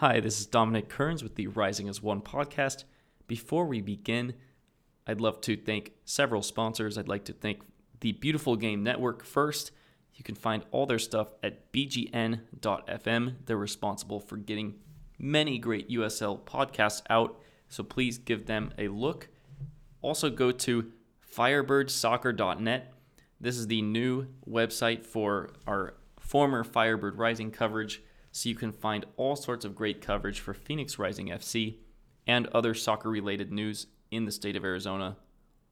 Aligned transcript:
Hi, 0.00 0.18
this 0.18 0.40
is 0.40 0.46
Dominic 0.46 0.88
Kearns 0.88 1.22
with 1.22 1.34
the 1.34 1.48
Rising 1.48 1.86
as 1.86 2.02
One 2.02 2.22
podcast. 2.22 2.84
Before 3.26 3.66
we 3.66 3.82
begin, 3.82 4.32
I'd 5.06 5.20
love 5.20 5.42
to 5.42 5.58
thank 5.58 5.92
several 6.06 6.40
sponsors. 6.40 6.96
I'd 6.96 7.06
like 7.06 7.26
to 7.26 7.34
thank 7.34 7.60
the 8.00 8.12
Beautiful 8.12 8.56
Game 8.56 8.82
Network 8.82 9.22
first. 9.22 9.72
You 10.14 10.24
can 10.24 10.36
find 10.36 10.64
all 10.70 10.86
their 10.86 10.98
stuff 10.98 11.34
at 11.42 11.70
bgn.fm. 11.70 13.34
They're 13.44 13.58
responsible 13.58 14.20
for 14.20 14.38
getting 14.38 14.76
many 15.18 15.58
great 15.58 15.90
USL 15.90 16.40
podcasts 16.44 17.02
out, 17.10 17.38
so 17.68 17.84
please 17.84 18.16
give 18.16 18.46
them 18.46 18.72
a 18.78 18.88
look. 18.88 19.28
Also, 20.00 20.30
go 20.30 20.50
to 20.50 20.92
firebirdsoccer.net. 21.30 22.94
This 23.38 23.58
is 23.58 23.66
the 23.66 23.82
new 23.82 24.28
website 24.48 25.04
for 25.04 25.50
our 25.66 25.92
former 26.18 26.64
Firebird 26.64 27.18
Rising 27.18 27.50
coverage, 27.50 28.02
so 28.32 28.48
you 28.48 28.54
can 28.54 28.72
find 28.72 29.04
all 29.16 29.36
sorts 29.36 29.64
of 29.64 29.74
great 29.74 30.00
coverage 30.00 30.40
for 30.40 30.54
Phoenix 30.54 30.98
Rising 30.98 31.28
FC 31.28 31.76
and 32.26 32.46
other 32.48 32.74
soccer 32.74 33.10
related 33.10 33.52
news 33.52 33.86
in 34.10 34.24
the 34.24 34.32
state 34.32 34.56
of 34.56 34.64
Arizona, 34.64 35.18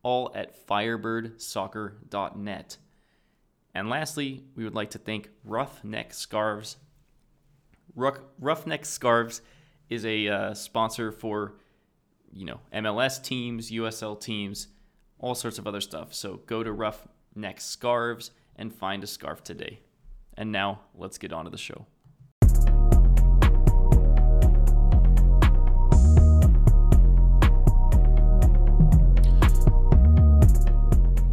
all 0.02 0.30
at 0.34 0.66
firebirdsoccer.net. 0.66 2.76
And 3.74 3.88
lastly, 3.88 4.44
we 4.56 4.64
would 4.64 4.74
like 4.74 4.90
to 4.90 4.98
thank 4.98 5.30
Roughneck 5.44 6.12
Scarves. 6.12 6.76
Roughneck 7.94 8.84
Scarves 8.84 9.40
is 9.88 10.04
a 10.04 10.28
uh, 10.28 10.52
sponsor 10.54 11.12
for, 11.12 11.54
you 12.32 12.44
know, 12.44 12.60
MLS 12.72 13.22
teams, 13.22 13.70
USL 13.70 14.20
teams, 14.20 14.66
all 15.18 15.34
sorts 15.34 15.58
of 15.58 15.66
other 15.66 15.80
stuff. 15.80 16.14
So 16.14 16.40
go 16.46 16.62
to 16.62 16.72
Roughneck 16.72 17.60
Scarves 17.60 18.30
and 18.56 18.74
find 18.74 19.04
a 19.04 19.06
scarf 19.06 19.42
today. 19.42 19.80
And 20.36 20.52
now 20.52 20.80
let's 20.94 21.18
get 21.18 21.32
on 21.32 21.44
to 21.44 21.50
the 21.50 21.58
show. 21.58 21.86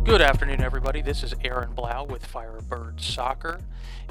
Good 0.06 0.22
afternoon, 0.22 0.61
everybody. 0.61 1.02
This 1.02 1.23
is 1.23 1.34
Aaron 1.44 1.73
Blau 1.73 2.03
with 2.03 2.28
Firebird 2.28 3.02
Soccer 3.02 3.61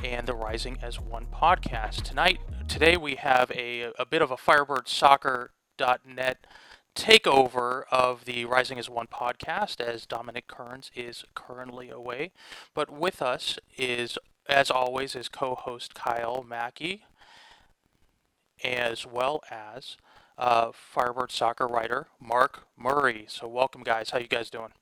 and 0.02 0.26
the 0.26 0.34
Rising 0.34 0.76
as 0.82 0.98
One 0.98 1.26
podcast. 1.26 2.02
Tonight, 2.02 2.40
today 2.66 2.96
we 2.96 3.14
have 3.14 3.52
a, 3.52 3.92
a 3.96 4.04
bit 4.04 4.20
of 4.20 4.32
a 4.32 4.36
FirebirdSoccer.net 4.36 6.46
takeover 6.96 7.84
of 7.92 8.24
the 8.24 8.44
Rising 8.44 8.80
as 8.80 8.90
One 8.90 9.06
podcast 9.06 9.80
as 9.80 10.04
Dominic 10.04 10.48
Kearns 10.48 10.90
is 10.96 11.24
currently 11.36 11.90
away. 11.90 12.32
But 12.74 12.90
with 12.90 13.22
us 13.22 13.60
is, 13.78 14.18
as 14.48 14.72
always, 14.72 15.14
is 15.14 15.28
co-host 15.28 15.94
Kyle 15.94 16.42
Mackey, 16.42 17.04
as 18.64 19.06
well 19.06 19.42
as 19.48 19.96
uh, 20.36 20.72
Firebird 20.74 21.30
Soccer 21.30 21.68
writer 21.68 22.08
Mark 22.20 22.66
Murray. 22.76 23.26
So 23.28 23.46
welcome, 23.46 23.84
guys. 23.84 24.10
How 24.10 24.18
you 24.18 24.26
guys 24.26 24.50
doing? 24.50 24.72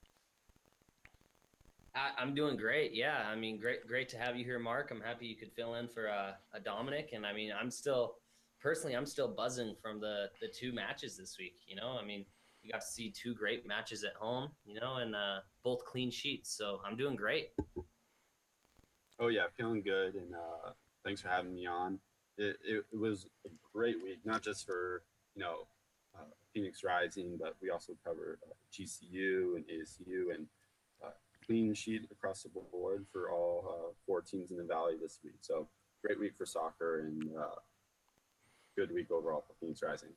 I, 1.95 2.23
am 2.23 2.35
doing 2.35 2.57
great. 2.57 2.95
Yeah, 2.95 3.27
I 3.31 3.37
mean, 3.37 3.59
great, 3.59 3.87
great 3.87 4.09
to 4.11 4.19
have 4.19 4.37
you 4.37 4.45
here, 4.45 4.59
Mark. 4.59 4.91
I'm 4.91 5.01
happy 5.01 5.27
you 5.27 5.37
could 5.37 5.53
fill 5.53 5.75
in 5.75 5.89
for 5.89 6.09
uh, 6.09 6.33
a 6.55 6.61
Dominic, 6.61 7.11
and 7.13 7.27
I 7.27 7.33
mean, 7.33 7.53
I'm 7.59 7.71
still 7.71 8.17
personally, 8.61 8.97
I'm 8.97 9.07
still 9.07 9.29
buzzing 9.29 9.75
from 9.83 10.01
the 10.01 10.31
the 10.41 10.49
two 10.49 10.73
matches 10.73 11.17
this 11.17 11.37
week. 11.39 11.57
You 11.67 11.77
know, 11.77 11.99
I 12.01 12.05
mean, 12.05 12.25
you 12.63 12.73
got 12.73 12.81
to 12.81 12.87
see 12.87 13.11
two 13.11 13.35
great 13.35 13.67
matches 13.67 14.05
at 14.05 14.15
home. 14.15 14.51
You 14.65 14.81
know, 14.81 14.97
and 14.97 15.15
uh, 15.15 15.41
both 15.63 15.85
clean 15.85 16.11
sheets. 16.11 16.57
So 16.57 16.81
I'm 16.87 16.97
doing 16.97 17.17
great. 17.17 17.51
Oh 19.21 19.29
yeah, 19.29 19.45
feeling 19.57 19.83
good, 19.83 20.15
and 20.15 20.35
uh, 20.35 20.71
thanks 21.05 21.21
for 21.21 21.29
having 21.29 21.55
me 21.55 21.67
on. 21.67 21.99
It, 22.39 22.57
it, 22.65 22.85
was 22.99 23.27
a 23.45 23.51
great 23.75 24.03
week, 24.03 24.21
not 24.25 24.43
just 24.43 24.65
for 24.65 25.03
you 25.37 25.43
know 25.43 25.67
uh, 26.19 26.25
Phoenix 26.55 26.83
Rising, 26.83 27.39
but 27.39 27.55
we 27.61 27.69
also 27.69 27.93
covered 28.03 28.39
uh, 28.49 28.55
GCU 28.73 29.57
and 29.57 29.65
ASU 29.67 30.35
and 30.35 30.47
clean 31.47 31.75
sheet 31.75 32.09
across 32.11 32.43
the 32.43 32.49
board 32.49 33.07
for 33.13 33.31
all 33.31 33.65
uh, 33.69 33.93
four 34.07 34.21
teams 34.21 34.51
in 34.51 34.57
the 34.57 34.65
Valley 34.65 34.95
this 35.01 35.19
week. 35.25 35.37
So 35.41 35.69
great 36.05 36.19
week 36.19 36.33
for 36.37 36.47
soccer 36.47 37.01
and 37.01 37.31
uh, 37.37 37.61
good 38.77 38.93
week 38.93 39.11
overall 39.11 39.45
for 39.47 39.55
Phoenix 39.61 39.83
Rising. 39.83 40.11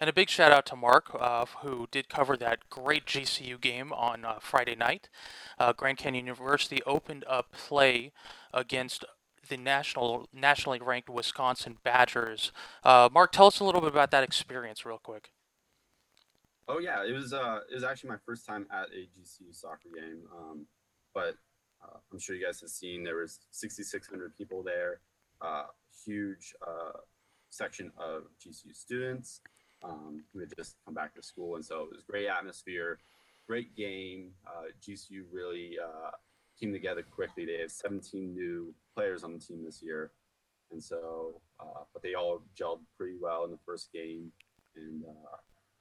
And 0.00 0.10
a 0.10 0.12
big 0.12 0.28
shout 0.28 0.52
out 0.52 0.66
to 0.66 0.76
Mark, 0.76 1.10
uh, 1.18 1.46
who 1.62 1.88
did 1.90 2.08
cover 2.08 2.36
that 2.36 2.68
great 2.70 3.06
GCU 3.06 3.60
game 3.60 3.92
on 3.92 4.24
uh, 4.24 4.38
Friday 4.40 4.74
night. 4.74 5.08
Uh, 5.58 5.72
Grand 5.72 5.98
Canyon 5.98 6.26
University 6.26 6.80
opened 6.86 7.24
up 7.28 7.52
play 7.52 8.12
against 8.52 9.04
the 9.48 9.56
national, 9.56 10.28
nationally 10.32 10.80
ranked 10.80 11.08
Wisconsin 11.08 11.78
Badgers. 11.82 12.52
Uh, 12.82 13.08
Mark, 13.12 13.32
tell 13.32 13.46
us 13.46 13.60
a 13.60 13.64
little 13.64 13.80
bit 13.80 13.90
about 13.90 14.10
that 14.10 14.24
experience, 14.24 14.84
real 14.84 14.98
quick. 15.02 15.30
Oh 16.66 16.78
yeah, 16.78 17.04
it 17.04 17.12
was 17.12 17.32
uh 17.32 17.60
it 17.70 17.74
was 17.74 17.84
actually 17.84 18.10
my 18.10 18.18
first 18.24 18.46
time 18.46 18.66
at 18.72 18.86
a 18.88 19.08
GCU 19.18 19.52
soccer 19.54 19.88
game. 19.94 20.22
Um, 20.36 20.66
but 21.14 21.36
uh, 21.82 21.98
I'm 22.12 22.18
sure 22.18 22.34
you 22.34 22.44
guys 22.44 22.60
have 22.60 22.70
seen 22.70 23.04
there 23.04 23.16
was 23.16 23.40
6,600 23.50 24.34
people 24.36 24.62
there, 24.62 25.00
uh, 25.42 25.64
huge 26.04 26.54
uh, 26.66 26.98
section 27.50 27.92
of 27.98 28.24
GCU 28.40 28.74
students 28.74 29.40
um, 29.82 30.24
who 30.32 30.40
had 30.40 30.48
just 30.56 30.76
come 30.84 30.94
back 30.94 31.14
to 31.14 31.22
school, 31.22 31.56
and 31.56 31.64
so 31.64 31.82
it 31.82 31.90
was 31.92 32.02
great 32.08 32.28
atmosphere, 32.28 32.98
great 33.46 33.76
game. 33.76 34.30
Uh, 34.46 34.72
GCU 34.82 35.24
really 35.30 35.76
uh, 35.82 36.10
came 36.58 36.72
together 36.72 37.02
quickly. 37.02 37.44
They 37.44 37.60
have 37.60 37.70
17 37.70 38.32
new 38.32 38.74
players 38.94 39.22
on 39.22 39.34
the 39.34 39.38
team 39.38 39.62
this 39.64 39.82
year, 39.82 40.12
and 40.72 40.82
so 40.82 41.42
uh, 41.60 41.84
but 41.92 42.02
they 42.02 42.14
all 42.14 42.40
gelled 42.58 42.80
pretty 42.96 43.16
well 43.20 43.44
in 43.44 43.50
the 43.50 43.58
first 43.66 43.92
game, 43.92 44.32
and 44.76 45.04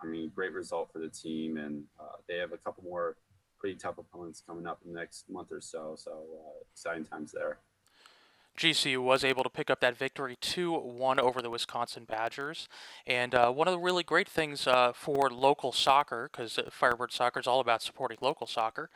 I 0.03 0.06
mean, 0.06 0.31
great 0.36 0.53
result 0.53 0.91
for 0.91 1.00
the 1.00 1.09
team, 1.09 1.58
and 1.58 1.84
uh, 2.00 2.18
they 2.28 2.38
have 2.38 2.52
a 2.52 2.58
couple 2.58 2.84
more 2.84 3.16
pretty 3.59 3.78
tough 3.78 3.97
opponents 3.97 4.44
coming 4.46 4.68
up 4.68 4.80
in 4.86 4.94
the 4.94 5.00
next 5.00 5.30
month 5.30 5.52
or 5.52 5.62
so. 5.62 5.96
So 5.97 6.12
uh, 6.12 6.59
exciting 6.74 7.06
times 7.06 7.31
there. 7.31 7.59
GCU 8.58 9.02
was 9.02 9.24
able 9.24 9.44
to 9.44 9.50
pick 9.50 9.69
up 9.69 9.80
that 9.80 9.97
victory 9.97 10.38
2 10.40 10.74
1 10.74 11.19
over 11.19 11.41
the 11.41 11.50
Wisconsin 11.50 12.06
Badgers. 12.06 12.68
And 13.08 13.34
uh, 13.34 13.52
one 13.52 13.68
of 13.68 13.74
the 13.74 13.80
really 13.80 14.03
great 14.03 14.30
things 14.30 14.68
uh, 14.68 14.94
for 14.94 15.30
local 15.30 15.72
soccer, 15.72 16.30
because 16.31 16.59
Firebird 16.69 17.12
Soccer 17.12 17.40
is 17.40 17.47
all 17.47 17.59
about 17.59 17.81
supporting 17.81 18.18
local 18.22 18.46
soccer, 18.46 18.90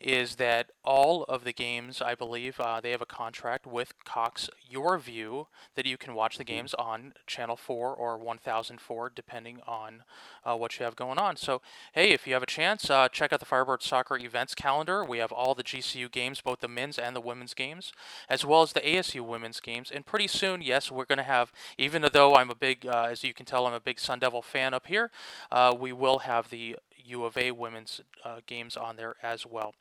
is 0.00 0.36
that 0.36 0.70
all 0.84 1.24
of 1.24 1.44
the 1.44 1.52
games, 1.52 2.00
I 2.00 2.14
believe, 2.14 2.58
uh, 2.58 2.80
they 2.80 2.90
have 2.90 3.02
a 3.02 3.06
contract 3.06 3.66
with 3.66 3.92
Cox 4.04 4.48
YurView 4.72 5.46
that 5.74 5.86
you 5.86 5.98
can 5.98 6.14
watch 6.14 6.38
the 6.38 6.44
mm-hmm. 6.44 6.54
games 6.54 6.74
on 6.74 7.12
Channel 7.26 7.56
4 7.56 7.94
or 7.94 8.16
1004, 8.16 9.12
depending 9.14 9.60
on 9.66 10.04
uh, 10.44 10.56
what 10.56 10.78
you 10.78 10.84
have 10.84 10.96
going 10.96 11.18
on. 11.18 11.36
So, 11.36 11.60
hey, 11.92 12.12
if 12.12 12.26
you 12.26 12.32
have 12.32 12.42
a 12.42 12.46
chance, 12.46 12.88
uh, 12.88 13.08
check 13.08 13.32
out 13.32 13.40
the 13.40 13.46
Firebird 13.46 13.82
Soccer 13.82 14.16
events 14.16 14.54
calendar. 14.54 15.04
We 15.04 15.18
have 15.18 15.32
all 15.32 15.54
the 15.54 15.62
GCU 15.62 16.10
games, 16.10 16.40
both 16.40 16.60
the 16.60 16.68
men's 16.68 16.98
and 16.98 17.14
the 17.14 17.20
women's 17.20 17.54
games, 17.54 17.92
as 18.28 18.44
well 18.44 18.62
as 18.62 18.72
the 18.72 18.86
AS 18.88 19.01
ASU 19.02 19.20
women's 19.20 19.60
games. 19.60 19.90
And 19.90 20.06
pretty 20.06 20.28
soon, 20.28 20.62
yes, 20.62 20.90
we're 20.90 21.04
going 21.04 21.18
to 21.18 21.24
have, 21.24 21.52
even 21.78 22.06
though 22.12 22.34
I'm 22.34 22.50
a 22.50 22.54
big, 22.54 22.86
uh, 22.86 23.08
as 23.10 23.24
you 23.24 23.34
can 23.34 23.46
tell, 23.46 23.66
I'm 23.66 23.74
a 23.74 23.80
big 23.80 23.98
Sun 23.98 24.20
Devil 24.20 24.42
fan 24.42 24.74
up 24.74 24.86
here, 24.86 25.10
uh, 25.50 25.74
we 25.78 25.92
will 25.92 26.20
have 26.20 26.50
the 26.50 26.76
U 27.04 27.24
of 27.24 27.36
A 27.36 27.50
women's 27.50 28.00
uh, 28.24 28.40
games 28.46 28.76
on 28.76 28.96
there 28.96 29.16
as 29.22 29.44
well. 29.44 29.74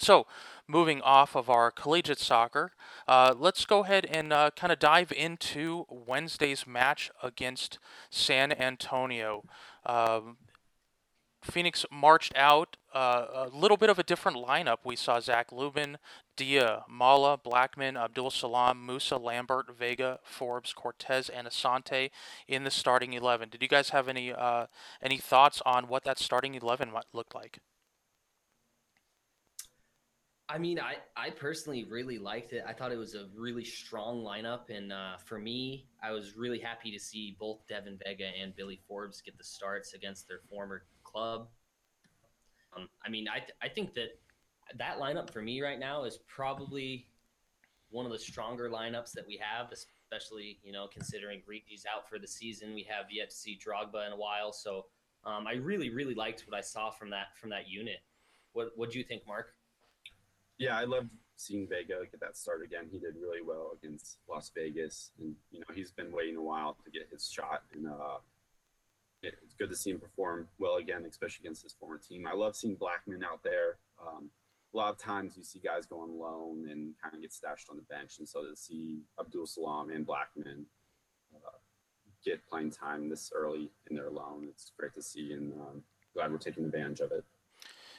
So, 0.00 0.26
moving 0.68 1.00
off 1.02 1.34
of 1.34 1.50
our 1.50 1.72
collegiate 1.72 2.20
soccer, 2.20 2.72
uh, 3.08 3.34
let's 3.36 3.64
go 3.64 3.82
ahead 3.82 4.06
and 4.06 4.32
uh, 4.32 4.50
kind 4.54 4.72
of 4.72 4.78
dive 4.78 5.10
into 5.10 5.86
Wednesday's 5.90 6.68
match 6.68 7.10
against 7.20 7.80
San 8.08 8.52
Antonio. 8.52 9.42
Um, 9.84 10.36
Phoenix 11.42 11.84
marched 11.90 12.32
out 12.36 12.76
a 12.92 13.48
little 13.52 13.76
bit 13.76 13.90
of 13.90 13.98
a 13.98 14.02
different 14.02 14.38
lineup. 14.38 14.78
We 14.84 14.96
saw 14.96 15.20
Zac 15.20 15.52
Lubin, 15.52 15.98
Dia, 16.36 16.84
Mala, 16.88 17.38
Blackmon, 17.38 17.96
Abdul 17.96 18.30
Salam, 18.30 18.86
Musa, 18.86 19.16
Lambert, 19.16 19.76
Vega, 19.76 20.20
Forbes, 20.24 20.72
Cortez, 20.72 21.28
and 21.28 21.46
Asante 21.46 22.10
in 22.46 22.64
the 22.64 22.70
starting 22.70 23.12
eleven. 23.12 23.48
Did 23.48 23.62
you 23.62 23.68
guys 23.68 23.90
have 23.90 24.08
any 24.08 24.32
uh, 24.32 24.66
any 25.02 25.18
thoughts 25.18 25.60
on 25.66 25.88
what 25.88 26.04
that 26.04 26.18
starting 26.18 26.54
eleven 26.54 26.90
might 26.92 27.06
look 27.12 27.34
like? 27.34 27.58
I 30.50 30.56
mean, 30.56 30.80
I, 30.80 30.94
I 31.14 31.28
personally 31.28 31.84
really 31.84 32.16
liked 32.16 32.54
it. 32.54 32.64
I 32.66 32.72
thought 32.72 32.90
it 32.90 32.96
was 32.96 33.14
a 33.14 33.26
really 33.36 33.64
strong 33.64 34.24
lineup. 34.24 34.70
And 34.70 34.90
uh, 34.94 35.18
for 35.22 35.38
me, 35.38 35.84
I 36.02 36.10
was 36.12 36.38
really 36.38 36.58
happy 36.58 36.90
to 36.90 36.98
see 36.98 37.36
both 37.38 37.58
Devin 37.68 37.98
Vega 38.02 38.30
and 38.40 38.56
Billy 38.56 38.80
Forbes 38.88 39.20
get 39.20 39.36
the 39.36 39.44
starts 39.44 39.92
against 39.92 40.26
their 40.26 40.40
former 40.48 40.84
club. 41.04 41.48
Um, 42.76 42.88
I 43.04 43.08
mean, 43.08 43.26
I, 43.28 43.42
I 43.64 43.68
think 43.68 43.94
that 43.94 44.18
that 44.76 44.98
lineup 44.98 45.30
for 45.30 45.42
me 45.42 45.62
right 45.62 45.78
now 45.78 46.04
is 46.04 46.18
probably 46.26 47.06
one 47.90 48.04
of 48.04 48.12
the 48.12 48.18
stronger 48.18 48.68
lineups 48.68 49.12
that 49.12 49.26
we 49.26 49.40
have, 49.40 49.72
especially, 49.72 50.58
you 50.62 50.72
know, 50.72 50.86
considering 50.92 51.42
Reedy's 51.46 51.84
out 51.92 52.08
for 52.08 52.18
the 52.18 52.26
season. 52.26 52.74
We 52.74 52.82
have 52.84 53.06
yet 53.10 53.30
to 53.30 53.36
see 53.36 53.58
Drogba 53.58 54.06
in 54.06 54.12
a 54.12 54.16
while. 54.16 54.52
So 54.52 54.86
um, 55.24 55.46
I 55.46 55.54
really, 55.54 55.90
really 55.90 56.14
liked 56.14 56.44
what 56.46 56.56
I 56.56 56.60
saw 56.60 56.90
from 56.90 57.10
that 57.10 57.36
from 57.40 57.50
that 57.50 57.68
unit. 57.68 57.98
What 58.52 58.72
what 58.76 58.90
do 58.90 58.98
you 58.98 59.04
think, 59.04 59.26
Mark? 59.26 59.54
Yeah, 60.58 60.76
I 60.76 60.84
loved 60.84 61.10
seeing 61.36 61.68
Vega 61.68 62.00
get 62.10 62.20
that 62.20 62.36
start 62.36 62.62
again. 62.64 62.88
He 62.90 62.98
did 62.98 63.14
really 63.20 63.42
well 63.42 63.76
against 63.80 64.18
Las 64.28 64.50
Vegas, 64.54 65.12
and 65.18 65.34
you 65.50 65.60
know 65.60 65.66
he's 65.74 65.92
been 65.92 66.12
waiting 66.12 66.36
a 66.36 66.42
while 66.42 66.76
to 66.84 66.90
get 66.90 67.08
his 67.10 67.30
shot, 67.30 67.62
and 67.72 67.86
uh, 67.86 68.18
it's 69.22 69.54
good 69.58 69.70
to 69.70 69.76
see 69.76 69.90
him 69.90 69.98
perform 69.98 70.48
well 70.58 70.76
again, 70.76 71.04
especially 71.08 71.44
against 71.44 71.62
his 71.62 71.72
former 71.72 71.98
team. 71.98 72.26
I 72.26 72.34
love 72.34 72.56
seeing 72.56 72.76
Blackmon 72.76 73.24
out 73.24 73.42
there. 73.42 73.78
Um, 74.00 74.30
a 74.72 74.76
lot 74.76 74.90
of 74.92 74.98
times 74.98 75.36
you 75.36 75.42
see 75.42 75.60
guys 75.60 75.86
go 75.86 76.00
on 76.00 76.18
loan 76.18 76.68
and 76.70 76.94
kind 77.02 77.14
of 77.14 77.22
get 77.22 77.32
stashed 77.32 77.68
on 77.70 77.76
the 77.76 77.82
bench, 77.82 78.18
and 78.18 78.28
so 78.28 78.42
to 78.42 78.54
see 78.54 79.00
Abdul 79.18 79.46
Salam 79.46 79.90
and 79.90 80.06
Blackmon 80.06 80.64
uh, 81.34 81.58
get 82.24 82.46
playing 82.46 82.70
time 82.70 83.08
this 83.08 83.32
early 83.34 83.70
in 83.90 83.96
their 83.96 84.10
loan, 84.10 84.46
it's 84.48 84.72
great 84.78 84.94
to 84.94 85.02
see, 85.02 85.32
and 85.32 85.52
um, 85.54 85.82
glad 86.14 86.30
we're 86.30 86.38
taking 86.38 86.64
advantage 86.64 87.00
of 87.00 87.12
it. 87.12 87.24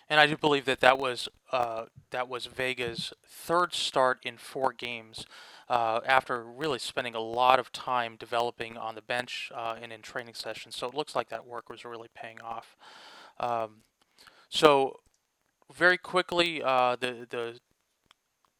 And 0.10 0.19
I 0.19 0.25
do 0.25 0.38
believe 0.38 0.65
that 0.65 0.80
that 0.80 0.98
was 0.98 1.30
uh, 1.51 1.86
that 2.12 2.27
was 2.27 2.45
Vega's 2.45 3.13
third 3.25 3.74
start 3.74 4.19
in 4.24 4.38
four 4.38 4.74
games, 4.74 5.25
uh, 5.69 6.00
after 6.06 6.44
really 6.44 6.80
spending 6.80 7.16
a 7.16 7.19
lot 7.19 7.60
of 7.60 7.71
time 7.71 8.16
developing 8.18 8.77
on 8.77 8.95
the 8.95 9.01
bench 9.01 9.51
uh, 9.56 9.75
and 9.81 9.94
in 9.94 10.01
training 10.01 10.33
sessions. 10.33 10.75
So 10.75 10.88
it 10.88 10.95
looks 10.95 11.16
like 11.16 11.30
that 11.30 11.45
work 11.45 11.69
was 11.69 11.86
really 11.86 12.10
paying 12.13 12.42
off. 12.42 12.75
Um, 13.39 13.83
so 14.50 15.00
very 15.74 15.98
quickly, 15.98 16.63
uh, 16.63 16.95
the 17.00 17.27
the 17.30 17.60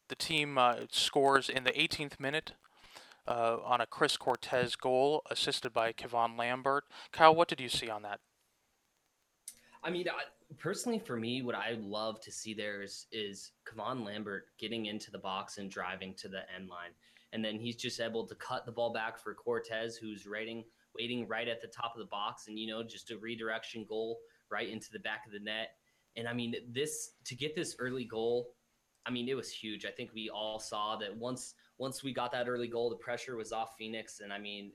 the 0.08 0.14
team 0.16 0.58
uh, 0.58 0.74
scores 0.90 1.48
in 1.48 1.64
the 1.64 1.72
18th 1.72 2.18
minute 2.18 2.52
uh, 3.28 3.58
on 3.64 3.80
a 3.80 3.86
Chris 3.86 4.16
Cortez 4.16 4.74
goal, 4.76 5.22
assisted 5.30 5.72
by 5.72 5.92
Kevon 5.92 6.36
Lambert. 6.36 6.84
Kyle, 7.12 7.34
what 7.34 7.48
did 7.48 7.60
you 7.60 7.68
see 7.68 7.88
on 7.88 8.02
that? 8.02 8.20
I 9.82 9.90
mean, 9.90 10.08
I, 10.08 10.22
personally, 10.58 10.98
for 10.98 11.16
me, 11.16 11.42
what 11.42 11.54
I 11.54 11.76
love 11.80 12.20
to 12.22 12.32
see 12.32 12.54
there 12.54 12.82
is 12.82 13.06
is 13.12 13.52
Kevon 13.66 14.04
Lambert 14.04 14.46
getting 14.58 14.86
into 14.86 15.10
the 15.10 15.18
box 15.18 15.58
and 15.58 15.70
driving 15.70 16.14
to 16.14 16.28
the 16.28 16.40
end 16.54 16.68
line, 16.68 16.90
and 17.32 17.44
then 17.44 17.58
he's 17.58 17.76
just 17.76 18.00
able 18.00 18.26
to 18.26 18.34
cut 18.34 18.66
the 18.66 18.72
ball 18.72 18.92
back 18.92 19.18
for 19.18 19.34
Cortez, 19.34 19.96
who's 19.96 20.26
waiting 20.26 20.64
waiting 20.94 21.26
right 21.28 21.48
at 21.48 21.62
the 21.62 21.68
top 21.68 21.94
of 21.94 22.00
the 22.00 22.10
box, 22.10 22.48
and 22.48 22.58
you 22.58 22.66
know, 22.66 22.82
just 22.82 23.10
a 23.10 23.18
redirection 23.18 23.86
goal 23.88 24.18
right 24.50 24.68
into 24.68 24.90
the 24.92 24.98
back 24.98 25.24
of 25.26 25.32
the 25.32 25.40
net. 25.40 25.70
And 26.16 26.28
I 26.28 26.32
mean, 26.32 26.54
this 26.72 27.12
to 27.24 27.34
get 27.34 27.54
this 27.54 27.76
early 27.78 28.04
goal, 28.04 28.50
I 29.06 29.10
mean, 29.10 29.28
it 29.28 29.34
was 29.34 29.50
huge. 29.50 29.86
I 29.86 29.90
think 29.90 30.10
we 30.12 30.28
all 30.28 30.58
saw 30.58 30.96
that 30.96 31.16
once 31.16 31.54
once 31.78 32.02
we 32.02 32.12
got 32.12 32.32
that 32.32 32.48
early 32.48 32.68
goal, 32.68 32.90
the 32.90 32.96
pressure 32.96 33.36
was 33.36 33.52
off 33.52 33.76
Phoenix, 33.78 34.20
and 34.20 34.30
I 34.30 34.38
mean, 34.38 34.72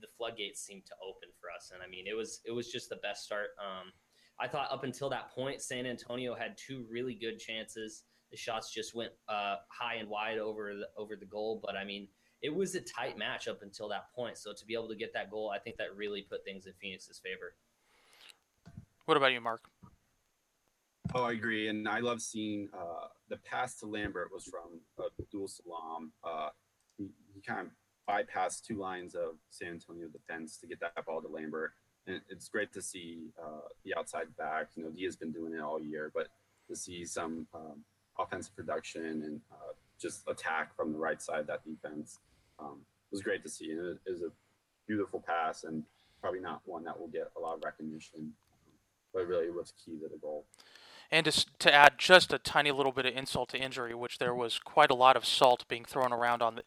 the 0.00 0.06
floodgates 0.16 0.60
seemed 0.60 0.86
to 0.86 0.94
open 1.02 1.30
for 1.40 1.50
us. 1.50 1.72
And 1.74 1.82
I 1.82 1.88
mean, 1.88 2.06
it 2.06 2.14
was 2.14 2.40
it 2.44 2.52
was 2.52 2.70
just 2.70 2.88
the 2.88 2.96
best 2.96 3.24
start. 3.24 3.48
Um, 3.58 3.92
I 4.40 4.48
thought 4.48 4.70
up 4.70 4.84
until 4.84 5.08
that 5.10 5.30
point, 5.30 5.62
San 5.62 5.86
Antonio 5.86 6.34
had 6.34 6.56
two 6.56 6.84
really 6.90 7.14
good 7.14 7.38
chances. 7.38 8.02
The 8.30 8.36
shots 8.36 8.72
just 8.72 8.94
went 8.94 9.12
uh, 9.28 9.56
high 9.68 9.94
and 9.96 10.08
wide 10.08 10.38
over 10.38 10.74
the 10.74 10.88
over 10.96 11.14
the 11.16 11.26
goal, 11.26 11.60
but 11.64 11.76
I 11.76 11.84
mean, 11.84 12.08
it 12.42 12.54
was 12.54 12.74
a 12.74 12.80
tight 12.80 13.16
match 13.16 13.46
up 13.46 13.62
until 13.62 13.88
that 13.90 14.12
point. 14.14 14.38
So 14.38 14.52
to 14.52 14.66
be 14.66 14.74
able 14.74 14.88
to 14.88 14.96
get 14.96 15.12
that 15.14 15.30
goal, 15.30 15.52
I 15.54 15.58
think 15.58 15.76
that 15.76 15.94
really 15.96 16.22
put 16.22 16.44
things 16.44 16.66
in 16.66 16.72
Phoenix's 16.80 17.20
favor. 17.20 17.54
What 19.04 19.16
about 19.16 19.32
you, 19.32 19.40
Mark? 19.40 19.62
Oh, 21.14 21.24
I 21.24 21.32
agree, 21.32 21.68
and 21.68 21.86
I 21.86 22.00
love 22.00 22.20
seeing 22.20 22.68
uh, 22.76 23.06
the 23.28 23.36
pass 23.36 23.78
to 23.80 23.86
Lambert 23.86 24.30
was 24.32 24.44
from 24.44 24.80
Abdul 25.20 25.46
Salam. 25.46 26.12
Uh, 26.24 26.48
he, 26.96 27.10
he 27.32 27.40
kind 27.40 27.60
of 27.60 27.72
bypassed 28.08 28.62
two 28.66 28.78
lines 28.78 29.14
of 29.14 29.36
San 29.50 29.68
Antonio 29.68 30.08
defense 30.08 30.58
to 30.58 30.66
get 30.66 30.80
that 30.80 31.04
ball 31.06 31.22
to 31.22 31.28
Lambert 31.28 31.72
and 32.06 32.20
it's 32.28 32.48
great 32.48 32.72
to 32.72 32.82
see 32.82 33.30
uh, 33.42 33.68
the 33.84 33.94
outside 33.96 34.36
back. 34.36 34.68
You 34.76 34.84
know, 34.84 34.90
he 34.94 35.04
has 35.04 35.16
been 35.16 35.32
doing 35.32 35.54
it 35.54 35.60
all 35.60 35.80
year, 35.80 36.10
but 36.14 36.28
to 36.68 36.76
see 36.76 37.04
some 37.04 37.46
um, 37.54 37.84
offensive 38.18 38.54
production 38.54 39.04
and 39.04 39.40
uh, 39.52 39.72
just 40.00 40.22
attack 40.28 40.76
from 40.76 40.92
the 40.92 40.98
right 40.98 41.20
side 41.20 41.40
of 41.40 41.46
that 41.46 41.64
defense 41.64 42.18
um, 42.58 42.80
was 43.10 43.22
great 43.22 43.42
to 43.42 43.48
see. 43.48 43.70
And 43.70 43.80
it 43.80 43.98
is 44.06 44.22
a 44.22 44.30
beautiful 44.86 45.20
pass, 45.20 45.64
and 45.64 45.82
probably 46.20 46.40
not 46.40 46.60
one 46.64 46.84
that 46.84 46.98
will 46.98 47.08
get 47.08 47.30
a 47.36 47.40
lot 47.40 47.56
of 47.56 47.64
recognition, 47.64 48.32
but 49.12 49.26
really 49.26 49.50
was 49.50 49.72
key 49.84 49.92
to 49.98 50.08
the 50.08 50.18
goal. 50.18 50.44
And 51.14 51.26
to, 51.26 51.46
to 51.60 51.72
add 51.72 51.92
just 51.96 52.32
a 52.32 52.38
tiny 52.38 52.72
little 52.72 52.90
bit 52.90 53.06
of 53.06 53.14
insult 53.14 53.50
to 53.50 53.56
injury, 53.56 53.94
which 53.94 54.18
there 54.18 54.34
was 54.34 54.58
quite 54.58 54.90
a 54.90 54.96
lot 54.96 55.16
of 55.16 55.24
salt 55.24 55.64
being 55.68 55.84
thrown 55.84 56.12
around 56.12 56.42
on 56.42 56.56
the, 56.56 56.62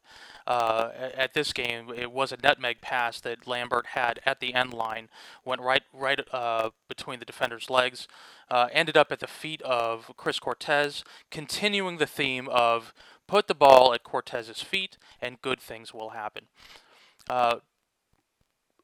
uh, 0.49 0.91
at 1.17 1.33
this 1.33 1.51
game. 1.51 1.91
It 1.93 2.13
was 2.13 2.31
a 2.31 2.37
nutmeg 2.41 2.79
pass 2.79 3.19
that 3.19 3.45
Lambert 3.45 3.87
had 3.87 4.21
at 4.25 4.39
the 4.39 4.53
end 4.53 4.73
line, 4.73 5.09
went 5.43 5.59
right 5.59 5.83
right 5.91 6.21
uh, 6.31 6.69
between 6.87 7.19
the 7.19 7.25
defender's 7.25 7.69
legs, 7.69 8.07
uh, 8.49 8.69
ended 8.71 8.95
up 8.95 9.11
at 9.11 9.19
the 9.19 9.27
feet 9.27 9.61
of 9.63 10.11
Chris 10.15 10.39
Cortez, 10.39 11.03
continuing 11.29 11.97
the 11.97 12.07
theme 12.07 12.47
of 12.47 12.93
put 13.27 13.47
the 13.47 13.53
ball 13.53 13.93
at 13.93 14.05
Cortez's 14.05 14.61
feet 14.61 14.97
and 15.21 15.41
good 15.41 15.59
things 15.59 15.93
will 15.93 16.11
happen. 16.11 16.45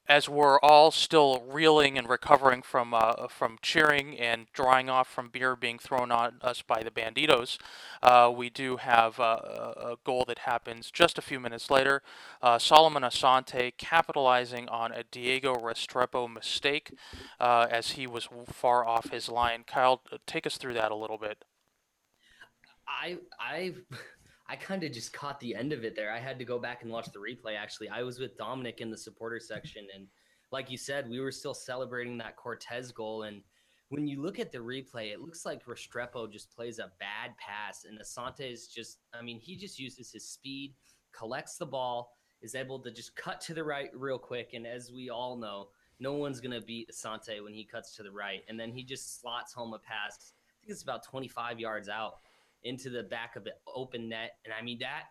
As 0.07 0.27
we're 0.27 0.59
all 0.59 0.91
still 0.91 1.43
reeling 1.47 1.97
and 1.97 2.09
recovering 2.09 2.61
from 2.61 2.93
uh, 2.93 3.27
from 3.29 3.57
cheering 3.61 4.19
and 4.19 4.47
drying 4.51 4.89
off 4.89 5.07
from 5.07 5.29
beer 5.29 5.55
being 5.55 5.79
thrown 5.79 6.11
on 6.11 6.39
us 6.41 6.61
by 6.61 6.83
the 6.83 6.91
Banditos, 6.91 7.57
uh, 8.01 8.31
we 8.35 8.49
do 8.49 8.77
have 8.77 9.17
uh, 9.17 9.39
a 9.77 9.95
goal 10.03 10.25
that 10.27 10.39
happens 10.39 10.91
just 10.91 11.17
a 11.17 11.21
few 11.21 11.39
minutes 11.39 11.71
later. 11.71 12.01
Uh, 12.41 12.59
Solomon 12.59 13.03
Asante 13.03 13.71
capitalizing 13.77 14.67
on 14.67 14.91
a 14.91 15.03
Diego 15.09 15.55
Restrepo 15.55 16.31
mistake 16.31 16.91
uh, 17.39 17.67
as 17.71 17.91
he 17.91 18.05
was 18.05 18.27
far 18.45 18.85
off 18.85 19.09
his 19.09 19.29
line. 19.29 19.63
Kyle, 19.65 20.01
take 20.27 20.45
us 20.45 20.57
through 20.57 20.73
that 20.73 20.91
a 20.91 20.95
little 20.95 21.17
bit. 21.17 21.45
I 22.87 23.19
I 23.39 23.73
I 24.53 24.55
kind 24.55 24.83
of 24.83 24.91
just 24.91 25.11
caught 25.13 25.39
the 25.39 25.55
end 25.55 25.73
of 25.73 25.83
it 25.83 25.95
there. 25.95 26.11
I 26.11 26.19
had 26.19 26.37
to 26.37 26.45
go 26.45 26.59
back 26.59 26.83
and 26.83 26.91
watch 26.91 27.07
the 27.11 27.17
replay. 27.17 27.57
Actually, 27.57 27.89
I 27.89 28.03
was 28.03 28.19
with 28.19 28.37
Dominic 28.37 28.81
in 28.81 28.91
the 28.91 28.97
supporter 28.97 29.39
section, 29.39 29.87
and 29.95 30.05
like 30.51 30.69
you 30.69 30.77
said, 30.77 31.09
we 31.09 31.19
were 31.19 31.31
still 31.31 31.55
celebrating 31.55 32.19
that 32.19 32.35
Cortez 32.35 32.91
goal. 32.91 33.23
And 33.23 33.41
when 33.89 34.05
you 34.05 34.21
look 34.21 34.39
at 34.39 34.51
the 34.51 34.59
replay, 34.59 35.11
it 35.11 35.21
looks 35.21 35.43
like 35.43 35.65
Restrepo 35.65 36.31
just 36.31 36.55
plays 36.55 36.77
a 36.77 36.91
bad 36.99 37.35
pass, 37.39 37.85
and 37.85 37.99
Asante 37.99 38.41
is 38.41 38.67
just, 38.67 38.99
I 39.11 39.23
mean, 39.23 39.39
he 39.39 39.55
just 39.55 39.79
uses 39.79 40.11
his 40.11 40.23
speed, 40.23 40.75
collects 41.13 41.57
the 41.57 41.65
ball, 41.65 42.15
is 42.43 42.53
able 42.53 42.77
to 42.77 42.91
just 42.91 43.15
cut 43.15 43.41
to 43.41 43.55
the 43.55 43.63
right 43.63 43.89
real 43.95 44.19
quick. 44.19 44.51
And 44.53 44.67
as 44.67 44.91
we 44.91 45.09
all 45.09 45.35
know, 45.35 45.69
no 45.99 46.13
one's 46.13 46.39
going 46.39 46.51
to 46.51 46.63
beat 46.63 46.91
Asante 46.91 47.43
when 47.43 47.55
he 47.55 47.63
cuts 47.63 47.95
to 47.95 48.03
the 48.03 48.11
right. 48.11 48.43
And 48.47 48.59
then 48.59 48.71
he 48.71 48.83
just 48.83 49.19
slots 49.19 49.51
home 49.51 49.73
a 49.73 49.79
pass. 49.79 50.15
I 50.21 50.53
think 50.61 50.73
it's 50.73 50.83
about 50.83 51.03
25 51.03 51.59
yards 51.59 51.89
out 51.89 52.17
into 52.63 52.89
the 52.89 53.03
back 53.03 53.35
of 53.35 53.43
the 53.43 53.53
open 53.73 54.09
net. 54.09 54.37
And 54.45 54.53
I 54.53 54.61
mean 54.61 54.79
that 54.79 55.03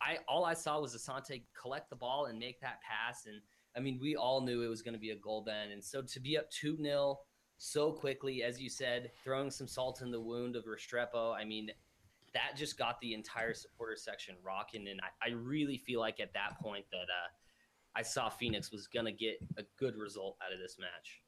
I 0.00 0.18
all 0.28 0.44
I 0.44 0.54
saw 0.54 0.80
was 0.80 0.94
Asante 0.96 1.42
collect 1.60 1.90
the 1.90 1.96
ball 1.96 2.26
and 2.26 2.38
make 2.38 2.60
that 2.60 2.80
pass. 2.82 3.26
And 3.26 3.40
I 3.76 3.80
mean, 3.80 3.98
we 4.00 4.16
all 4.16 4.40
knew 4.40 4.62
it 4.62 4.68
was 4.68 4.82
going 4.82 4.94
to 4.94 5.00
be 5.00 5.10
a 5.10 5.16
goal 5.16 5.42
then. 5.46 5.70
And 5.70 5.82
so 5.82 6.02
to 6.02 6.20
be 6.20 6.36
up 6.36 6.50
2 6.50 6.78
0 6.82 7.20
so 7.58 7.92
quickly, 7.92 8.42
as 8.42 8.60
you 8.60 8.70
said, 8.70 9.10
throwing 9.22 9.50
some 9.50 9.68
salt 9.68 10.00
in 10.00 10.10
the 10.10 10.20
wound 10.20 10.56
of 10.56 10.64
Restrepo, 10.64 11.34
I 11.34 11.44
mean, 11.44 11.70
that 12.32 12.56
just 12.56 12.78
got 12.78 13.00
the 13.00 13.12
entire 13.12 13.52
supporter 13.52 13.96
section 13.96 14.36
rocking. 14.42 14.88
And 14.88 15.00
I, 15.02 15.28
I 15.28 15.32
really 15.34 15.76
feel 15.76 16.00
like 16.00 16.20
at 16.20 16.32
that 16.32 16.58
point 16.60 16.86
that 16.90 16.96
uh, 16.96 17.28
I 17.94 18.02
saw 18.02 18.30
Phoenix 18.30 18.72
was 18.72 18.86
going 18.86 19.06
to 19.06 19.12
get 19.12 19.38
a 19.58 19.62
good 19.78 19.96
result 19.96 20.36
out 20.44 20.52
of 20.52 20.58
this 20.58 20.76
match. 20.78 21.20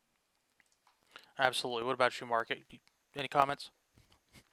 Absolutely. 1.39 1.85
What 1.85 1.95
about 1.95 2.19
you, 2.21 2.27
Mark? 2.27 2.51
Any 3.15 3.29
comments? 3.29 3.71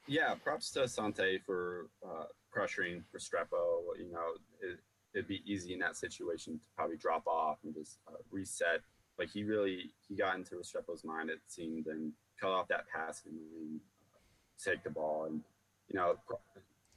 Yeah, 0.06 0.34
props 0.34 0.70
to 0.72 0.88
Sante 0.88 1.38
for 1.44 1.88
uh, 2.04 2.24
pressuring 2.54 3.02
Restrepo. 3.14 3.96
You 3.98 4.10
know, 4.12 4.34
it, 4.60 4.78
would 5.14 5.28
be 5.28 5.42
easy 5.44 5.72
in 5.72 5.80
that 5.80 5.96
situation 5.96 6.58
to 6.58 6.66
probably 6.76 6.96
drop 6.96 7.26
off 7.26 7.58
and 7.64 7.74
just 7.74 7.98
uh, 8.08 8.16
reset. 8.30 8.80
But 9.18 9.28
he 9.28 9.44
really 9.44 9.90
he 10.08 10.16
got 10.16 10.36
into 10.36 10.56
Restrepo's 10.56 11.04
mind, 11.04 11.30
it 11.30 11.40
seemed, 11.46 11.86
and 11.86 12.12
cut 12.40 12.50
off 12.50 12.68
that 12.68 12.88
pass 12.88 13.22
and, 13.26 13.34
and 13.34 13.80
uh, 14.14 14.70
take 14.70 14.82
the 14.82 14.90
ball. 14.90 15.26
And 15.26 15.42
you 15.88 15.98
know, 15.98 16.16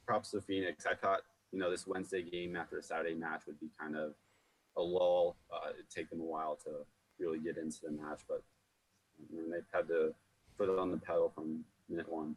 props 0.06 0.30
to 0.30 0.40
Phoenix. 0.40 0.86
I 0.86 0.94
thought 0.94 1.20
you 1.52 1.58
know 1.58 1.70
this 1.70 1.86
Wednesday 1.86 2.22
game 2.22 2.56
after 2.56 2.78
a 2.78 2.82
Saturday 2.82 3.14
match 3.14 3.42
would 3.46 3.60
be 3.60 3.68
kind 3.78 3.96
of 3.96 4.14
a 4.76 4.82
lull. 4.82 5.36
Uh, 5.52 5.70
it'd 5.70 5.90
take 5.90 6.10
them 6.10 6.20
a 6.20 6.24
while 6.24 6.56
to 6.64 6.70
really 7.18 7.38
get 7.38 7.58
into 7.58 7.78
the 7.82 7.90
match, 7.90 8.22
but 8.28 8.42
you 9.30 9.38
know, 9.38 9.54
they've 9.54 9.64
had 9.72 9.88
to 9.88 10.12
put 10.58 10.68
it 10.68 10.78
on 10.78 10.90
the 10.90 10.98
pedal 10.98 11.30
from 11.34 11.64
minute 11.88 12.10
one. 12.10 12.36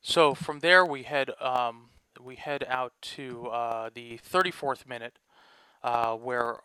So 0.00 0.34
from 0.34 0.60
there 0.60 0.84
we 0.84 1.02
head 1.02 1.30
um, 1.40 1.90
we 2.22 2.36
head 2.36 2.64
out 2.68 2.92
to 3.00 3.46
uh, 3.48 3.90
the 3.94 4.18
34th 4.18 4.86
minute, 4.86 5.18
uh, 5.82 6.14
where 6.14 6.58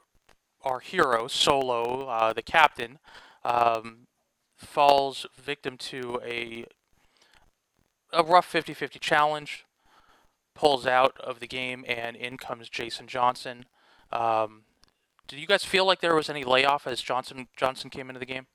our 0.61 0.79
hero 0.79 1.27
Solo, 1.27 2.07
uh, 2.07 2.33
the 2.33 2.41
captain, 2.41 2.99
um, 3.43 4.07
falls 4.55 5.25
victim 5.35 5.77
to 5.77 6.19
a 6.25 6.65
a 8.11 8.23
rough 8.23 8.51
50-50 8.51 8.99
challenge, 8.99 9.65
pulls 10.53 10.85
out 10.85 11.19
of 11.19 11.39
the 11.39 11.47
game, 11.47 11.83
and 11.87 12.15
in 12.15 12.37
comes 12.37 12.69
Jason 12.69 13.07
Johnson. 13.07 13.65
Um, 14.11 14.65
did 15.27 15.39
you 15.39 15.47
guys 15.47 15.63
feel 15.63 15.85
like 15.85 15.99
there 15.99 16.13
was 16.13 16.29
any 16.29 16.43
layoff 16.43 16.85
as 16.85 17.01
Johnson 17.01 17.47
Johnson 17.57 17.89
came 17.89 18.09
into 18.09 18.19
the 18.19 18.25
game? 18.25 18.45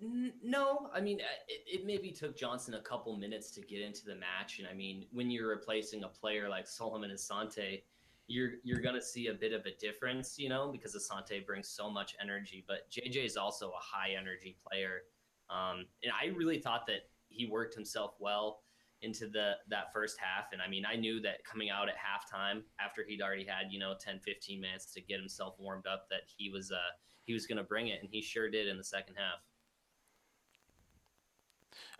No, 0.00 0.90
I 0.94 1.00
mean, 1.00 1.20
uh, 1.20 1.42
it, 1.48 1.80
it, 1.80 1.86
maybe 1.86 2.12
took 2.12 2.36
Johnson 2.36 2.74
a 2.74 2.80
couple 2.80 3.16
minutes 3.16 3.50
to 3.52 3.60
get 3.60 3.80
into 3.80 4.04
the 4.04 4.14
match, 4.14 4.60
and 4.60 4.68
I 4.68 4.72
mean, 4.72 5.06
when 5.10 5.28
you're 5.28 5.48
replacing 5.48 6.04
a 6.04 6.08
player 6.08 6.48
like 6.48 6.68
Solomon 6.68 7.10
Asante, 7.10 7.82
you're 8.28 8.52
you're 8.62 8.80
gonna 8.80 9.02
see 9.02 9.26
a 9.26 9.34
bit 9.34 9.52
of 9.52 9.66
a 9.66 9.74
difference, 9.80 10.38
you 10.38 10.48
know, 10.48 10.70
because 10.70 10.94
Asante 10.94 11.44
brings 11.44 11.68
so 11.68 11.90
much 11.90 12.14
energy, 12.22 12.64
but 12.68 12.88
JJ 12.92 13.24
is 13.24 13.36
also 13.36 13.70
a 13.70 13.80
high 13.80 14.10
energy 14.16 14.56
player, 14.64 15.02
um, 15.50 15.86
and 16.04 16.12
I 16.12 16.26
really 16.26 16.60
thought 16.60 16.86
that 16.86 17.08
he 17.28 17.46
worked 17.46 17.74
himself 17.74 18.14
well 18.20 18.60
into 19.02 19.26
the 19.26 19.54
that 19.68 19.92
first 19.92 20.16
half, 20.20 20.52
and 20.52 20.62
I 20.62 20.68
mean, 20.68 20.84
I 20.86 20.94
knew 20.94 21.20
that 21.22 21.44
coming 21.44 21.70
out 21.70 21.88
at 21.88 21.96
halftime 21.96 22.62
after 22.78 23.04
he'd 23.04 23.20
already 23.20 23.44
had 23.44 23.72
you 23.72 23.80
know 23.80 23.94
10, 23.98 24.20
15 24.20 24.60
minutes 24.60 24.92
to 24.92 25.00
get 25.00 25.18
himself 25.18 25.56
warmed 25.58 25.88
up, 25.88 26.08
that 26.10 26.22
he 26.26 26.50
was 26.50 26.70
uh 26.70 26.94
he 27.24 27.32
was 27.32 27.48
gonna 27.48 27.64
bring 27.64 27.88
it, 27.88 27.98
and 28.00 28.08
he 28.08 28.22
sure 28.22 28.48
did 28.48 28.68
in 28.68 28.76
the 28.76 28.84
second 28.84 29.16
half. 29.16 29.40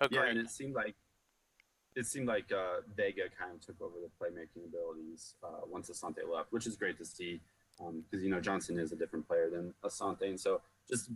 Agreed. 0.00 0.18
Yeah, 0.18 0.30
and 0.30 0.38
it 0.38 0.50
seemed 0.50 0.74
like 0.74 0.94
it 1.94 2.06
seemed 2.06 2.28
like 2.28 2.52
uh, 2.52 2.82
Vega 2.96 3.22
kind 3.38 3.52
of 3.52 3.60
took 3.60 3.80
over 3.80 3.96
the 4.00 4.10
playmaking 4.24 4.66
abilities 4.66 5.34
uh, 5.42 5.66
once 5.66 5.90
Asante 5.90 6.28
left, 6.32 6.52
which 6.52 6.66
is 6.66 6.76
great 6.76 6.98
to 6.98 7.04
see 7.04 7.40
because 7.76 8.20
um, 8.20 8.22
you 8.22 8.30
know 8.30 8.40
Johnson 8.40 8.78
is 8.78 8.92
a 8.92 8.96
different 8.96 9.26
player 9.26 9.50
than 9.50 9.74
Asante, 9.84 10.22
and 10.22 10.38
so 10.38 10.60
just 10.88 11.10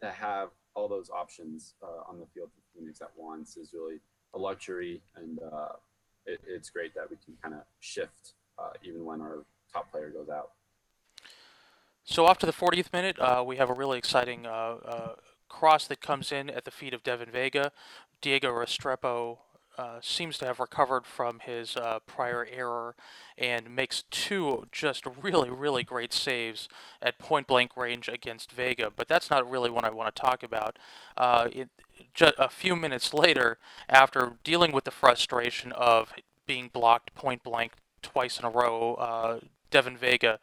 to 0.00 0.10
have 0.10 0.50
all 0.74 0.88
those 0.88 1.10
options 1.10 1.74
uh, 1.82 2.08
on 2.08 2.18
the 2.18 2.26
field 2.26 2.50
for 2.54 2.78
Phoenix 2.78 3.00
at 3.00 3.10
once 3.16 3.56
is 3.56 3.72
really 3.72 3.98
a 4.34 4.38
luxury, 4.38 5.00
and 5.16 5.40
uh, 5.52 5.72
it, 6.26 6.40
it's 6.46 6.70
great 6.70 6.94
that 6.94 7.10
we 7.10 7.16
can 7.24 7.34
kind 7.42 7.54
of 7.54 7.62
shift 7.80 8.34
uh, 8.58 8.70
even 8.82 9.04
when 9.04 9.20
our 9.20 9.44
top 9.72 9.90
player 9.90 10.10
goes 10.10 10.28
out. 10.28 10.52
So 12.04 12.26
after 12.28 12.46
the 12.46 12.52
40th 12.52 12.92
minute, 12.92 13.18
uh, 13.18 13.44
we 13.46 13.56
have 13.56 13.68
a 13.68 13.74
really 13.74 13.98
exciting 13.98 14.46
cross 15.48 15.86
that 15.86 16.00
comes 16.00 16.32
in 16.32 16.50
at 16.50 16.64
the 16.64 16.70
feet 16.70 16.94
of 16.94 17.02
Devin 17.02 17.30
Vega. 17.30 17.72
Diego 18.20 18.50
Restrepo 18.50 19.38
uh, 19.78 20.00
seems 20.02 20.38
to 20.38 20.44
have 20.44 20.58
recovered 20.58 21.06
from 21.06 21.38
his 21.38 21.76
uh, 21.76 22.00
prior 22.04 22.46
error 22.50 22.96
and 23.38 23.74
makes 23.74 24.02
two 24.10 24.66
just 24.72 25.04
really, 25.22 25.50
really 25.50 25.84
great 25.84 26.12
saves 26.12 26.68
at 27.00 27.18
point 27.18 27.46
blank 27.46 27.76
range 27.76 28.08
against 28.08 28.50
Vega. 28.50 28.90
But 28.94 29.06
that's 29.06 29.30
not 29.30 29.48
really 29.48 29.70
what 29.70 29.84
I 29.84 29.90
want 29.90 30.14
to 30.14 30.20
talk 30.20 30.42
about. 30.42 30.78
Uh, 31.16 31.48
it, 31.52 31.68
just 32.12 32.34
a 32.38 32.48
few 32.48 32.74
minutes 32.74 33.14
later, 33.14 33.58
after 33.88 34.34
dealing 34.42 34.72
with 34.72 34.82
the 34.82 34.90
frustration 34.90 35.70
of 35.72 36.12
being 36.44 36.70
blocked 36.72 37.14
point 37.14 37.44
blank 37.44 37.72
twice 38.02 38.38
in 38.38 38.44
a 38.44 38.50
row, 38.50 38.94
uh, 38.94 39.38
Devin 39.70 39.96
Vega 39.96 40.40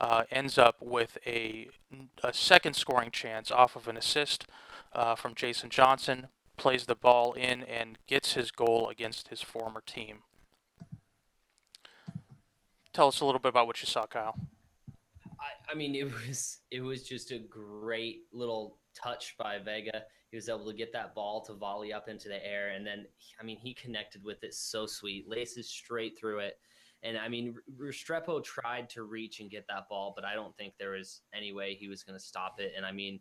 uh, 0.00 0.24
ends 0.30 0.58
up 0.58 0.76
with 0.80 1.18
a, 1.26 1.68
a 2.22 2.32
second 2.32 2.74
scoring 2.74 3.10
chance 3.10 3.50
off 3.50 3.76
of 3.76 3.88
an 3.88 3.96
assist 3.96 4.46
uh, 4.92 5.14
from 5.14 5.34
Jason 5.34 5.70
Johnson 5.70 6.28
plays 6.56 6.86
the 6.86 6.94
ball 6.94 7.32
in 7.32 7.62
and 7.62 7.98
gets 8.06 8.34
his 8.34 8.50
goal 8.50 8.88
against 8.88 9.28
his 9.28 9.40
former 9.40 9.82
team. 9.84 10.18
Tell 12.92 13.08
us 13.08 13.20
a 13.20 13.24
little 13.24 13.38
bit 13.38 13.50
about 13.50 13.66
what 13.66 13.80
you 13.80 13.86
saw, 13.86 14.06
Kyle. 14.06 14.34
I, 15.40 15.72
I 15.72 15.74
mean, 15.74 15.94
it 15.94 16.04
was 16.04 16.58
it 16.70 16.80
was 16.80 17.04
just 17.04 17.30
a 17.30 17.38
great 17.38 18.22
little 18.32 18.78
touch 18.94 19.36
by 19.38 19.58
Vega. 19.58 20.02
He 20.30 20.36
was 20.36 20.48
able 20.48 20.66
to 20.66 20.76
get 20.76 20.92
that 20.92 21.14
ball 21.14 21.42
to 21.46 21.54
volley 21.54 21.92
up 21.92 22.08
into 22.08 22.28
the 22.28 22.44
air, 22.44 22.70
and 22.70 22.86
then 22.86 23.06
I 23.40 23.44
mean, 23.44 23.56
he 23.56 23.72
connected 23.72 24.24
with 24.24 24.42
it 24.42 24.52
so 24.52 24.84
sweet, 24.84 25.28
laces 25.28 25.68
straight 25.68 26.18
through 26.18 26.40
it. 26.40 26.58
And 27.02 27.16
I 27.16 27.28
mean, 27.28 27.54
Restrepo 27.80 28.42
tried 28.42 28.90
to 28.90 29.04
reach 29.04 29.40
and 29.40 29.50
get 29.50 29.66
that 29.68 29.88
ball, 29.88 30.12
but 30.14 30.24
I 30.24 30.34
don't 30.34 30.56
think 30.56 30.74
there 30.78 30.92
was 30.92 31.22
any 31.32 31.52
way 31.52 31.74
he 31.74 31.88
was 31.88 32.02
going 32.02 32.18
to 32.18 32.24
stop 32.24 32.56
it. 32.58 32.72
And 32.76 32.84
I 32.84 32.92
mean, 32.92 33.20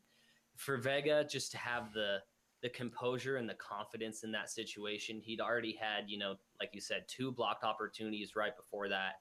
for 0.56 0.78
Vega 0.78 1.24
just 1.24 1.52
to 1.52 1.58
have 1.58 1.94
the 1.94 2.18
the 2.62 2.70
composure 2.70 3.38
and 3.38 3.48
the 3.48 3.56
confidence 3.56 4.24
in 4.24 4.32
that 4.32 4.50
situation. 4.50 5.22
He'd 5.24 5.42
already 5.42 5.78
had, 5.80 6.06
you 6.10 6.18
know, 6.18 6.36
like 6.60 6.72
you 6.74 6.82
said, 6.82 7.06
two 7.08 7.32
blocked 7.32 7.64
opportunities 7.64 8.36
right 8.36 8.56
before 8.56 8.90
that. 8.90 9.14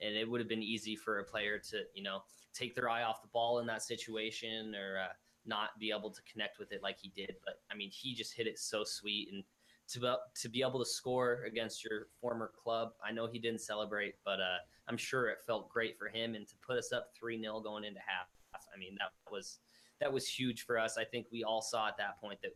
And 0.00 0.14
it 0.14 0.28
would 0.28 0.40
have 0.40 0.48
been 0.48 0.62
easy 0.62 0.96
for 0.96 1.18
a 1.18 1.24
player 1.24 1.58
to, 1.70 1.82
you 1.94 2.02
know, 2.02 2.20
take 2.52 2.74
their 2.74 2.88
eye 2.88 3.02
off 3.02 3.22
the 3.22 3.28
ball 3.28 3.58
in 3.58 3.66
that 3.66 3.82
situation 3.82 4.74
or 4.74 4.98
uh, 4.98 5.12
not 5.44 5.70
be 5.78 5.90
able 5.90 6.10
to 6.10 6.20
connect 6.30 6.58
with 6.58 6.72
it 6.72 6.82
like 6.82 6.98
he 7.00 7.12
did. 7.16 7.34
But 7.44 7.54
I 7.70 7.74
mean, 7.74 7.90
he 7.90 8.14
just 8.14 8.34
hit 8.34 8.46
it 8.46 8.58
so 8.58 8.84
sweet. 8.84 9.28
And 9.32 9.42
to, 9.88 10.16
to 10.40 10.48
be 10.48 10.62
able 10.62 10.78
to 10.78 10.88
score 10.88 11.44
against 11.46 11.84
your 11.84 12.08
former 12.20 12.50
club, 12.62 12.92
I 13.04 13.12
know 13.12 13.26
he 13.26 13.38
didn't 13.38 13.60
celebrate, 13.60 14.14
but 14.24 14.40
uh, 14.40 14.58
I'm 14.88 14.96
sure 14.96 15.28
it 15.28 15.38
felt 15.46 15.68
great 15.68 15.98
for 15.98 16.08
him. 16.08 16.34
And 16.34 16.48
to 16.48 16.54
put 16.66 16.78
us 16.78 16.92
up 16.92 17.10
3 17.18 17.40
0 17.40 17.60
going 17.60 17.84
into 17.84 18.00
half, 18.00 18.28
I 18.54 18.78
mean, 18.78 18.96
that 18.98 19.10
was. 19.30 19.58
That 20.00 20.12
was 20.12 20.28
huge 20.28 20.66
for 20.66 20.76
us. 20.76 20.98
I 20.98 21.04
think 21.04 21.26
we 21.30 21.44
all 21.44 21.62
saw 21.62 21.86
at 21.86 21.96
that 21.98 22.20
point 22.20 22.40
that 22.42 22.50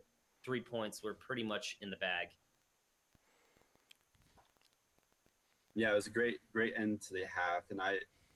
three 0.45 0.61
points 0.61 1.05
were 1.05 1.15
pretty 1.15 1.45
much 1.45 1.79
in 1.81 1.89
the 1.89 1.97
bag. 1.97 2.29
Yeah, 5.75 5.93
it 5.93 5.95
was 5.95 6.09
a 6.09 6.11
great, 6.11 6.41
great 6.53 6.75
end 6.77 7.01
to 7.03 7.15
the 7.15 7.23
half, 7.33 7.63
and 7.71 7.81
I, 7.81 7.93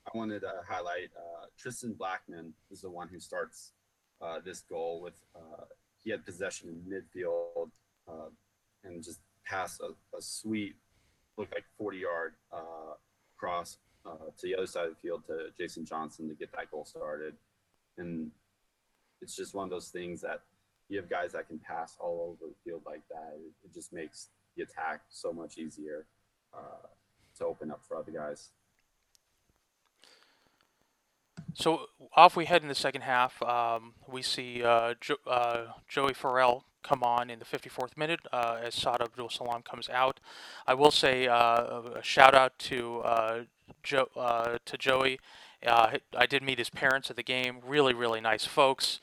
I 0.07 0.17
wanted 0.17 0.39
to 0.39 0.51
highlight 0.67 1.11
uh, 1.17 1.47
Tristan 1.59 1.93
Blackmon 1.99 2.51
is 2.71 2.79
the 2.79 2.89
one 2.89 3.09
who 3.09 3.19
starts 3.19 3.73
uh, 4.21 4.39
this 4.43 4.61
goal 4.61 5.01
with. 5.01 5.21
Uh, 5.35 5.65
he 6.03 6.09
had 6.09 6.25
possession 6.25 6.69
in 6.69 6.89
midfield 6.89 7.69
uh, 8.07 8.29
and 8.83 9.03
just 9.03 9.19
pass 9.45 9.79
a, 9.81 10.17
a, 10.17 10.21
sweet, 10.21 10.75
looked 11.37 11.53
like 11.53 11.65
40 11.77 11.97
yard 11.97 12.33
uh, 12.51 12.95
cross 13.37 13.77
uh, 14.05 14.29
to 14.37 14.47
the 14.47 14.55
other 14.55 14.67
side 14.67 14.85
of 14.85 14.91
the 14.91 15.01
field 15.01 15.23
to 15.27 15.47
Jason 15.57 15.85
Johnson 15.85 16.27
to 16.29 16.35
get 16.35 16.51
that 16.53 16.71
goal 16.71 16.85
started, 16.85 17.35
and 17.97 18.31
it's 19.21 19.35
just 19.35 19.53
one 19.53 19.65
of 19.65 19.69
those 19.69 19.89
things 19.89 20.21
that 20.21 20.41
you 20.89 20.97
have 20.99 21.09
guys 21.09 21.31
that 21.31 21.47
can 21.47 21.59
pass 21.59 21.95
all 21.99 22.37
over 22.41 22.51
the 22.51 22.55
field 22.69 22.81
like 22.85 23.01
that. 23.09 23.33
It, 23.35 23.51
it 23.65 23.73
just 23.73 23.93
makes 23.93 24.29
the 24.55 24.63
attack 24.63 25.01
so 25.09 25.31
much 25.31 25.57
easier 25.57 26.05
uh, 26.53 26.87
to 27.37 27.45
open 27.45 27.71
up 27.71 27.81
for 27.87 27.97
other 27.97 28.11
guys. 28.11 28.49
So 31.55 31.87
off 32.15 32.35
we 32.35 32.45
head 32.45 32.63
in 32.63 32.67
the 32.67 32.75
second 32.75 33.01
half. 33.01 33.41
Um, 33.41 33.93
we 34.07 34.21
see 34.21 34.63
uh, 34.63 34.95
jo- 34.99 35.17
uh, 35.27 35.65
Joey 35.87 36.13
Farrell 36.13 36.65
come 36.83 37.03
on 37.03 37.29
in 37.29 37.39
the 37.39 37.45
54th 37.45 37.97
minute 37.97 38.21
uh, 38.31 38.59
as 38.61 38.75
Saad 38.75 39.01
Abdul 39.01 39.29
Salam 39.29 39.61
comes 39.61 39.89
out. 39.89 40.19
I 40.67 40.73
will 40.73 40.91
say 40.91 41.27
uh, 41.27 41.81
a 41.95 42.03
shout 42.03 42.35
out 42.35 42.57
to 42.59 42.99
uh, 42.99 43.41
jo- 43.81 44.09
uh, 44.15 44.57
to 44.65 44.77
Joey 44.77 45.19
I 45.65 46.25
did 46.27 46.43
meet 46.43 46.57
his 46.57 46.69
parents 46.69 47.09
at 47.09 47.15
the 47.15 47.23
game. 47.23 47.59
Really, 47.65 47.93
really 47.93 48.19
nice 48.19 48.45
folks. 48.45 48.99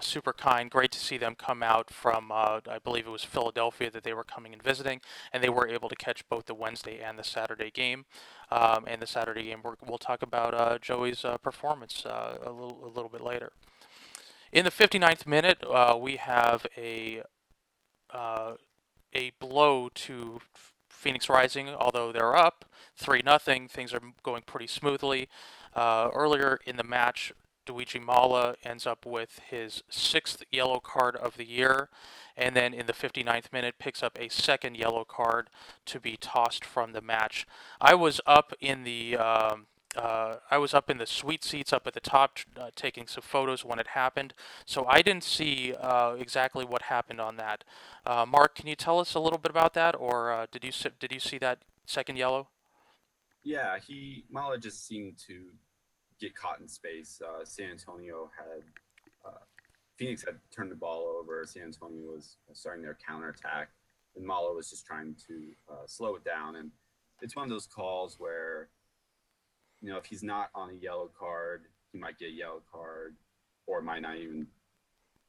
Super 0.00 0.32
kind. 0.32 0.70
Great 0.70 0.92
to 0.92 0.98
see 0.98 1.16
them 1.16 1.34
come 1.34 1.62
out 1.62 1.90
from, 1.90 2.30
I 2.30 2.78
believe 2.82 3.06
it 3.06 3.10
was 3.10 3.24
Philadelphia 3.24 3.90
that 3.90 4.04
they 4.04 4.12
were 4.12 4.24
coming 4.24 4.52
and 4.52 4.62
visiting, 4.62 5.00
and 5.32 5.42
they 5.42 5.48
were 5.48 5.66
able 5.66 5.88
to 5.88 5.96
catch 5.96 6.28
both 6.28 6.46
the 6.46 6.54
Wednesday 6.54 7.00
and 7.00 7.18
the 7.18 7.24
Saturday 7.24 7.70
game. 7.70 8.04
Um, 8.50 8.84
and 8.86 9.02
the 9.02 9.06
Saturday 9.06 9.44
game, 9.44 9.60
we 9.64 9.70
will 9.88 9.98
talk 9.98 10.22
about 10.22 10.80
Joey's 10.82 11.24
performance 11.42 12.04
a, 12.04 12.38
little, 12.44 12.78
a 12.84 12.88
little 12.88 13.10
bit 13.10 13.22
later. 13.22 13.52
In 14.56 14.64
the 14.64 14.70
59th 14.70 15.26
minute, 15.26 15.62
we 16.00 16.16
have 16.16 16.66
a 16.78 17.20
a 19.12 19.32
blow 19.38 19.90
to 19.90 20.40
Phoenix 20.88 21.28
Rising, 21.28 21.68
although 21.68 22.10
they're 22.10 22.34
up 22.34 22.64
3 22.96 23.20
0. 23.22 23.68
Things 23.68 23.92
are 23.92 24.00
going 24.22 24.44
pretty 24.46 24.66
smoothly. 24.66 25.28
Uh, 25.74 26.08
earlier 26.14 26.58
in 26.64 26.78
the 26.78 26.84
match, 26.84 27.34
Luigi 27.68 27.98
Mala 27.98 28.54
ends 28.64 28.86
up 28.86 29.04
with 29.04 29.40
his 29.46 29.82
sixth 29.90 30.42
yellow 30.50 30.80
card 30.80 31.16
of 31.16 31.36
the 31.36 31.46
year, 31.46 31.90
and 32.34 32.56
then 32.56 32.72
in 32.72 32.86
the 32.86 32.94
59th 32.94 33.52
minute 33.52 33.74
picks 33.78 34.02
up 34.02 34.18
a 34.18 34.30
second 34.30 34.78
yellow 34.78 35.04
card 35.04 35.50
to 35.84 36.00
be 36.00 36.16
tossed 36.16 36.64
from 36.64 36.92
the 36.94 37.02
match. 37.02 37.46
I 37.78 37.94
was 37.94 38.22
up 38.24 38.54
in 38.58 38.84
the 38.84 39.18
um, 39.18 39.66
uh, 39.96 40.36
I 40.50 40.58
was 40.58 40.74
up 40.74 40.90
in 40.90 40.98
the 40.98 41.06
suite 41.06 41.44
seats 41.44 41.72
up 41.72 41.86
at 41.86 41.94
the 41.94 42.00
top 42.00 42.38
uh, 42.58 42.70
taking 42.76 43.06
some 43.06 43.22
photos 43.22 43.64
when 43.64 43.78
it 43.78 43.88
happened, 43.88 44.34
so 44.64 44.86
I 44.86 45.02
didn't 45.02 45.24
see 45.24 45.74
uh, 45.74 46.14
exactly 46.18 46.64
what 46.64 46.82
happened 46.82 47.20
on 47.20 47.36
that. 47.36 47.64
Uh, 48.04 48.26
Mark, 48.26 48.54
can 48.54 48.66
you 48.66 48.76
tell 48.76 48.98
us 49.00 49.14
a 49.14 49.20
little 49.20 49.38
bit 49.38 49.50
about 49.50 49.74
that, 49.74 49.94
or 49.98 50.32
uh, 50.32 50.46
did 50.50 50.64
you 50.64 50.72
did 51.00 51.12
you 51.12 51.20
see 51.20 51.38
that 51.38 51.60
second 51.86 52.16
yellow? 52.16 52.48
Yeah, 53.42 53.78
he 53.86 54.24
Mala 54.30 54.58
just 54.58 54.86
seemed 54.86 55.18
to 55.26 55.46
get 56.20 56.34
caught 56.34 56.60
in 56.60 56.68
space. 56.68 57.20
Uh, 57.24 57.44
San 57.44 57.70
Antonio 57.70 58.30
had 58.36 58.62
Phoenix 59.96 60.22
had 60.22 60.34
turned 60.54 60.70
the 60.70 60.76
ball 60.76 61.06
over. 61.18 61.42
San 61.46 61.62
Antonio 61.62 62.12
was 62.12 62.36
starting 62.52 62.82
their 62.82 62.98
counterattack, 63.06 63.70
and 64.14 64.26
Mala 64.26 64.52
was 64.54 64.68
just 64.68 64.84
trying 64.84 65.16
to 65.26 65.54
slow 65.86 66.16
it 66.16 66.24
down. 66.24 66.56
And 66.56 66.70
it's 67.22 67.34
one 67.34 67.44
of 67.44 67.50
those 67.50 67.66
calls 67.66 68.16
where, 68.18 68.68
you 69.82 69.90
know, 69.90 69.98
if 69.98 70.06
he's 70.06 70.22
not 70.22 70.50
on 70.54 70.70
a 70.70 70.74
yellow 70.74 71.10
card, 71.18 71.62
he 71.92 71.98
might 71.98 72.18
get 72.18 72.28
a 72.28 72.32
yellow 72.32 72.62
card, 72.72 73.14
or 73.66 73.80
might 73.82 74.02
not 74.02 74.16
even 74.16 74.46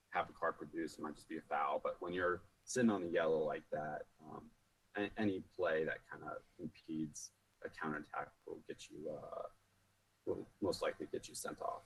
have 0.10 0.30
a 0.30 0.34
card 0.34 0.58
produced. 0.58 0.98
It 0.98 1.01
might 1.01 1.16
just 1.16 1.30
be 1.30 1.38
a 1.38 1.42
foul. 1.50 1.80
But 1.84 1.98
when 2.00 2.13
you're 2.13 2.42
sitting 2.63 2.89
on 2.89 3.01
the 3.04 3.10
yellow 3.10 3.39
like 3.39 3.63
that, 3.72 4.04
um, 4.25 4.44
any 5.18 5.44
play 5.56 5.84
that 5.84 5.98
kind 6.12 6.24
of 6.24 6.38
impedes 6.60 7.30
a 7.63 7.70
counterattack 7.70 8.30
will 8.46 8.60
get 8.68 8.88
you 8.89 8.98
uh, 9.12 9.44
will 10.25 10.48
most 10.62 10.82
likely 10.82 11.08
get 11.12 11.27
you 11.27 11.36
sent 11.36 11.60
off. 11.62 11.82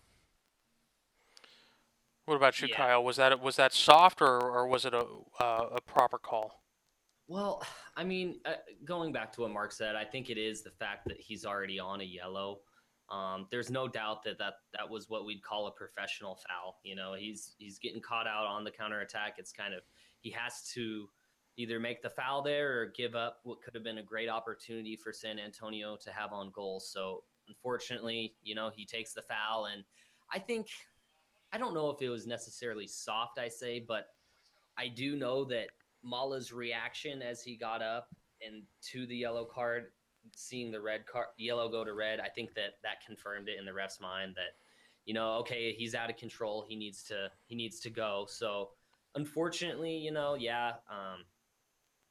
What 2.25 2.35
about 2.35 2.61
you, 2.61 2.67
Yeah. 2.69 2.77
Kyle? 2.77 3.03
Was 3.03 3.17
that 3.17 3.41
was 3.41 3.55
that 3.57 3.73
soft 3.73 4.21
or, 4.21 4.39
or 4.39 4.67
was 4.67 4.85
it 4.85 4.93
a 4.93 5.05
uh, 5.39 5.69
a 5.75 5.81
proper 5.81 6.17
call? 6.17 6.60
Well, 7.31 7.63
I 7.95 8.03
mean, 8.03 8.39
uh, 8.45 8.53
going 8.85 9.11
back 9.11 9.31
to 9.33 9.41
what 9.41 9.51
Mark 9.51 9.71
said, 9.71 9.95
I 9.95 10.03
think 10.03 10.29
it 10.29 10.37
is 10.37 10.61
the 10.61 10.71
fact 10.71 11.07
that 11.07 11.19
he's 11.19 11.45
already 11.45 11.79
on 11.79 12.01
a 12.01 12.05
yellow. 12.05 12.59
Um, 13.09 13.47
there's 13.51 13.69
no 13.69 13.87
doubt 13.87 14.23
that, 14.23 14.37
that 14.37 14.53
that 14.73 14.89
was 14.89 15.09
what 15.09 15.25
we'd 15.25 15.43
call 15.43 15.67
a 15.67 15.71
professional 15.71 16.39
foul. 16.47 16.79
You 16.83 16.95
know, 16.95 17.13
he's 17.13 17.55
he's 17.57 17.77
getting 17.77 18.01
caught 18.01 18.27
out 18.27 18.45
on 18.45 18.63
the 18.63 18.71
counterattack. 18.71 19.35
It's 19.37 19.51
kind 19.51 19.73
of 19.73 19.81
he 20.21 20.29
has 20.31 20.69
to 20.73 21.09
either 21.57 21.77
make 21.77 22.01
the 22.01 22.09
foul 22.09 22.41
there 22.41 22.79
or 22.79 22.85
give 22.95 23.15
up 23.15 23.39
what 23.43 23.61
could 23.61 23.75
have 23.75 23.83
been 23.83 23.97
a 23.97 24.03
great 24.03 24.29
opportunity 24.29 24.95
for 24.95 25.11
San 25.11 25.39
Antonio 25.39 25.97
to 25.97 26.11
have 26.11 26.31
on 26.31 26.51
goal. 26.51 26.79
So 26.79 27.23
unfortunately, 27.49 28.35
you 28.43 28.55
know, 28.55 28.71
he 28.73 28.85
takes 28.85 29.13
the 29.13 29.21
foul, 29.21 29.65
and 29.65 29.83
I 30.33 30.39
think 30.39 30.67
I 31.51 31.57
don't 31.57 31.73
know 31.73 31.89
if 31.89 32.01
it 32.01 32.09
was 32.09 32.25
necessarily 32.25 32.87
soft. 32.87 33.39
I 33.39 33.49
say, 33.49 33.83
but 33.85 34.05
I 34.77 34.87
do 34.87 35.17
know 35.17 35.43
that 35.45 35.67
Mala's 36.03 36.51
reaction 36.51 37.21
as 37.21 37.43
he 37.43 37.55
got 37.55 37.81
up 37.81 38.07
and 38.45 38.63
to 38.91 39.05
the 39.05 39.15
yellow 39.15 39.45
card, 39.45 39.91
seeing 40.35 40.71
the 40.71 40.81
red 40.81 41.05
card, 41.05 41.27
yellow 41.37 41.69
go 41.69 41.83
to 41.83 41.93
red, 41.93 42.19
I 42.19 42.29
think 42.29 42.53
that 42.55 42.77
that 42.83 43.05
confirmed 43.05 43.49
it 43.49 43.59
in 43.59 43.65
the 43.65 43.73
ref's 43.73 43.99
mind 43.99 44.33
that, 44.35 44.55
you 45.05 45.13
know, 45.13 45.33
okay, 45.39 45.73
he's 45.73 45.95
out 45.95 46.09
of 46.09 46.17
control. 46.17 46.65
He 46.67 46.75
needs 46.75 47.03
to 47.03 47.31
he 47.47 47.55
needs 47.55 47.79
to 47.81 47.89
go. 47.89 48.25
So, 48.29 48.69
unfortunately, 49.15 49.97
you 49.97 50.11
know, 50.11 50.35
yeah, 50.35 50.73
um, 50.89 51.25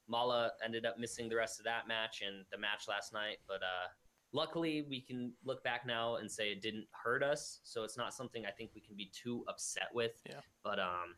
Mala 0.07 0.51
ended 0.63 0.85
up 0.85 0.99
missing 0.99 1.29
the 1.29 1.35
rest 1.35 1.59
of 1.59 1.65
that 1.65 1.87
match 1.87 2.21
and 2.25 2.45
the 2.51 2.57
match 2.57 2.87
last 2.87 3.13
night. 3.13 3.37
But 3.47 3.63
uh, 3.63 3.87
luckily, 4.33 4.85
we 4.89 4.99
can 4.99 5.31
look 5.45 5.63
back 5.63 5.85
now 5.85 6.15
and 6.15 6.29
say 6.29 6.51
it 6.51 6.61
didn't 6.61 6.87
hurt 6.91 7.23
us. 7.23 7.59
So 7.63 7.83
it's 7.83 7.97
not 7.97 8.13
something 8.13 8.45
I 8.45 8.51
think 8.51 8.71
we 8.75 8.81
can 8.81 8.95
be 8.95 9.09
too 9.13 9.45
upset 9.47 9.87
with. 9.93 10.21
Yeah. 10.27 10.41
But 10.63 10.79
um, 10.79 11.15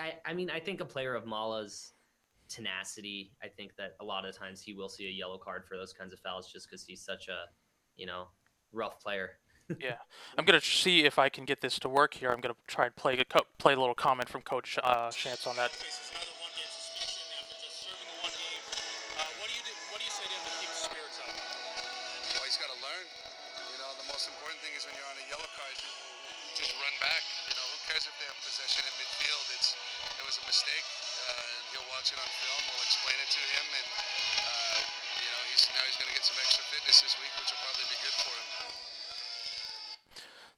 I, 0.00 0.14
I 0.24 0.34
mean, 0.34 0.50
I 0.50 0.60
think 0.60 0.80
a 0.80 0.84
player 0.84 1.14
of 1.14 1.26
Mala's 1.26 1.92
tenacity, 2.48 3.32
I 3.42 3.48
think 3.48 3.76
that 3.76 3.96
a 4.00 4.04
lot 4.04 4.24
of 4.24 4.36
times 4.36 4.62
he 4.62 4.74
will 4.74 4.88
see 4.88 5.06
a 5.06 5.10
yellow 5.10 5.38
card 5.38 5.64
for 5.66 5.76
those 5.76 5.92
kinds 5.92 6.12
of 6.12 6.20
fouls 6.20 6.50
just 6.52 6.68
because 6.68 6.84
he's 6.84 7.02
such 7.02 7.28
a, 7.28 7.44
you 7.96 8.06
know, 8.06 8.28
rough 8.72 9.00
player. 9.00 9.30
Yeah, 9.80 9.96
I'm 10.36 10.44
gonna 10.44 10.60
see 10.60 11.04
if 11.04 11.18
I 11.18 11.30
can 11.30 11.46
get 11.46 11.62
this 11.62 11.78
to 11.78 11.88
work 11.88 12.12
here. 12.12 12.30
I'm 12.30 12.40
gonna 12.40 12.54
try 12.66 12.84
and 12.84 12.94
play 12.96 13.18
a 13.18 13.24
co- 13.24 13.46
play 13.56 13.72
a 13.72 13.80
little 13.80 13.94
comment 13.94 14.28
from 14.28 14.42
Coach 14.42 14.78
uh, 14.82 15.08
Schantz 15.08 15.46
on 15.46 15.56
that. 15.56 15.72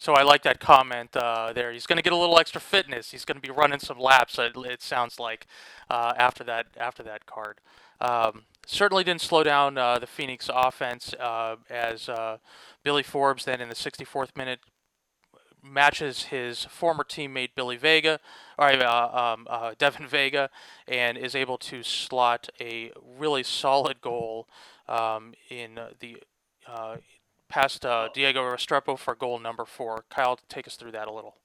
So 0.06 0.12
I 0.12 0.22
like 0.22 0.44
that 0.44 0.60
comment 0.60 1.16
uh, 1.16 1.52
there. 1.52 1.72
He's 1.72 1.84
going 1.84 1.96
to 1.96 2.02
get 2.02 2.12
a 2.12 2.16
little 2.16 2.38
extra 2.38 2.60
fitness. 2.60 3.10
He's 3.10 3.24
going 3.24 3.34
to 3.34 3.42
be 3.42 3.50
running 3.50 3.80
some 3.80 3.98
laps. 3.98 4.38
It, 4.38 4.52
it 4.54 4.80
sounds 4.80 5.18
like 5.18 5.48
uh, 5.90 6.12
after 6.16 6.44
that 6.44 6.66
after 6.76 7.02
that 7.02 7.26
card. 7.26 7.60
Um, 8.00 8.44
certainly 8.68 9.02
didn't 9.02 9.22
slow 9.22 9.42
down 9.42 9.76
uh, 9.76 9.98
the 9.98 10.06
Phoenix 10.06 10.48
offense 10.54 11.12
uh, 11.18 11.56
as 11.68 12.08
uh, 12.08 12.38
Billy 12.84 13.02
Forbes 13.02 13.46
then 13.46 13.60
in 13.60 13.68
the 13.68 13.74
64th 13.74 14.36
minute 14.36 14.60
matches 15.60 16.26
his 16.26 16.64
former 16.66 17.02
teammate 17.02 17.56
Billy 17.56 17.76
Vega, 17.76 18.20
or 18.56 18.68
uh, 18.68 19.34
um, 19.34 19.74
Devin 19.78 20.06
Vega, 20.06 20.50
and 20.86 21.18
is 21.18 21.34
able 21.34 21.58
to 21.58 21.82
slot 21.82 22.48
a 22.60 22.92
really 23.18 23.42
solid 23.42 24.00
goal 24.00 24.46
um, 24.88 25.34
in 25.50 25.80
the 25.98 26.18
past 27.48 27.84
uh, 27.86 28.08
Diego 28.12 28.42
Restrepo 28.42 28.98
for 28.98 29.14
goal 29.14 29.38
number 29.38 29.64
four. 29.64 30.04
Kyle, 30.10 30.38
take 30.48 30.66
us 30.66 30.76
through 30.76 30.92
that 30.92 31.08
a 31.08 31.12
little. 31.12 31.36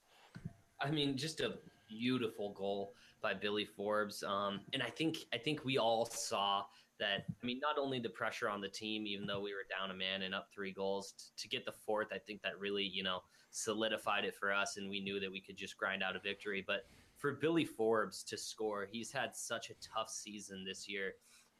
I 0.80 0.90
mean, 0.90 1.16
just 1.16 1.40
a 1.40 1.54
beautiful 1.88 2.52
goal 2.52 2.94
by 3.22 3.34
Billy 3.34 3.64
Forbes. 3.64 4.22
Um, 4.22 4.60
and 4.72 4.82
I 4.82 4.90
think 4.90 5.18
I 5.32 5.38
think 5.38 5.64
we 5.64 5.78
all 5.78 6.04
saw 6.04 6.64
that. 6.98 7.24
I 7.28 7.46
mean, 7.46 7.60
not 7.60 7.78
only 7.78 8.00
the 8.00 8.08
pressure 8.08 8.48
on 8.48 8.60
the 8.60 8.68
team, 8.68 9.06
even 9.06 9.26
though 9.26 9.40
we 9.40 9.52
were 9.52 9.64
down 9.70 9.90
a 9.90 9.94
man 9.94 10.22
and 10.22 10.34
up 10.34 10.48
three 10.52 10.72
goals, 10.72 11.32
to 11.36 11.48
get 11.48 11.64
the 11.64 11.72
fourth, 11.72 12.08
I 12.12 12.18
think 12.18 12.42
that 12.42 12.58
really 12.58 12.84
you 12.84 13.02
know 13.02 13.20
solidified 13.50 14.24
it 14.24 14.34
for 14.34 14.52
us, 14.52 14.76
and 14.76 14.90
we 14.90 15.00
knew 15.00 15.20
that 15.20 15.30
we 15.30 15.40
could 15.40 15.56
just 15.56 15.76
grind 15.76 16.02
out 16.02 16.16
a 16.16 16.20
victory. 16.20 16.64
But 16.66 16.86
for 17.16 17.34
Billy 17.34 17.64
Forbes 17.64 18.24
to 18.24 18.36
score, 18.36 18.88
he's 18.90 19.12
had 19.12 19.36
such 19.36 19.70
a 19.70 19.74
tough 19.74 20.10
season 20.10 20.64
this 20.64 20.88
year, 20.88 21.12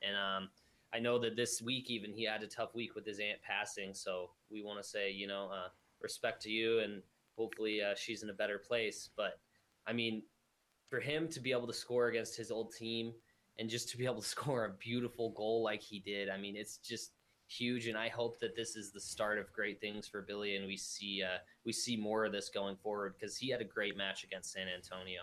and 0.03 0.17
um, 0.17 0.49
I 0.95 0.99
know 0.99 1.19
that 1.19 1.37
this 1.37 1.63
week 1.63 1.91
even 1.91 2.13
he 2.13 2.25
had 2.25 2.43
a 2.43 2.47
tough 2.47 2.75
week 2.75 2.95
with 2.95 3.07
his 3.07 3.19
aunt 3.19 3.41
passing. 3.43 3.95
So 3.95 4.31
we 4.51 4.63
want 4.63 4.83
to 4.83 4.89
say, 4.89 5.11
you 5.11 5.27
know, 5.27 5.49
uh, 5.53 5.69
respect 6.01 6.43
to 6.43 6.51
you, 6.51 6.81
and 6.81 7.03
hopefully 7.37 7.83
uh, 7.83 7.95
she's 7.97 8.23
in 8.23 8.31
a 8.31 8.35
better 8.35 8.59
place. 8.59 9.09
But 9.17 9.41
I 9.87 9.93
mean, 9.93 10.23
for 10.91 11.01
him 11.01 11.29
to 11.29 11.41
be 11.41 11.53
able 11.53 11.67
to 11.67 11.73
score 11.73 12.09
against 12.09 12.37
his 12.37 12.51
old 12.51 12.73
team 12.73 13.13
and 13.59 13.69
just 13.69 13.89
to 13.91 13.97
be 13.97 14.05
able 14.05 14.21
to 14.21 14.29
score 14.37 14.67
a 14.67 14.73
beautiful 14.79 15.31
goal 15.31 15.63
like 15.63 15.83
he 15.83 15.99
did, 15.99 16.29
I 16.29 16.37
mean, 16.37 16.57
it's 16.57 16.77
just 16.77 17.13
huge. 17.49 17.87
And 17.87 17.97
I 17.97 18.09
hope 18.09 18.39
that 18.41 18.55
this 18.55 18.77
is 18.77 18.93
the 18.93 19.01
start 19.01 19.39
of 19.39 19.53
great 19.53 19.81
things 19.81 20.07
for 20.07 20.23
Billy, 20.23 20.57
and 20.57 20.67
we 20.67 20.77
see 20.77 21.23
uh, 21.23 21.39
we 21.65 21.73
see 21.73 21.97
more 21.97 22.25
of 22.25 22.33
this 22.33 22.51
going 22.51 22.77
forward 22.77 23.15
because 23.19 23.37
he 23.37 23.51
had 23.51 23.61
a 23.61 23.65
great 23.65 23.97
match 23.97 24.25
against 24.25 24.53
San 24.53 24.67
Antonio. 24.69 25.23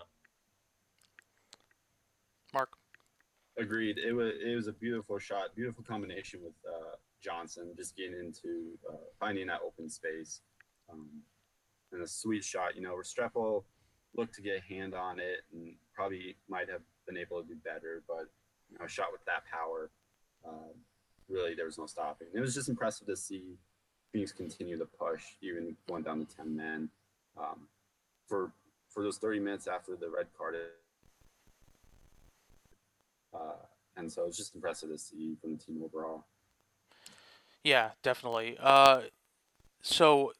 Mark. 2.52 2.70
Agreed. 3.60 3.98
It 3.98 4.14
was 4.14 4.32
it 4.42 4.54
was 4.56 4.68
a 4.68 4.72
beautiful 4.72 5.18
shot, 5.18 5.54
beautiful 5.54 5.84
combination 5.84 6.40
with 6.42 6.54
uh, 6.66 6.96
Johnson, 7.22 7.74
just 7.76 7.94
getting 7.94 8.14
into 8.14 8.78
uh, 8.90 8.96
finding 9.18 9.48
that 9.48 9.60
open 9.62 9.90
space, 9.90 10.40
um, 10.90 11.06
and 11.92 12.02
a 12.02 12.06
sweet 12.06 12.42
shot. 12.42 12.74
You 12.74 12.80
know, 12.80 12.94
Restrepo 12.94 13.62
looked 14.16 14.34
to 14.36 14.42
get 14.42 14.62
a 14.62 14.74
hand 14.74 14.94
on 14.94 15.18
it 15.18 15.44
and 15.52 15.74
probably 15.94 16.36
might 16.48 16.70
have 16.70 16.80
been 17.06 17.18
able 17.18 17.42
to 17.42 17.48
do 17.48 17.54
better, 17.62 18.02
but 18.08 18.30
you 18.70 18.78
know, 18.78 18.86
a 18.86 18.88
shot 18.88 19.08
with 19.12 19.24
that 19.26 19.42
power, 19.44 19.90
uh, 20.48 20.72
really 21.28 21.54
there 21.54 21.66
was 21.66 21.76
no 21.76 21.84
stopping. 21.84 22.28
It 22.32 22.40
was 22.40 22.54
just 22.54 22.70
impressive 22.70 23.06
to 23.08 23.16
see 23.16 23.58
Phoenix 24.10 24.32
continue 24.32 24.78
to 24.78 24.86
push, 24.86 25.22
even 25.42 25.76
going 25.86 26.02
down 26.02 26.24
to 26.24 26.36
ten 26.36 26.56
men. 26.56 26.88
Um, 27.36 27.68
for 28.26 28.52
for 28.88 29.02
those 29.02 29.18
thirty 29.18 29.38
minutes 29.38 29.66
after 29.66 29.96
the 29.96 30.08
red 30.08 30.28
card, 30.38 30.54
uh, 33.34 33.66
and 33.96 34.10
so 34.10 34.24
it's 34.26 34.36
just 34.36 34.54
impressive 34.54 34.90
to 34.90 34.98
see 34.98 35.36
from 35.40 35.52
the 35.52 35.58
team 35.58 35.82
overall. 35.84 36.24
Yeah, 37.64 37.90
definitely. 38.02 38.56
Uh, 38.58 39.02
so 39.82 40.32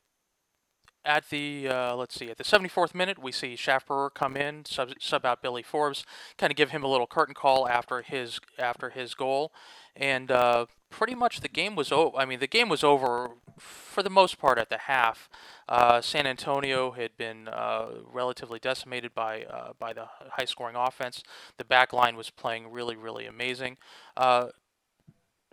at 1.05 1.31
the 1.31 1.69
uh, 1.69 1.95
let's 1.97 2.15
see, 2.15 2.31
at 2.31 2.37
the 2.37 2.45
74th 2.45 2.95
minute, 2.95 3.19
we 3.19 3.33
see 3.33 3.57
Shaft 3.57 3.87
Brewer 3.87 4.11
come 4.11 4.37
in, 4.37 4.65
sub, 4.65 4.91
sub 5.01 5.25
out 5.25 5.43
Billy 5.43 5.63
Forbes, 5.63 6.05
kind 6.37 6.51
of 6.51 6.57
give 6.57 6.71
him 6.71 6.83
a 6.83 6.89
little 6.89 7.07
curtain 7.07 7.35
call 7.35 7.69
after 7.69 8.03
his 8.03 8.41
after 8.59 8.91
his 8.91 9.15
goal, 9.15 9.53
and 9.97 10.31
uh, 10.31 10.67
pretty 10.91 11.15
much 11.15 11.41
the 11.41 11.49
game 11.49 11.75
was 11.75 11.91
over. 11.91 12.17
I 12.17 12.25
mean, 12.25 12.41
the 12.41 12.47
game 12.47 12.69
was 12.69 12.85
over 12.85 13.31
for 13.59 14.03
the 14.03 14.11
most 14.11 14.39
part 14.39 14.59
at 14.59 14.69
the 14.69 14.79
half. 14.79 15.29
Uh, 15.69 16.01
San 16.01 16.27
Antonio 16.27 16.91
had 16.91 17.17
been 17.17 17.49
uh, 17.49 17.87
relatively 18.13 18.59
decimated 18.59 19.15
by 19.15 19.45
uh, 19.45 19.73
by 19.79 19.93
the 19.93 20.07
high 20.33 20.45
scoring 20.45 20.77
offense. 20.77 21.23
The 21.57 21.65
back 21.65 21.93
line 21.93 22.17
was 22.17 22.31
playing 22.31 22.71
really, 22.71 22.97
really 22.97 23.27
amazing. 23.27 23.79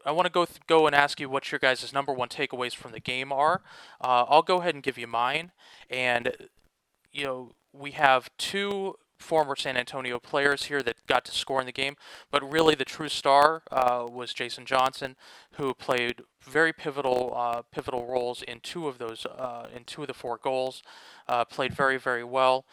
I 0.07 0.11
want 0.11 0.25
to 0.25 0.31
go 0.31 0.45
th- 0.45 0.61
go 0.67 0.87
and 0.87 0.95
ask 0.95 1.19
you 1.19 1.29
what 1.29 1.51
your 1.51 1.59
guys' 1.59 1.91
number 1.91 2.13
one 2.13 2.29
takeaways 2.29 2.73
from 2.73 2.93
the 2.93 2.99
game 3.01 3.33
are. 3.33 3.61
Uh, 3.99 4.25
I'll 4.29 4.41
go 4.41 4.59
ahead 4.61 4.73
and 4.73 4.81
give 4.81 4.97
you 4.97 5.05
mine. 5.05 5.51
And 5.89 6.31
you 7.11 7.25
know, 7.25 7.55
we 7.73 7.91
have 7.91 8.29
two 8.37 8.95
former 9.19 9.55
San 9.55 9.75
Antonio 9.75 10.19
players 10.19 10.65
here 10.65 10.81
that 10.83 10.95
got 11.07 11.25
to 11.25 11.31
score 11.31 11.59
in 11.59 11.65
the 11.65 11.71
game, 11.71 11.95
but 12.31 12.49
really 12.49 12.75
the 12.75 12.85
true 12.85 13.09
star 13.09 13.63
uh, 13.71 14.05
was 14.09 14.33
Jason 14.33 14.65
Johnson, 14.65 15.15
who 15.53 15.73
played 15.73 16.21
very 16.41 16.71
pivotal 16.71 17.33
uh, 17.35 17.61
pivotal 17.71 18.05
roles 18.05 18.41
in 18.41 18.59
two 18.61 18.87
of 18.87 18.99
those 18.99 19.25
uh, 19.25 19.67
in 19.75 19.83
two 19.83 20.01
of 20.03 20.07
the 20.07 20.13
four 20.13 20.39
goals. 20.41 20.83
Uh, 21.27 21.43
played 21.43 21.73
very 21.73 21.97
very 21.97 22.23
well. 22.23 22.65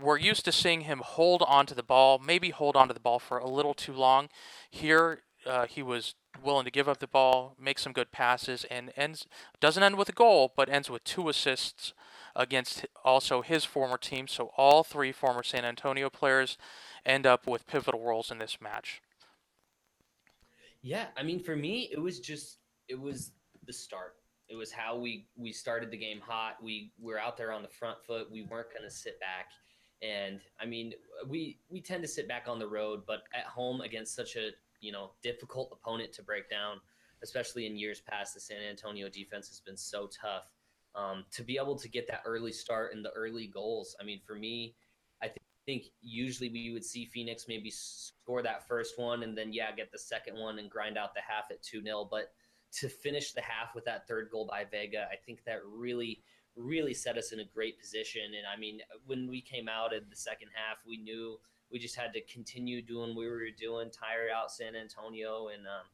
We're 0.00 0.18
used 0.18 0.44
to 0.44 0.52
seeing 0.52 0.82
him 0.82 1.00
hold 1.04 1.42
onto 1.42 1.74
the 1.74 1.82
ball, 1.82 2.20
maybe 2.24 2.50
hold 2.50 2.76
onto 2.76 2.94
the 2.94 3.00
ball 3.00 3.18
for 3.18 3.38
a 3.38 3.48
little 3.48 3.74
too 3.74 3.94
long. 3.94 4.28
Here, 4.70 5.22
uh, 5.46 5.66
he 5.66 5.82
was 5.82 6.14
willing 6.42 6.64
to 6.64 6.70
give 6.70 6.88
up 6.88 6.98
the 6.98 7.06
ball, 7.06 7.56
make 7.58 7.78
some 7.78 7.92
good 7.92 8.12
passes, 8.12 8.64
and 8.70 8.92
ends 8.96 9.26
doesn't 9.60 9.82
end 9.82 9.96
with 9.98 10.08
a 10.08 10.12
goal, 10.12 10.52
but 10.56 10.68
ends 10.68 10.90
with 10.90 11.04
two 11.04 11.28
assists 11.28 11.92
against 12.36 12.86
also 13.04 13.42
his 13.42 13.64
former 13.64 13.98
team. 13.98 14.28
So 14.28 14.52
all 14.56 14.84
three 14.84 15.12
former 15.12 15.42
San 15.42 15.64
Antonio 15.64 16.10
players 16.10 16.58
end 17.04 17.26
up 17.26 17.46
with 17.46 17.66
pivotal 17.66 18.04
roles 18.04 18.30
in 18.30 18.38
this 18.38 18.58
match. 18.60 19.02
Yeah, 20.82 21.06
I 21.16 21.22
mean, 21.22 21.40
for 21.42 21.56
me, 21.56 21.88
it 21.92 22.00
was 22.00 22.20
just 22.20 22.58
it 22.88 22.98
was 22.98 23.32
the 23.66 23.72
start. 23.72 24.16
It 24.48 24.56
was 24.56 24.72
how 24.72 24.96
we 24.98 25.26
we 25.36 25.52
started 25.52 25.90
the 25.90 25.96
game 25.98 26.20
hot. 26.20 26.56
We 26.62 26.92
were 27.00 27.18
out 27.18 27.36
there 27.36 27.52
on 27.52 27.62
the 27.62 27.68
front 27.68 27.98
foot. 28.06 28.30
We 28.30 28.42
weren't 28.42 28.72
going 28.72 28.84
to 28.88 28.90
sit 28.94 29.20
back, 29.20 29.50
And 30.02 30.40
I 30.60 30.66
mean, 30.66 30.94
we 31.28 31.60
we 31.70 31.80
tend 31.80 32.02
to 32.02 32.08
sit 32.08 32.28
back 32.28 32.46
on 32.48 32.58
the 32.58 32.68
road, 32.68 33.02
but 33.06 33.24
at 33.34 33.44
home 33.46 33.82
against 33.82 34.14
such 34.14 34.36
a 34.36 34.50
you 34.80 34.92
know 34.92 35.12
difficult 35.22 35.70
opponent 35.72 36.12
to 36.14 36.22
break 36.22 36.48
down, 36.48 36.80
especially 37.22 37.66
in 37.66 37.76
years 37.76 38.00
past, 38.00 38.34
the 38.34 38.40
San 38.40 38.58
Antonio 38.68 39.08
defense 39.08 39.48
has 39.48 39.60
been 39.60 39.76
so 39.76 40.08
tough. 40.08 40.52
Um, 40.94 41.24
to 41.32 41.42
be 41.42 41.56
able 41.56 41.76
to 41.76 41.88
get 41.88 42.08
that 42.08 42.22
early 42.26 42.52
start 42.52 42.94
and 42.94 43.04
the 43.04 43.10
early 43.10 43.46
goals, 43.46 43.94
I 44.00 44.04
mean, 44.04 44.20
for 44.26 44.34
me, 44.34 44.74
I 45.22 45.26
th- 45.26 45.36
think 45.66 45.84
usually 46.00 46.48
we 46.48 46.72
would 46.72 46.84
see 46.84 47.06
Phoenix 47.06 47.46
maybe 47.46 47.70
score 47.70 48.42
that 48.42 48.66
first 48.66 48.98
one 48.98 49.22
and 49.22 49.36
then 49.36 49.52
yeah 49.52 49.70
get 49.72 49.92
the 49.92 49.98
second 49.98 50.36
one 50.36 50.58
and 50.58 50.70
grind 50.70 50.98
out 50.98 51.14
the 51.14 51.20
half 51.20 51.44
at 51.50 51.62
two 51.62 51.82
0 51.82 52.08
But 52.10 52.32
to 52.72 52.88
finish 52.88 53.32
the 53.32 53.40
half 53.40 53.74
with 53.74 53.84
that 53.84 54.06
third 54.08 54.30
goal 54.30 54.46
by 54.50 54.64
Vega, 54.64 55.06
I 55.12 55.16
think 55.16 55.44
that 55.44 55.60
really 55.64 56.22
really 56.56 56.94
set 56.94 57.16
us 57.16 57.32
in 57.32 57.40
a 57.40 57.44
great 57.44 57.78
position. 57.78 58.22
And 58.36 58.46
I 58.46 58.58
mean, 58.58 58.80
when 59.06 59.28
we 59.28 59.40
came 59.40 59.68
out 59.68 59.92
in 59.92 60.02
the 60.10 60.16
second 60.16 60.48
half, 60.54 60.78
we 60.86 60.96
knew 60.96 61.38
we 61.72 61.78
just 61.78 61.96
had 61.96 62.12
to 62.14 62.20
continue 62.22 62.82
doing 62.82 63.14
what 63.14 63.20
we 63.20 63.28
were 63.28 63.50
doing, 63.58 63.90
tire 63.90 64.28
out 64.34 64.50
San 64.50 64.74
Antonio, 64.74 65.48
and 65.48 65.66
um, 65.66 65.86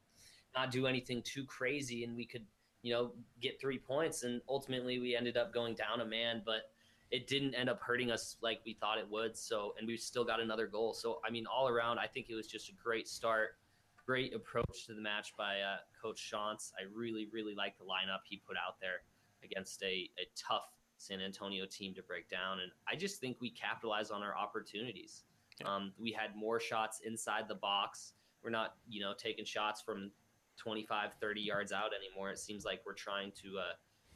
not 0.55 0.71
do 0.71 0.87
anything 0.87 1.21
too 1.21 1.45
crazy, 1.45 2.03
and 2.03 2.15
we 2.15 2.25
could, 2.25 2.45
you 2.81 2.93
know, 2.93 3.11
get 3.41 3.59
three 3.59 3.77
points. 3.77 4.23
And 4.23 4.41
ultimately, 4.49 4.99
we 4.99 5.15
ended 5.15 5.37
up 5.37 5.53
going 5.53 5.75
down 5.75 6.01
a 6.01 6.05
man, 6.05 6.41
but 6.45 6.71
it 7.11 7.27
didn't 7.27 7.53
end 7.53 7.69
up 7.69 7.79
hurting 7.81 8.11
us 8.11 8.37
like 8.41 8.59
we 8.65 8.73
thought 8.73 8.97
it 8.97 9.09
would. 9.09 9.37
So, 9.37 9.73
and 9.77 9.87
we 9.87 9.97
still 9.97 10.25
got 10.25 10.39
another 10.39 10.67
goal. 10.67 10.93
So, 10.93 11.19
I 11.25 11.31
mean, 11.31 11.45
all 11.45 11.67
around, 11.67 11.99
I 11.99 12.07
think 12.07 12.27
it 12.29 12.35
was 12.35 12.47
just 12.47 12.69
a 12.69 12.73
great 12.73 13.07
start, 13.07 13.57
great 14.05 14.33
approach 14.33 14.85
to 14.87 14.93
the 14.93 15.01
match 15.01 15.33
by 15.37 15.61
uh, 15.61 15.77
Coach 16.01 16.31
Schantz. 16.31 16.71
I 16.77 16.83
really, 16.93 17.27
really 17.31 17.55
like 17.55 17.77
the 17.77 17.85
lineup 17.85 18.21
he 18.25 18.41
put 18.45 18.57
out 18.57 18.79
there 18.81 19.01
against 19.43 19.81
a, 19.83 20.09
a 20.19 20.27
tough 20.35 20.67
San 20.97 21.21
Antonio 21.21 21.65
team 21.65 21.93
to 21.93 22.01
break 22.01 22.27
down. 22.29 22.59
And 22.59 22.71
I 22.91 22.95
just 22.95 23.21
think 23.21 23.37
we 23.39 23.51
capitalize 23.51 24.11
on 24.11 24.23
our 24.23 24.35
opportunities. 24.35 25.23
Yeah. 25.61 25.73
Um, 25.73 25.93
we 25.99 26.11
had 26.11 26.35
more 26.35 26.59
shots 26.59 27.01
inside 27.05 27.45
the 27.47 27.55
box. 27.55 28.13
We're 28.43 28.51
not, 28.51 28.75
you 28.87 29.01
know, 29.01 29.13
taking 29.17 29.45
shots 29.45 29.81
from 29.81 30.11
25, 30.57 31.13
30 31.19 31.41
yards 31.41 31.71
out 31.71 31.91
anymore. 31.97 32.31
It 32.31 32.39
seems 32.39 32.65
like 32.65 32.81
we're 32.85 32.93
trying 32.93 33.31
to 33.43 33.59
uh, 33.59 33.73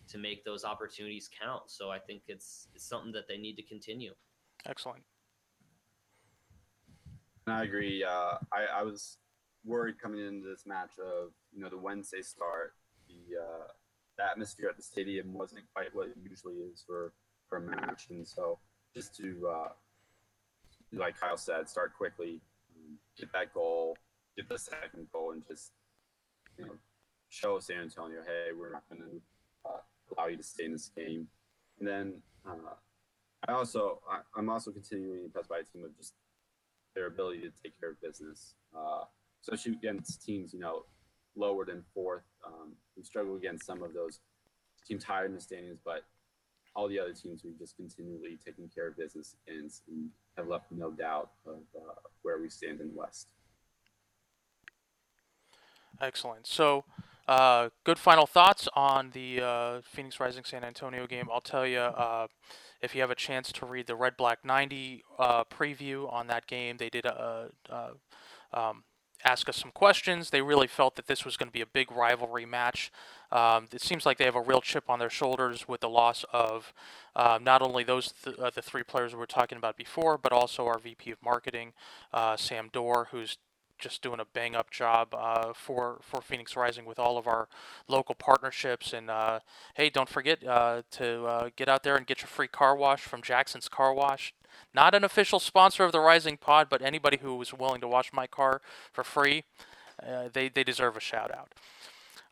to 0.09 0.17
make 0.17 0.43
those 0.43 0.63
opportunities 0.63 1.29
count. 1.41 1.63
So 1.67 1.89
I 1.89 1.99
think 1.99 2.23
it's 2.27 2.67
it's 2.75 2.85
something 2.85 3.11
that 3.13 3.27
they 3.27 3.37
need 3.37 3.55
to 3.55 3.63
continue. 3.63 4.13
Excellent. 4.65 5.03
I 7.47 7.63
agree. 7.63 8.03
Uh, 8.03 8.37
I, 8.53 8.79
I 8.79 8.83
was 8.83 9.17
worried 9.65 9.99
coming 10.01 10.25
into 10.25 10.47
this 10.47 10.65
match 10.65 10.91
of 10.99 11.31
you 11.51 11.61
know 11.61 11.69
the 11.69 11.77
Wednesday 11.77 12.21
start, 12.21 12.73
the 13.07 13.39
uh, 13.39 13.67
the 14.17 14.23
atmosphere 14.23 14.69
at 14.69 14.77
the 14.77 14.83
stadium 14.83 15.33
wasn't 15.33 15.63
quite 15.73 15.93
what 15.93 16.07
it 16.09 16.17
usually 16.21 16.55
is 16.55 16.83
for 16.85 17.13
for 17.49 17.57
a 17.57 17.61
match, 17.61 18.07
and 18.09 18.27
so 18.27 18.59
just 18.95 19.15
to 19.17 19.49
uh, 19.49 19.69
like 20.93 21.19
Kyle 21.19 21.37
said, 21.37 21.69
start 21.69 21.93
quickly, 21.95 22.41
get 23.17 23.31
that 23.33 23.53
goal, 23.53 23.97
get 24.35 24.49
the 24.49 24.57
second 24.57 25.07
goal, 25.11 25.31
and 25.31 25.45
just 25.47 25.71
you 26.57 26.65
know 26.65 26.73
show 27.29 27.59
San 27.59 27.81
Antonio, 27.81 28.19
hey, 28.25 28.51
we're 28.57 28.71
not 28.71 28.83
going 28.89 29.01
to 29.01 29.21
uh, 29.69 29.79
allow 30.15 30.27
you 30.27 30.37
to 30.37 30.43
stay 30.43 30.65
in 30.65 30.73
this 30.73 30.91
game. 30.95 31.27
And 31.79 31.87
then 31.87 32.13
uh, 32.45 32.75
I 33.47 33.53
also 33.53 34.01
I, 34.09 34.39
am 34.39 34.49
also 34.49 34.71
continuing 34.71 35.23
impressed 35.23 35.49
by 35.49 35.59
a 35.59 35.63
team 35.63 35.85
of 35.85 35.95
just 35.97 36.13
their 36.93 37.07
ability 37.07 37.39
to 37.41 37.51
take 37.63 37.79
care 37.79 37.91
of 37.91 38.01
business, 38.01 38.55
uh, 38.77 39.03
especially 39.41 39.73
against 39.73 40.23
teams 40.23 40.53
you 40.53 40.59
know 40.59 40.83
lower 41.35 41.65
than 41.65 41.83
fourth. 41.93 42.23
Um, 42.45 42.73
we 42.97 43.03
struggle 43.03 43.35
against 43.35 43.65
some 43.65 43.81
of 43.81 43.93
those 43.93 44.19
teams 44.85 45.03
higher 45.03 45.25
in 45.25 45.33
the 45.33 45.41
standings, 45.41 45.79
but 45.83 46.03
all 46.75 46.87
the 46.87 46.99
other 46.99 47.13
teams 47.13 47.43
we've 47.43 47.57
just 47.57 47.75
continually 47.75 48.37
taken 48.43 48.69
care 48.73 48.87
of 48.87 48.97
business 48.97 49.35
against 49.47 49.83
and 49.87 50.09
have 50.37 50.47
left 50.47 50.65
no 50.71 50.91
doubt 50.91 51.31
of 51.45 51.59
uh, 51.75 51.93
where 52.21 52.39
we 52.41 52.49
stand 52.49 52.81
in 52.81 52.87
the 52.89 52.93
West. 52.93 53.29
Excellent. 55.99 56.47
So, 56.47 56.83
uh, 57.27 57.69
good 57.83 57.99
final 57.99 58.25
thoughts 58.25 58.67
on 58.75 59.11
the 59.13 59.41
uh, 59.41 59.81
Phoenix 59.83 60.19
Rising 60.19 60.43
San 60.43 60.63
Antonio 60.63 61.05
game. 61.05 61.27
I'll 61.31 61.41
tell 61.41 61.67
you, 61.67 61.79
uh, 61.79 62.27
if 62.81 62.95
you 62.95 63.01
have 63.01 63.11
a 63.11 63.15
chance 63.15 63.51
to 63.53 63.65
read 63.65 63.87
the 63.87 63.95
Red 63.95 64.17
Black 64.17 64.43
90 64.43 65.03
uh, 65.19 65.43
preview 65.45 66.11
on 66.11 66.27
that 66.27 66.47
game, 66.47 66.77
they 66.77 66.89
did 66.89 67.05
a, 67.05 67.49
a 67.69 67.91
um, 68.53 68.83
ask 69.23 69.47
us 69.49 69.57
some 69.57 69.71
questions. 69.71 70.29
They 70.29 70.41
really 70.41 70.67
felt 70.67 70.95
that 70.95 71.07
this 71.07 71.25
was 71.25 71.37
going 71.37 71.47
to 71.47 71.53
be 71.53 71.61
a 71.61 71.65
big 71.65 71.91
rivalry 71.91 72.45
match. 72.45 72.91
Um, 73.31 73.67
it 73.71 73.81
seems 73.81 74.05
like 74.05 74.17
they 74.17 74.25
have 74.25 74.35
a 74.35 74.41
real 74.41 74.61
chip 74.61 74.89
on 74.89 74.99
their 74.99 75.09
shoulders 75.09 75.67
with 75.67 75.81
the 75.81 75.89
loss 75.89 76.25
of 76.33 76.73
uh, 77.15 77.39
not 77.41 77.61
only 77.61 77.83
those 77.83 78.11
th- 78.11 78.37
uh, 78.37 78.49
the 78.53 78.61
three 78.61 78.83
players 78.83 79.13
we 79.13 79.19
were 79.19 79.25
talking 79.25 79.57
about 79.57 79.77
before, 79.77 80.17
but 80.17 80.31
also 80.31 80.65
our 80.65 80.79
VP 80.79 81.11
of 81.11 81.21
marketing, 81.23 81.73
uh, 82.13 82.35
Sam 82.35 82.69
Dorr, 82.71 83.07
who's 83.11 83.37
just 83.81 84.01
doing 84.01 84.19
a 84.19 84.25
bang 84.25 84.55
up 84.55 84.69
job 84.69 85.13
uh, 85.13 85.53
for 85.53 85.99
for 86.01 86.21
Phoenix 86.21 86.55
Rising 86.55 86.85
with 86.85 86.99
all 86.99 87.17
of 87.17 87.27
our 87.27 87.49
local 87.87 88.15
partnerships. 88.15 88.93
And 88.93 89.09
uh, 89.09 89.39
hey, 89.73 89.89
don't 89.89 90.07
forget 90.07 90.45
uh, 90.47 90.83
to 90.91 91.25
uh, 91.25 91.49
get 91.55 91.67
out 91.67 91.83
there 91.83 91.97
and 91.97 92.05
get 92.05 92.21
your 92.21 92.27
free 92.27 92.47
car 92.47 92.75
wash 92.75 93.01
from 93.01 93.21
Jackson's 93.21 93.67
Car 93.67 93.93
Wash. 93.93 94.33
Not 94.73 94.95
an 94.95 95.03
official 95.03 95.39
sponsor 95.39 95.83
of 95.83 95.91
the 95.91 95.99
Rising 95.99 96.37
Pod, 96.37 96.67
but 96.69 96.81
anybody 96.81 97.17
who 97.21 97.35
was 97.35 97.53
willing 97.53 97.81
to 97.81 97.87
wash 97.87 98.11
my 98.13 98.27
car 98.27 98.61
for 98.91 99.03
free, 99.03 99.43
uh, 100.01 100.29
they 100.31 100.49
they 100.49 100.63
deserve 100.63 100.95
a 100.95 101.01
shout 101.01 101.31
out. 101.33 101.53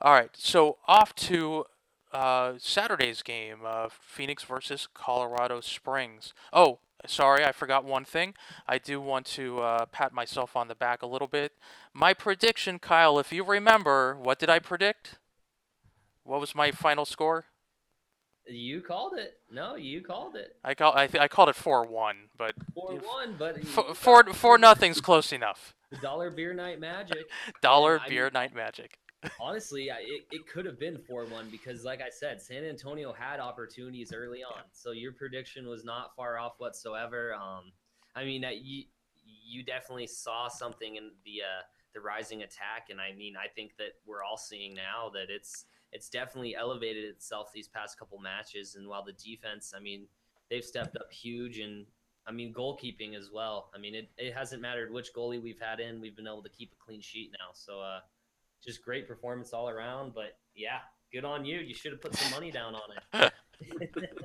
All 0.01 0.13
right, 0.13 0.31
so 0.33 0.77
off 0.87 1.13
to 1.15 1.65
uh, 2.13 2.53
Saturday's 2.57 3.21
game, 3.21 3.59
Phoenix 3.89 4.43
versus 4.43 4.87
Colorado 4.93 5.59
Springs. 5.59 6.33
Oh, 6.53 6.79
Sorry, 7.07 7.45
I 7.45 7.53
forgot 7.53 7.85
one 7.85 8.03
thing. 8.03 8.33
I 8.67 8.77
do 8.77 8.99
want 8.99 9.25
to 9.27 9.61
uh, 9.61 9.85
pat 9.85 10.11
myself 10.11 10.55
on 10.55 10.67
the 10.67 10.75
back 10.75 11.01
a 11.01 11.07
little 11.07 11.29
bit. 11.29 11.53
My 11.93 12.13
prediction, 12.13 12.77
Kyle, 12.77 13.19
if 13.19 13.31
you 13.31 13.43
remember, 13.43 14.15
what 14.15 14.37
did 14.37 14.49
I 14.49 14.59
predict? 14.59 15.17
What 16.23 16.41
was 16.41 16.53
my 16.53 16.71
final 16.71 17.05
score? 17.05 17.45
You 18.47 18.81
called 18.81 19.13
it. 19.17 19.39
No, 19.51 19.75
you 19.75 20.01
called 20.01 20.35
it. 20.35 20.55
I 20.63 20.73
call 20.73 20.95
I 20.95 21.07
th- 21.07 21.21
I 21.21 21.27
called 21.27 21.49
it 21.49 21.55
four 21.55 21.85
one, 21.85 22.15
but 22.37 22.53
four 22.73 22.95
one, 22.95 23.35
but 23.37 23.57
f- 23.59 23.97
four 23.97 24.23
four 24.33 24.57
nothing's 24.57 25.01
close 25.01 25.31
enough. 25.31 25.75
Dollar 26.01 26.29
beer 26.29 26.53
night 26.53 26.79
magic. 26.79 27.29
Dollar 27.61 28.01
beer 28.07 28.25
mean, 28.25 28.33
night 28.33 28.55
magic 28.55 28.97
honestly, 29.39 29.89
it, 29.89 30.25
it 30.31 30.47
could 30.47 30.65
have 30.65 30.79
been 30.79 30.97
4 30.97 31.25
1 31.25 31.49
because, 31.49 31.83
like 31.83 32.01
I 32.01 32.09
said, 32.09 32.41
San 32.41 32.63
Antonio 32.63 33.13
had 33.13 33.39
opportunities 33.39 34.13
early 34.13 34.43
on. 34.43 34.63
So 34.71 34.91
your 34.91 35.11
prediction 35.11 35.67
was 35.67 35.83
not 35.83 36.15
far 36.15 36.37
off 36.37 36.53
whatsoever. 36.57 37.33
Um, 37.33 37.71
I 38.15 38.23
mean, 38.23 38.45
uh, 38.45 38.49
you, 38.49 38.83
you 39.25 39.63
definitely 39.63 40.07
saw 40.07 40.47
something 40.47 40.95
in 40.95 41.11
the, 41.25 41.41
uh, 41.41 41.63
the 41.93 41.99
rising 41.99 42.43
attack. 42.43 42.87
And 42.89 43.01
I 43.01 43.13
mean, 43.13 43.35
I 43.35 43.47
think 43.47 43.71
that 43.77 43.93
we're 44.05 44.23
all 44.23 44.37
seeing 44.37 44.73
now 44.73 45.09
that 45.13 45.29
it's, 45.29 45.65
it's 45.91 46.09
definitely 46.09 46.55
elevated 46.55 47.05
itself 47.05 47.51
these 47.53 47.67
past 47.67 47.97
couple 47.97 48.19
matches. 48.19 48.75
And 48.75 48.87
while 48.87 49.03
the 49.03 49.13
defense, 49.13 49.73
I 49.75 49.79
mean, 49.79 50.05
they've 50.49 50.63
stepped 50.63 50.95
up 50.97 51.11
huge 51.11 51.59
and 51.59 51.85
I 52.27 52.31
mean, 52.31 52.53
goalkeeping 52.53 53.15
as 53.15 53.31
well. 53.33 53.71
I 53.73 53.79
mean, 53.79 53.95
it, 53.95 54.09
it 54.17 54.35
hasn't 54.35 54.61
mattered 54.61 54.93
which 54.93 55.13
goalie 55.15 55.41
we've 55.41 55.59
had 55.59 55.79
in, 55.79 55.99
we've 55.99 56.15
been 56.15 56.27
able 56.27 56.43
to 56.43 56.49
keep 56.49 56.71
a 56.71 56.83
clean 56.83 57.01
sheet 57.01 57.31
now. 57.39 57.47
So, 57.53 57.81
uh, 57.81 58.01
just 58.63 58.83
great 58.83 59.07
performance 59.07 59.51
all 59.51 59.69
around. 59.69 60.13
But 60.13 60.37
yeah, 60.55 60.79
good 61.11 61.25
on 61.25 61.45
you. 61.45 61.59
You 61.59 61.73
should 61.73 61.91
have 61.91 62.01
put 62.01 62.15
some 62.15 62.31
money 62.31 62.51
down 62.51 62.75
on 62.75 63.23
it. 63.23 63.33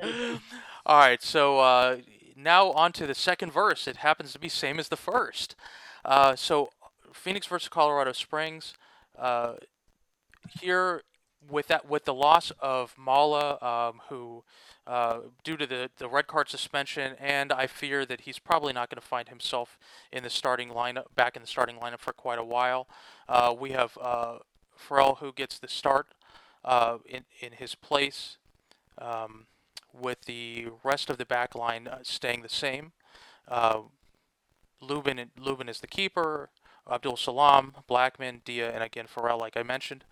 all 0.86 0.98
right, 0.98 1.22
so 1.22 1.58
uh, 1.60 1.98
now 2.36 2.70
on 2.72 2.92
to 2.92 3.06
the 3.06 3.14
second 3.14 3.52
verse. 3.52 3.88
It 3.88 3.96
happens 3.96 4.32
to 4.32 4.38
be 4.38 4.48
same 4.48 4.78
as 4.78 4.88
the 4.88 4.96
first. 4.96 5.56
Uh, 6.04 6.36
so 6.36 6.70
Phoenix 7.12 7.46
versus 7.46 7.68
Colorado 7.68 8.12
Springs. 8.12 8.74
Uh, 9.18 9.54
here 10.60 11.02
with 11.48 11.68
that 11.68 11.88
with 11.88 12.04
the 12.04 12.14
loss 12.14 12.52
of 12.60 12.94
Mala, 12.96 13.58
um, 13.60 14.00
who 14.08 14.44
uh, 14.86 15.20
due 15.42 15.56
to 15.56 15.66
the, 15.66 15.90
the 15.98 16.08
red 16.08 16.26
card 16.26 16.48
suspension, 16.48 17.14
and 17.18 17.52
I 17.52 17.66
fear 17.66 18.04
that 18.06 18.22
he's 18.22 18.38
probably 18.38 18.72
not 18.72 18.90
going 18.90 19.00
to 19.00 19.06
find 19.06 19.28
himself 19.28 19.78
in 20.12 20.22
the 20.22 20.30
starting 20.30 20.68
lineup, 20.68 21.06
back 21.14 21.36
in 21.36 21.42
the 21.42 21.48
starting 21.48 21.76
lineup 21.76 22.00
for 22.00 22.12
quite 22.12 22.38
a 22.38 22.44
while. 22.44 22.86
Uh, 23.28 23.54
we 23.58 23.70
have 23.70 23.96
uh, 24.00 24.38
Farrell 24.76 25.16
who 25.16 25.32
gets 25.32 25.58
the 25.58 25.68
start 25.68 26.08
uh, 26.64 26.98
in 27.06 27.24
in 27.40 27.52
his 27.52 27.74
place, 27.74 28.36
um, 28.98 29.46
with 29.92 30.22
the 30.22 30.68
rest 30.82 31.10
of 31.10 31.18
the 31.18 31.26
back 31.26 31.54
line 31.54 31.88
uh, 31.88 31.98
staying 32.02 32.42
the 32.42 32.48
same. 32.48 32.92
Uh, 33.48 33.82
Lubin 34.80 35.30
Lubin 35.38 35.68
is 35.68 35.80
the 35.80 35.86
keeper. 35.86 36.50
Abdul 36.90 37.16
Salam, 37.16 37.72
Blackmon, 37.88 38.44
Dia, 38.44 38.70
and 38.70 38.82
again 38.82 39.06
Farrell, 39.06 39.38
like 39.38 39.56
I 39.56 39.62
mentioned. 39.62 40.04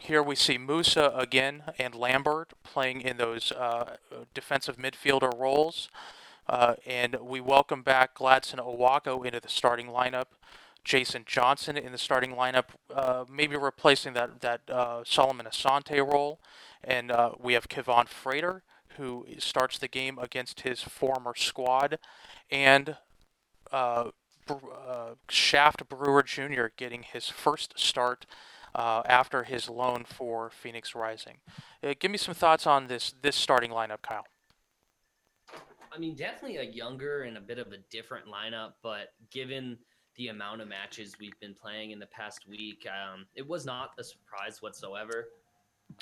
Here 0.00 0.22
we 0.22 0.36
see 0.36 0.58
Musa 0.58 1.12
again 1.14 1.64
and 1.78 1.94
Lambert 1.94 2.52
playing 2.62 3.00
in 3.00 3.16
those 3.16 3.52
uh, 3.52 3.96
defensive 4.34 4.76
midfielder 4.76 5.38
roles. 5.38 5.88
Uh, 6.48 6.74
and 6.86 7.16
we 7.20 7.40
welcome 7.40 7.82
back 7.82 8.16
Gladson 8.16 8.58
Awako 8.58 9.24
into 9.24 9.40
the 9.40 9.48
starting 9.48 9.88
lineup. 9.88 10.26
Jason 10.84 11.24
Johnson 11.26 11.76
in 11.76 11.90
the 11.90 11.98
starting 11.98 12.30
lineup, 12.30 12.66
uh, 12.94 13.24
maybe 13.28 13.56
replacing 13.56 14.12
that 14.12 14.40
that 14.40 14.60
uh, 14.70 15.02
Solomon 15.04 15.46
Asante 15.46 15.98
role. 15.98 16.38
And 16.84 17.10
uh, 17.10 17.32
we 17.40 17.54
have 17.54 17.68
Kevaughn 17.68 18.06
Frater, 18.06 18.62
who 18.96 19.26
starts 19.38 19.78
the 19.78 19.88
game 19.88 20.18
against 20.20 20.60
his 20.60 20.82
former 20.82 21.34
squad, 21.34 21.98
and 22.50 22.96
uh, 23.72 24.10
Shaft 25.28 25.88
Brewer 25.88 26.22
Jr. 26.22 26.66
getting 26.76 27.02
his 27.02 27.28
first 27.28 27.76
start 27.76 28.26
uh, 28.76 29.02
after 29.06 29.42
his 29.42 29.68
loan 29.68 30.04
for 30.04 30.50
Phoenix 30.50 30.94
Rising. 30.94 31.38
Uh, 31.82 31.94
give 31.98 32.10
me 32.10 32.18
some 32.18 32.34
thoughts 32.34 32.66
on 32.66 32.86
this 32.86 33.14
this 33.22 33.34
starting 33.34 33.70
lineup, 33.70 34.02
Kyle. 34.02 34.26
I 35.92 35.98
mean, 35.98 36.14
definitely 36.14 36.58
a 36.58 36.62
younger 36.62 37.22
and 37.22 37.38
a 37.38 37.40
bit 37.40 37.58
of 37.58 37.68
a 37.72 37.78
different 37.90 38.26
lineup, 38.26 38.72
but 38.82 39.14
given 39.30 39.78
the 40.16 40.28
amount 40.28 40.60
of 40.60 40.68
matches 40.68 41.16
we've 41.18 41.38
been 41.40 41.54
playing 41.54 41.90
in 41.90 41.98
the 41.98 42.06
past 42.06 42.46
week, 42.46 42.86
um, 42.86 43.26
it 43.34 43.46
was 43.46 43.64
not 43.64 43.92
a 43.98 44.04
surprise 44.04 44.60
whatsoever. 44.60 45.28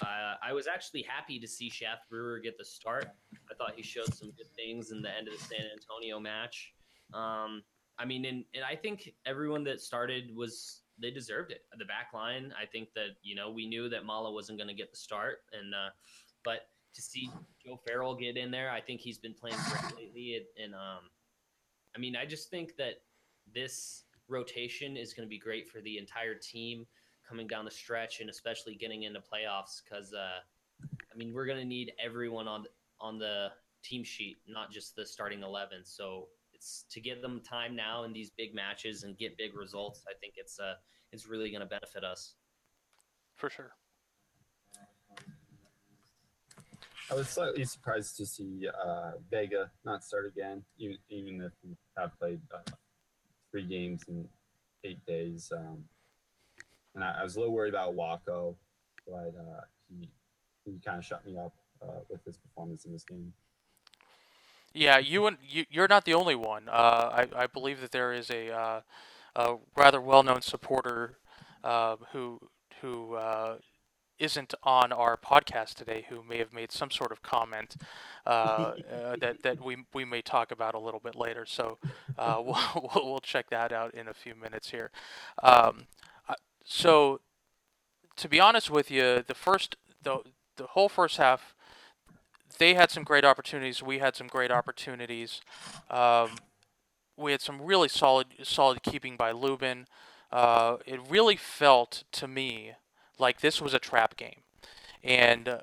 Uh, 0.02 0.34
I 0.42 0.52
was 0.52 0.66
actually 0.66 1.02
happy 1.02 1.38
to 1.38 1.46
see 1.46 1.70
Shaft 1.70 2.08
Brewer 2.10 2.40
get 2.40 2.58
the 2.58 2.64
start. 2.64 3.06
I 3.50 3.54
thought 3.54 3.74
he 3.76 3.82
showed 3.82 4.12
some 4.12 4.32
good 4.32 4.50
things 4.56 4.90
in 4.90 5.00
the 5.00 5.16
end 5.16 5.28
of 5.28 5.34
the 5.34 5.44
San 5.44 5.66
Antonio 5.72 6.18
match. 6.18 6.72
Um, 7.12 7.62
I 7.98 8.04
mean, 8.04 8.24
and, 8.24 8.44
and 8.54 8.64
I 8.64 8.74
think 8.74 9.12
everyone 9.26 9.62
that 9.64 9.80
started 9.80 10.34
was 10.34 10.80
they 11.00 11.10
deserved 11.10 11.50
it. 11.50 11.62
The 11.78 11.84
back 11.84 12.12
line, 12.14 12.52
I 12.60 12.66
think 12.66 12.92
that 12.94 13.16
you 13.22 13.34
know 13.34 13.50
we 13.50 13.66
knew 13.66 13.88
that 13.88 14.04
Mala 14.04 14.32
wasn't 14.32 14.58
going 14.58 14.68
to 14.68 14.74
get 14.74 14.90
the 14.90 14.96
start, 14.96 15.42
and 15.52 15.74
uh, 15.74 15.90
but 16.44 16.68
to 16.94 17.02
see 17.02 17.30
Joe 17.64 17.78
Farrell 17.86 18.14
get 18.14 18.36
in 18.36 18.50
there, 18.50 18.70
I 18.70 18.80
think 18.80 19.00
he's 19.00 19.18
been 19.18 19.34
playing 19.34 19.56
great 19.68 19.96
lately. 19.96 20.46
And, 20.62 20.74
um, 20.74 21.10
I 21.94 21.98
mean, 21.98 22.16
I 22.16 22.24
just 22.24 22.50
think 22.50 22.76
that 22.76 23.02
this 23.52 24.04
rotation 24.28 24.96
is 24.96 25.12
going 25.12 25.26
to 25.26 25.30
be 25.30 25.38
great 25.38 25.68
for 25.68 25.80
the 25.80 25.98
entire 25.98 26.34
team 26.34 26.86
coming 27.28 27.46
down 27.46 27.64
the 27.64 27.70
stretch, 27.70 28.20
and 28.20 28.30
especially 28.30 28.74
getting 28.74 29.02
into 29.02 29.20
playoffs. 29.20 29.82
Because 29.82 30.12
uh, 30.12 30.40
I 30.82 31.16
mean, 31.16 31.32
we're 31.34 31.46
going 31.46 31.58
to 31.58 31.64
need 31.64 31.92
everyone 32.02 32.48
on 32.48 32.64
on 33.00 33.18
the 33.18 33.48
team 33.82 34.04
sheet, 34.04 34.36
not 34.46 34.70
just 34.70 34.96
the 34.96 35.04
starting 35.04 35.42
eleven. 35.42 35.80
So 35.84 36.28
it's 36.64 36.86
to 36.90 37.00
give 37.00 37.20
them 37.20 37.42
time 37.46 37.76
now 37.76 38.04
in 38.04 38.12
these 38.12 38.30
big 38.30 38.54
matches 38.54 39.02
and 39.02 39.18
get 39.18 39.36
big 39.36 39.54
results. 39.54 40.02
I 40.08 40.14
think 40.20 40.34
it's 40.36 40.58
uh 40.58 40.74
it's 41.12 41.26
really 41.28 41.50
going 41.50 41.60
to 41.60 41.66
benefit 41.66 42.02
us. 42.02 42.34
For 43.36 43.50
sure. 43.50 43.72
I 47.10 47.14
was 47.14 47.28
slightly 47.28 47.64
surprised 47.64 48.16
to 48.16 48.26
see 48.26 48.66
uh, 48.66 49.12
Vega 49.30 49.70
not 49.84 50.02
start 50.02 50.26
again, 50.26 50.62
even, 50.78 50.96
even 51.10 51.40
if 51.42 51.52
we 51.62 51.76
have 51.98 52.18
played 52.18 52.40
uh, 52.52 52.70
three 53.50 53.66
games 53.66 54.02
in 54.08 54.26
eight 54.84 55.04
days. 55.06 55.52
Um, 55.54 55.84
and 56.94 57.04
I, 57.04 57.20
I, 57.20 57.22
was 57.22 57.36
a 57.36 57.40
little 57.40 57.52
worried 57.52 57.74
about 57.74 57.94
Wako, 57.94 58.56
but 59.06 59.34
uh, 59.38 59.60
he 59.88 60.08
he 60.64 60.80
kind 60.84 60.98
of 60.98 61.04
shut 61.04 61.24
me 61.26 61.36
up 61.38 61.52
uh, 61.82 62.00
with 62.08 62.24
his 62.24 62.38
performance 62.38 62.86
in 62.86 62.92
this 62.92 63.04
game. 63.04 63.32
Yeah, 64.74 64.98
you 64.98 65.26
and 65.26 65.36
you, 65.48 65.64
you're 65.70 65.88
not 65.88 66.04
the 66.04 66.14
only 66.14 66.34
one. 66.34 66.68
Uh, 66.68 67.24
I, 67.32 67.44
I 67.44 67.46
believe 67.46 67.80
that 67.80 67.92
there 67.92 68.12
is 68.12 68.28
a, 68.28 68.50
uh, 68.50 68.80
a 69.36 69.56
rather 69.76 70.00
well-known 70.00 70.42
supporter 70.42 71.18
uh, 71.62 71.96
who 72.12 72.40
who 72.80 73.14
uh, 73.14 73.58
isn't 74.18 74.52
on 74.64 74.92
our 74.92 75.16
podcast 75.16 75.74
today 75.74 76.06
who 76.08 76.24
may 76.24 76.38
have 76.38 76.52
made 76.52 76.72
some 76.72 76.90
sort 76.90 77.12
of 77.12 77.22
comment 77.22 77.76
uh, 78.26 78.72
uh, 78.92 79.16
that 79.20 79.42
that 79.44 79.64
we 79.64 79.76
we 79.94 80.04
may 80.04 80.20
talk 80.20 80.50
about 80.50 80.74
a 80.74 80.78
little 80.80 81.00
bit 81.00 81.14
later. 81.14 81.46
So 81.46 81.78
we'll, 82.18 82.90
we'll 82.96 83.20
check 83.20 83.50
that 83.50 83.72
out 83.72 83.94
in 83.94 84.08
a 84.08 84.14
few 84.14 84.34
minutes 84.34 84.70
here. 84.70 84.90
Um, 85.40 85.86
so 86.64 87.20
to 88.16 88.28
be 88.28 88.40
honest 88.40 88.70
with 88.70 88.90
you, 88.90 89.22
the 89.24 89.34
first 89.34 89.76
the 90.02 90.18
the 90.56 90.66
whole 90.68 90.88
first 90.88 91.16
half 91.18 91.54
they 92.58 92.74
had 92.74 92.90
some 92.90 93.02
great 93.02 93.24
opportunities. 93.24 93.82
We 93.82 93.98
had 93.98 94.16
some 94.16 94.26
great 94.26 94.50
opportunities. 94.50 95.40
Um, 95.90 96.30
we 97.16 97.32
had 97.32 97.40
some 97.40 97.62
really 97.62 97.88
solid 97.88 98.26
solid 98.42 98.82
keeping 98.82 99.16
by 99.16 99.32
Lubin. 99.32 99.86
Uh, 100.32 100.78
it 100.86 101.00
really 101.08 101.36
felt 101.36 102.04
to 102.12 102.26
me 102.26 102.72
like 103.18 103.40
this 103.40 103.60
was 103.60 103.74
a 103.74 103.78
trap 103.78 104.16
game, 104.16 104.40
and 105.02 105.48
uh, 105.48 105.58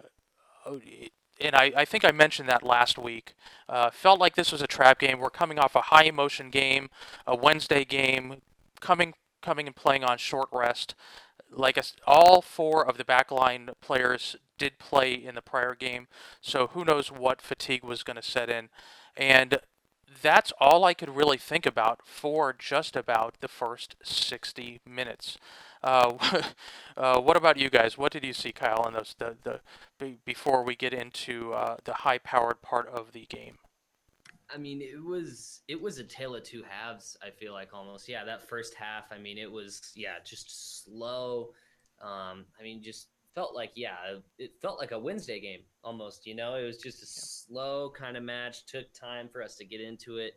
and 1.39 1.55
I, 1.55 1.71
I 1.75 1.85
think 1.85 2.05
I 2.05 2.11
mentioned 2.11 2.47
that 2.49 2.63
last 2.63 2.97
week. 2.97 3.33
Uh, 3.67 3.89
felt 3.89 4.19
like 4.19 4.35
this 4.35 4.51
was 4.51 4.61
a 4.61 4.67
trap 4.67 4.99
game. 4.99 5.19
We're 5.19 5.29
coming 5.29 5.59
off 5.59 5.75
a 5.75 5.81
high 5.81 6.03
emotion 6.03 6.49
game, 6.49 6.89
a 7.25 7.35
Wednesday 7.35 7.83
game, 7.83 8.41
coming 8.79 9.13
coming 9.41 9.67
and 9.67 9.75
playing 9.75 10.03
on 10.03 10.17
short 10.17 10.49
rest. 10.51 10.95
Like 11.49 11.75
a, 11.77 11.83
all 12.05 12.41
four 12.41 12.87
of 12.87 12.97
the 12.97 13.03
backline 13.03 13.73
players 13.81 14.37
did 14.61 14.77
play 14.77 15.13
in 15.13 15.33
the 15.33 15.41
prior 15.41 15.73
game, 15.73 16.07
so 16.39 16.67
who 16.67 16.85
knows 16.85 17.11
what 17.11 17.41
fatigue 17.41 17.83
was 17.83 18.03
going 18.03 18.15
to 18.15 18.21
set 18.21 18.47
in. 18.47 18.69
And 19.17 19.57
that's 20.21 20.53
all 20.59 20.85
I 20.85 20.93
could 20.93 21.09
really 21.09 21.39
think 21.39 21.65
about 21.65 22.01
for 22.05 22.53
just 22.53 22.95
about 22.95 23.37
the 23.39 23.47
first 23.47 23.95
60 24.03 24.81
minutes. 24.87 25.39
Uh, 25.83 26.13
uh, 26.97 27.19
what 27.19 27.37
about 27.37 27.57
you 27.57 27.71
guys? 27.71 27.97
What 27.97 28.11
did 28.11 28.23
you 28.23 28.33
see, 28.33 28.51
Kyle, 28.51 28.87
in 28.87 28.93
those 28.93 29.15
the, 29.17 29.35
the 29.43 30.17
before 30.25 30.63
we 30.63 30.75
get 30.75 30.93
into 30.93 31.53
uh, 31.53 31.77
the 31.83 31.93
high-powered 31.93 32.61
part 32.61 32.87
of 32.87 33.13
the 33.13 33.25
game? 33.25 33.57
I 34.53 34.59
mean, 34.59 34.79
it 34.79 35.03
was 35.03 35.61
it 35.67 35.81
was 35.81 35.97
a 35.97 36.03
tale 36.03 36.35
of 36.35 36.43
two 36.43 36.61
halves. 36.69 37.17
I 37.23 37.31
feel 37.31 37.53
like 37.53 37.73
almost. 37.73 38.07
Yeah, 38.07 38.25
that 38.25 38.47
first 38.47 38.75
half. 38.75 39.05
I 39.11 39.17
mean, 39.17 39.39
it 39.39 39.51
was 39.51 39.91
yeah, 39.95 40.19
just 40.23 40.83
slow. 40.83 41.53
Um, 41.99 42.45
I 42.59 42.63
mean, 42.63 42.83
just 42.83 43.07
felt 43.33 43.55
like 43.55 43.71
yeah, 43.75 43.95
it 44.37 44.51
felt 44.61 44.79
like 44.79 44.91
a 44.91 44.99
Wednesday 44.99 45.39
game 45.39 45.61
almost. 45.83 46.25
You 46.25 46.35
know, 46.35 46.55
it 46.55 46.65
was 46.65 46.77
just 46.77 47.01
a 47.03 47.05
slow 47.05 47.91
kind 47.97 48.17
of 48.17 48.23
match. 48.23 48.65
Took 48.65 48.91
time 48.93 49.29
for 49.31 49.41
us 49.41 49.55
to 49.57 49.65
get 49.65 49.81
into 49.81 50.17
it. 50.17 50.33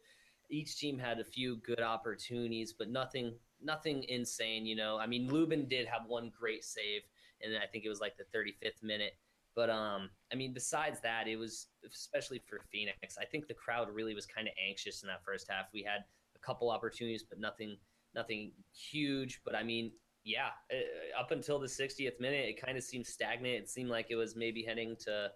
Each 0.51 0.79
team 0.79 0.99
had 0.99 1.21
a 1.21 1.25
few 1.25 1.57
good 1.57 1.81
opportunities, 1.81 2.73
but 2.73 2.89
nothing 2.89 3.35
nothing 3.63 4.05
insane. 4.09 4.67
You 4.67 4.77
know, 4.77 4.99
I 4.99 5.07
mean, 5.07 5.29
Lubin 5.31 5.67
did 5.69 5.87
have 5.87 6.03
one 6.07 6.31
great 6.39 6.65
save, 6.65 7.03
and 7.43 7.57
I 7.57 7.67
think 7.67 7.85
it 7.85 7.89
was 7.89 8.01
like 8.01 8.17
the 8.17 8.39
35th 8.39 8.83
minute. 8.83 9.17
But 9.55 9.71
um, 9.71 10.11
I 10.33 10.37
mean, 10.37 10.53
besides 10.53 11.01
that, 11.01 11.29
it 11.29 11.37
was 11.37 11.69
especially 11.87 12.43
for 12.47 12.61
Phoenix. 12.73 13.17
I 13.21 13.25
think 13.25 13.47
the 13.47 13.55
crowd 13.55 13.89
really 13.93 14.15
was 14.15 14.27
kind 14.27 14.49
of 14.49 14.55
anxious 14.69 15.03
in 15.03 15.09
that 15.09 15.25
first 15.25 15.47
half. 15.49 15.67
We 15.73 15.83
had 15.83 16.05
a 16.35 16.39
couple 16.45 16.71
opportunities, 16.71 17.23
but 17.23 17.39
nothing, 17.39 17.77
nothing 18.15 18.53
huge. 18.73 19.41
But 19.45 19.55
I 19.55 19.63
mean, 19.63 19.93
yeah, 20.25 20.49
uh, 20.73 21.21
up 21.21 21.31
until 21.31 21.59
the 21.59 21.67
60th 21.67 22.19
minute, 22.19 22.49
it 22.49 22.61
kind 22.61 22.79
of 22.79 22.83
seemed 22.83 23.07
stagnant. 23.07 23.55
It 23.65 23.69
seemed 23.69 23.91
like 23.91 24.07
it 24.09 24.17
was 24.17 24.35
maybe 24.35 24.63
heading 24.63 24.97
to 25.05 25.31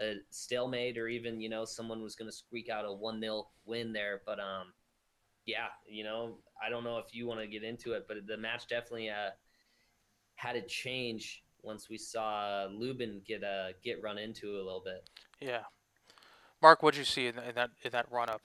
a 0.00 0.14
stalemate, 0.30 0.98
or 0.98 1.06
even 1.06 1.40
you 1.40 1.48
know 1.48 1.64
someone 1.64 2.02
was 2.02 2.16
going 2.16 2.28
to 2.28 2.36
squeak 2.36 2.68
out 2.68 2.84
a 2.84 2.92
one 2.92 3.20
0 3.20 3.48
win 3.64 3.92
there. 3.92 4.22
But 4.26 4.40
um, 4.40 4.72
yeah, 5.46 5.68
you 5.88 6.02
know, 6.02 6.38
I 6.64 6.68
don't 6.68 6.82
know 6.82 6.98
if 6.98 7.14
you 7.14 7.28
want 7.28 7.40
to 7.40 7.46
get 7.46 7.62
into 7.62 7.92
it, 7.92 8.06
but 8.08 8.26
the 8.26 8.36
match 8.36 8.66
definitely 8.66 9.08
uh, 9.08 9.30
had 10.34 10.56
a 10.56 10.62
change 10.62 11.44
once 11.62 11.88
we 11.88 11.96
saw 11.96 12.66
Lubin 12.70 13.22
get 13.26 13.42
uh 13.42 13.68
get 13.82 14.02
run 14.02 14.18
into 14.18 14.56
a 14.56 14.62
little 14.64 14.82
bit. 14.84 15.08
Yeah, 15.40 15.62
Mark, 16.60 16.82
what 16.82 16.94
did 16.94 16.98
you 16.98 17.04
see 17.04 17.28
in, 17.28 17.38
in 17.38 17.54
that 17.54 17.70
in 17.84 17.92
that 17.92 18.10
run 18.10 18.28
up? 18.28 18.42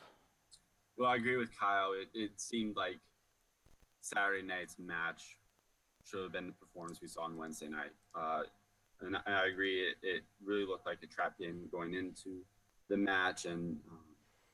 Well, 0.97 1.09
I 1.09 1.15
agree 1.15 1.37
with 1.37 1.49
Kyle. 1.57 1.93
It, 1.93 2.09
it 2.13 2.39
seemed 2.39 2.75
like 2.75 2.99
Saturday 4.01 4.45
night's 4.45 4.75
match 4.77 5.38
should 6.09 6.23
have 6.23 6.31
been 6.31 6.47
the 6.47 6.53
performance 6.53 6.99
we 7.01 7.07
saw 7.07 7.23
on 7.23 7.37
Wednesday 7.37 7.67
night. 7.67 7.91
Uh, 8.15 8.41
and, 9.01 9.17
I, 9.17 9.21
I 9.27 9.47
agree, 9.47 9.81
it, 9.81 9.95
it, 10.01 10.23
really 10.43 10.65
looked 10.65 10.85
like 10.85 10.99
a 11.03 11.07
trap 11.07 11.37
game 11.39 11.67
going 11.71 11.93
into 11.93 12.41
the 12.89 12.97
match. 12.97 13.45
And 13.45 13.77
um, 13.89 13.99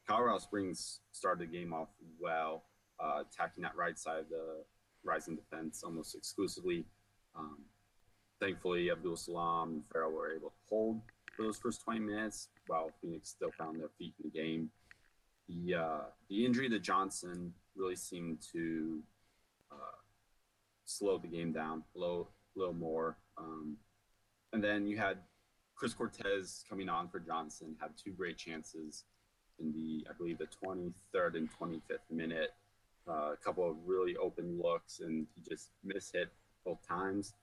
Colorado 0.08 0.40
Springs 0.40 1.00
started 1.12 1.48
the 1.48 1.58
game 1.58 1.74
off 1.74 1.90
well, 2.20 2.64
uh, 3.00 3.22
attacking 3.22 3.64
that 3.64 3.76
right 3.76 3.98
side 3.98 4.20
of 4.20 4.30
the 4.30 4.64
rising 5.04 5.36
defense 5.36 5.84
almost 5.84 6.16
exclusively. 6.16 6.86
Um, 7.38 7.60
thankfully, 8.40 8.92
Abdul 8.92 9.16
Salam 9.16 9.70
and 9.70 9.84
Farrell 9.92 10.12
were 10.12 10.34
able 10.34 10.50
to 10.50 10.56
hold 10.70 11.02
for 11.36 11.44
those 11.44 11.58
first 11.58 11.84
20 11.84 12.00
minutes 12.00 12.50
while 12.68 12.92
Phoenix 13.02 13.30
still 13.30 13.52
found 13.58 13.80
their 13.80 13.90
feet 13.98 14.14
in 14.24 14.30
the 14.32 14.40
game. 14.40 14.70
The, 15.48 15.76
uh, 15.76 16.02
the 16.30 16.46
injury 16.46 16.70
to 16.70 16.80
Johnson 16.80 17.54
really 17.76 17.96
seemed 17.96 18.42
to 18.54 19.00
uh, 19.72 19.76
slow 20.86 21.18
the 21.18 21.28
game 21.28 21.52
down 21.52 21.84
a 21.96 22.00
little, 22.00 22.30
little 22.56 22.74
more. 22.74 23.18
Um, 23.38 23.78
and 24.54 24.64
then 24.64 24.88
you 24.88 24.98
had 24.98 25.18
Chris 25.76 25.94
Cortez 25.94 26.64
coming 26.70 26.90
on 26.90 27.10
for 27.10 27.20
Johnson, 27.20 27.76
had 27.80 27.92
two 28.02 28.12
great 28.12 28.38
chances 28.38 29.04
in 29.60 29.72
the, 29.74 30.06
I 30.10 30.14
believe, 30.14 30.38
the 30.38 30.48
23rd 30.48 31.36
and 31.36 31.50
25th 31.52 32.12
minute. 32.12 32.54
Uh, 33.08 33.34
a 33.34 33.38
couple 33.44 33.70
of 33.70 33.76
really 33.86 34.16
open 34.18 34.60
looks, 34.62 35.00
and 35.00 35.28
he 35.36 35.42
just 35.48 35.70
mishit 35.86 36.28
both 36.66 36.86
times. 36.88 37.34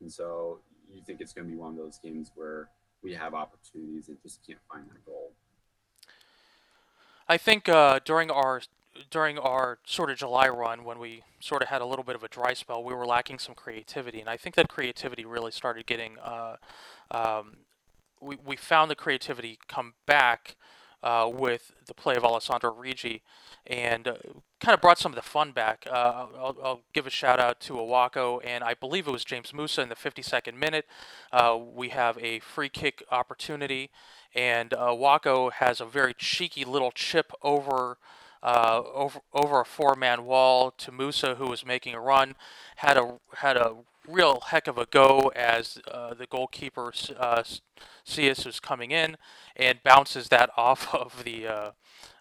And 0.00 0.10
so 0.10 0.58
you 0.92 1.02
think 1.06 1.20
it's 1.20 1.32
going 1.32 1.46
to 1.46 1.50
be 1.50 1.56
one 1.56 1.70
of 1.70 1.76
those 1.76 1.98
games 1.98 2.32
where 2.34 2.68
we 3.02 3.14
have 3.14 3.34
opportunities 3.34 4.08
and 4.08 4.16
just 4.22 4.44
can't 4.46 4.58
find 4.70 4.84
that 4.88 5.04
goal. 5.04 5.32
I 7.28 7.36
think 7.38 7.68
uh, 7.68 8.00
during 8.04 8.30
our 8.30 8.62
during 9.10 9.38
our 9.38 9.78
sort 9.84 10.10
of 10.10 10.16
July 10.16 10.48
run, 10.48 10.84
when 10.84 10.98
we 10.98 11.22
sort 11.40 11.62
of 11.62 11.68
had 11.68 11.80
a 11.80 11.86
little 11.86 12.04
bit 12.04 12.14
of 12.14 12.22
a 12.22 12.28
dry 12.28 12.54
spell, 12.54 12.82
we 12.82 12.94
were 12.94 13.06
lacking 13.06 13.38
some 13.38 13.54
creativity, 13.54 14.20
and 14.20 14.28
I 14.28 14.36
think 14.36 14.54
that 14.56 14.68
creativity 14.68 15.24
really 15.24 15.52
started 15.52 15.86
getting 15.86 16.18
uh, 16.18 16.56
um, 17.10 17.56
we, 18.24 18.36
we 18.44 18.56
found 18.56 18.90
the 18.90 18.94
creativity 18.94 19.58
come 19.68 19.94
back 20.06 20.56
uh, 21.02 21.30
with 21.32 21.72
the 21.86 21.94
play 21.94 22.16
of 22.16 22.24
Alessandro 22.24 22.74
Riggi 22.74 23.20
and 23.66 24.08
uh, 24.08 24.14
kind 24.58 24.74
of 24.74 24.80
brought 24.80 24.98
some 24.98 25.12
of 25.12 25.16
the 25.16 25.22
fun 25.22 25.52
back. 25.52 25.86
Uh, 25.90 26.26
I'll, 26.36 26.56
I'll, 26.62 26.80
give 26.94 27.06
a 27.06 27.10
shout 27.10 27.38
out 27.38 27.60
to 27.60 27.74
Awako, 27.74 28.40
and 28.42 28.64
I 28.64 28.74
believe 28.74 29.06
it 29.06 29.10
was 29.10 29.24
James 29.24 29.52
Musa 29.52 29.82
in 29.82 29.90
the 29.90 29.94
52nd 29.94 30.54
minute. 30.54 30.86
Uh, 31.32 31.58
we 31.58 31.90
have 31.90 32.16
a 32.18 32.40
free 32.40 32.70
kick 32.70 33.02
opportunity, 33.10 33.90
and 34.34 34.70
Awako 34.70 35.52
has 35.52 35.80
a 35.80 35.84
very 35.84 36.14
cheeky 36.14 36.64
little 36.64 36.90
chip 36.90 37.32
over. 37.42 37.98
Uh, 38.44 38.82
over 38.92 39.20
over 39.32 39.60
a 39.62 39.64
four-man 39.64 40.26
wall 40.26 40.70
to 40.70 40.92
Musa, 40.92 41.36
who 41.36 41.46
was 41.46 41.64
making 41.64 41.94
a 41.94 42.00
run, 42.00 42.34
had 42.76 42.98
a 42.98 43.18
had 43.36 43.56
a 43.56 43.76
real 44.06 44.40
heck 44.48 44.66
of 44.66 44.76
a 44.76 44.84
go 44.84 45.32
as 45.34 45.78
uh, 45.90 46.12
the 46.12 46.26
goalkeeper 46.26 46.92
uh, 47.18 47.42
Cius 48.04 48.44
was 48.44 48.60
coming 48.60 48.90
in 48.90 49.16
and 49.56 49.82
bounces 49.82 50.28
that 50.28 50.50
off 50.58 50.94
of 50.94 51.24
the 51.24 51.46
uh, 51.46 51.70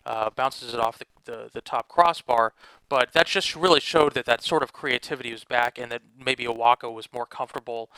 uh, 0.06 0.30
bounces 0.30 0.74
it 0.74 0.80
off 0.80 0.98
the, 0.98 1.06
the, 1.26 1.50
the, 1.54 1.62
top 1.62 1.90
crossbar. 1.90 2.54
But 2.88 3.12
that 3.14 3.26
just 3.26 3.54
really 3.54 3.80
showed 3.82 4.14
that 4.14 4.26
that 4.26 4.44
sort 4.44 4.64
of 4.64 4.72
creativity 4.72 5.32
was 5.32 5.44
back 5.44 5.78
and 5.78 5.92
that 5.92 6.02
maybe 6.18 6.46
Awako 6.46 6.94
was 6.94 7.08
more 7.14 7.26
comfortable 7.26 7.90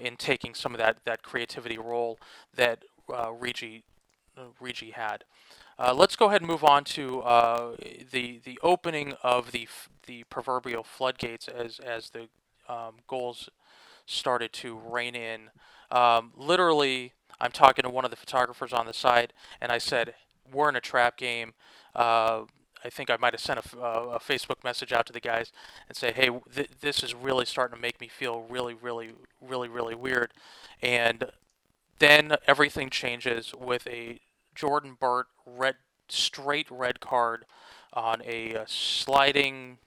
in 0.00 0.16
taking 0.16 0.54
some 0.54 0.72
of 0.72 0.78
that, 0.78 0.98
that 1.04 1.22
creativity 1.22 1.78
role 1.78 2.18
that 2.54 2.84
uh, 3.12 3.28
Riggi, 3.28 3.82
Riggi 4.60 4.92
had. 4.92 5.24
Uh, 5.78 5.92
let's 5.94 6.16
go 6.16 6.28
ahead 6.28 6.40
and 6.40 6.48
move 6.48 6.64
on 6.64 6.84
to 6.84 7.20
uh, 7.20 7.76
the 8.10 8.40
the 8.44 8.58
opening 8.62 9.12
of 9.22 9.52
the 9.52 9.68
the 10.06 10.24
proverbial 10.24 10.82
floodgates 10.82 11.48
as 11.48 11.78
as 11.80 12.10
the 12.10 12.28
um, 12.68 12.94
goals 13.06 13.50
started 14.06 14.52
to 14.54 14.78
rain 14.78 15.14
in. 15.14 15.50
Um, 15.90 16.32
literally, 16.34 17.12
I'm 17.40 17.52
talking 17.52 17.82
to 17.82 17.90
one 17.90 18.04
of 18.04 18.10
the 18.10 18.16
photographers 18.16 18.72
on 18.72 18.86
the 18.86 18.94
side, 18.94 19.34
and 19.60 19.70
I 19.70 19.78
said, 19.78 20.14
"We're 20.50 20.70
in 20.70 20.76
a 20.76 20.80
trap 20.80 21.18
game." 21.18 21.52
Uh, 21.94 22.42
I 22.84 22.90
think 22.90 23.10
I 23.10 23.16
might 23.16 23.32
have 23.32 23.40
sent 23.40 23.58
a, 23.58 23.78
a, 23.78 24.20
Facebook 24.20 24.62
message 24.62 24.92
out 24.92 25.06
to 25.06 25.12
the 25.12 25.20
guys 25.20 25.52
and 25.88 25.96
say, 25.96 26.12
"Hey, 26.12 26.30
th- 26.54 26.70
this 26.80 27.02
is 27.02 27.14
really 27.14 27.44
starting 27.44 27.76
to 27.76 27.82
make 27.82 28.00
me 28.00 28.08
feel 28.08 28.46
really, 28.48 28.74
really, 28.74 29.10
really, 29.42 29.68
really 29.68 29.94
weird." 29.94 30.32
And 30.80 31.30
then 31.98 32.36
everything 32.46 32.88
changes 32.88 33.52
with 33.58 33.86
a 33.86 34.20
Jordan 34.56 34.96
Burt 34.98 35.26
red, 35.44 35.76
straight 36.08 36.68
red 36.70 37.00
card 37.00 37.44
on 37.92 38.22
a, 38.24 38.54
a 38.54 38.64
sliding 38.66 39.78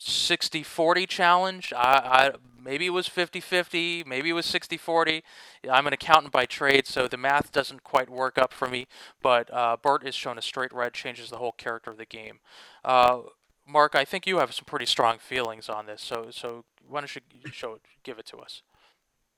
60-40 0.00 1.08
challenge. 1.08 1.72
I, 1.74 1.80
I 1.80 2.32
maybe 2.62 2.86
it 2.86 2.90
was 2.90 3.08
50-50, 3.08 4.06
maybe 4.06 4.30
it 4.30 4.34
was 4.34 4.46
60-40. 4.46 5.22
I'm 5.70 5.86
an 5.86 5.92
accountant 5.92 6.32
by 6.32 6.44
trade, 6.44 6.86
so 6.86 7.08
the 7.08 7.16
math 7.16 7.52
doesn't 7.52 7.82
quite 7.82 8.10
work 8.10 8.36
up 8.36 8.52
for 8.52 8.68
me. 8.68 8.86
But 9.22 9.52
uh, 9.52 9.76
Burt 9.80 10.06
is 10.06 10.14
shown 10.14 10.38
a 10.38 10.42
straight 10.42 10.72
red, 10.72 10.92
changes 10.92 11.30
the 11.30 11.38
whole 11.38 11.52
character 11.52 11.90
of 11.90 11.96
the 11.96 12.06
game. 12.06 12.40
Uh, 12.84 13.20
Mark, 13.66 13.94
I 13.94 14.04
think 14.04 14.26
you 14.26 14.38
have 14.38 14.52
some 14.54 14.64
pretty 14.64 14.86
strong 14.86 15.18
feelings 15.18 15.68
on 15.68 15.86
this, 15.86 16.00
so 16.00 16.28
so 16.30 16.64
why 16.86 17.00
don't 17.00 17.16
you 17.16 17.20
show 17.50 17.74
it, 17.74 17.80
give 18.04 18.18
it 18.18 18.26
to 18.26 18.36
us? 18.36 18.62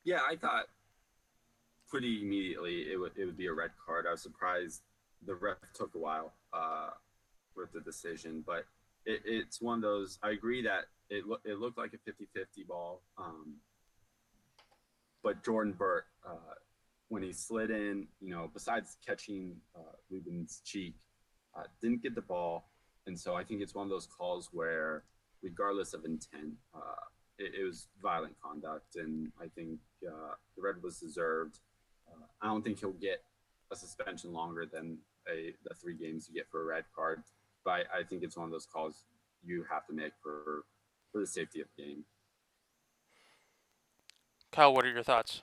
Yeah, 0.05 0.21
I 0.29 0.37
thought 0.37 0.67
pretty 1.89 2.23
immediately 2.23 2.83
it 2.93 2.99
would 2.99 3.13
it 3.17 3.25
would 3.25 3.37
be 3.37 3.47
a 3.47 3.53
red 3.53 3.71
card. 3.85 4.07
I 4.07 4.13
was 4.13 4.23
surprised 4.23 4.83
the 5.27 5.35
ref 5.35 5.57
took 5.75 5.95
a 5.95 5.99
while 5.99 6.33
uh, 6.53 6.91
with 7.57 7.73
the 7.73 7.81
decision, 7.81 8.45
but 8.47 8.65
it, 9.05 9.23
it's 9.25 9.61
one 9.61 9.77
of 9.77 9.83
those. 9.83 10.19
I 10.23 10.31
agree 10.31 10.63
that 10.63 10.85
it 11.11 11.27
lo- 11.27 11.41
it 11.45 11.59
looked 11.59 11.79
like 11.79 11.93
a 11.95 12.11
50-50 12.11 12.67
ball, 12.69 13.03
um, 13.17 13.55
but 15.23 15.43
Jordan 15.45 15.73
Burt, 15.73 16.05
uh, 16.27 16.55
when 17.09 17.23
he 17.23 17.33
slid 17.33 17.71
in, 17.71 18.07
you 18.21 18.35
know, 18.35 18.51
besides 18.53 18.99
catching 19.05 19.57
uh, 19.75 19.97
Lubin's 20.11 20.61
cheek, 20.65 20.95
uh, 21.57 21.65
didn't 21.81 22.03
get 22.03 22.15
the 22.15 22.23
ball, 22.23 22.69
and 23.07 23.19
so 23.19 23.35
I 23.35 23.45
think 23.45 23.63
it's 23.63 23.75
one 23.75 23.85
of 23.85 23.91
those 23.91 24.07
calls 24.07 24.51
where, 24.53 25.05
regardless 25.43 25.95
of 25.95 26.05
intent, 26.05 26.53
uh, 26.75 27.05
it, 27.39 27.55
it, 27.61 27.65
was 27.65 27.89
violent 28.03 28.35
conduct, 28.43 28.97
and 28.97 29.33
I 29.41 29.47
think 29.55 29.79
uh, 30.07 30.35
the 30.57 30.63
red 30.63 30.83
was 30.83 30.99
deserved. 30.99 31.61
Uh, 32.19 32.27
I 32.43 32.47
don't 32.49 32.63
think 32.63 32.81
he'll 32.81 32.93
get 32.93 33.23
a 33.71 33.77
suspension 33.77 34.33
longer 34.33 34.67
than 34.67 34.99
a, 35.31 35.55
the 35.69 35.75
three 35.75 35.95
games 35.95 36.29
you 36.29 36.35
get 36.35 36.51
for 36.51 36.63
a 36.63 36.65
red 36.65 36.85
card 36.95 37.23
but 37.69 37.87
I, 37.93 38.01
I 38.01 38.03
think 38.03 38.23
it's 38.23 38.37
one 38.37 38.47
of 38.47 38.51
those 38.51 38.67
calls 38.67 39.05
you 39.45 39.65
have 39.71 39.87
to 39.87 39.93
make 39.93 40.13
for 40.23 40.65
for 41.13 41.21
the 41.21 41.27
safety 41.27 41.61
of 41.61 41.69
the 41.77 41.83
game. 41.83 42.05
Kyle, 44.53 44.73
what 44.75 44.87
are 44.87 44.91
your 44.91 45.03
thoughts? 45.03 45.43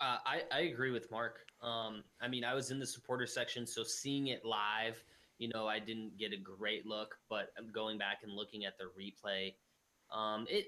Uh, 0.00 0.16
I, 0.24 0.42
I 0.50 0.60
agree 0.62 0.90
with 0.90 1.10
Mark. 1.10 1.40
Um, 1.62 2.02
I 2.20 2.26
mean, 2.26 2.44
I 2.44 2.54
was 2.54 2.70
in 2.70 2.78
the 2.78 2.86
supporter 2.86 3.26
section, 3.26 3.66
so 3.66 3.84
seeing 3.84 4.28
it 4.28 4.44
live, 4.44 5.02
you 5.38 5.48
know, 5.54 5.68
I 5.68 5.78
didn't 5.78 6.18
get 6.18 6.32
a 6.32 6.36
great 6.36 6.86
look, 6.86 7.16
but 7.28 7.50
going 7.72 7.98
back 7.98 8.18
and 8.22 8.32
looking 8.32 8.64
at 8.64 8.74
the 8.78 8.84
replay, 8.84 9.54
um, 10.12 10.46
it 10.48 10.66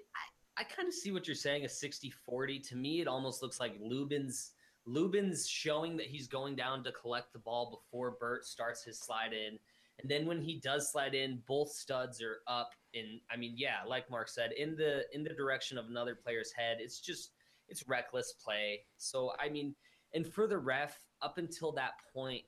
I, 0.56 0.62
I 0.62 0.64
kind 0.64 0.86
of 0.86 0.94
see 0.94 1.10
what 1.10 1.26
you're 1.26 1.34
saying, 1.34 1.64
a 1.64 1.68
60-40. 1.68 2.68
To 2.68 2.76
me, 2.76 3.00
it 3.00 3.08
almost 3.08 3.42
looks 3.42 3.58
like 3.58 3.74
Lubin's 3.80 4.52
Lubin's 4.86 5.48
showing 5.48 5.96
that 5.96 6.06
he's 6.06 6.26
going 6.26 6.56
down 6.56 6.82
to 6.84 6.92
collect 6.92 7.32
the 7.32 7.38
ball 7.38 7.70
before 7.70 8.16
Burt 8.18 8.44
starts 8.44 8.82
his 8.84 8.98
slide 8.98 9.32
in. 9.32 9.58
And 10.00 10.10
then 10.10 10.26
when 10.26 10.40
he 10.40 10.58
does 10.58 10.90
slide 10.90 11.14
in, 11.14 11.42
both 11.46 11.70
studs 11.70 12.20
are 12.22 12.38
up 12.46 12.70
in 12.94 13.20
I 13.30 13.36
mean, 13.36 13.54
yeah, 13.56 13.78
like 13.86 14.10
Mark 14.10 14.28
said, 14.28 14.52
in 14.52 14.76
the 14.76 15.04
in 15.12 15.22
the 15.22 15.34
direction 15.34 15.78
of 15.78 15.86
another 15.86 16.14
player's 16.14 16.52
head. 16.52 16.78
It's 16.80 17.00
just 17.00 17.32
it's 17.68 17.88
reckless 17.88 18.34
play. 18.44 18.80
So 18.96 19.32
I 19.38 19.48
mean, 19.48 19.74
and 20.14 20.26
for 20.26 20.46
the 20.46 20.58
ref, 20.58 20.98
up 21.20 21.38
until 21.38 21.72
that 21.72 21.92
point, 22.12 22.42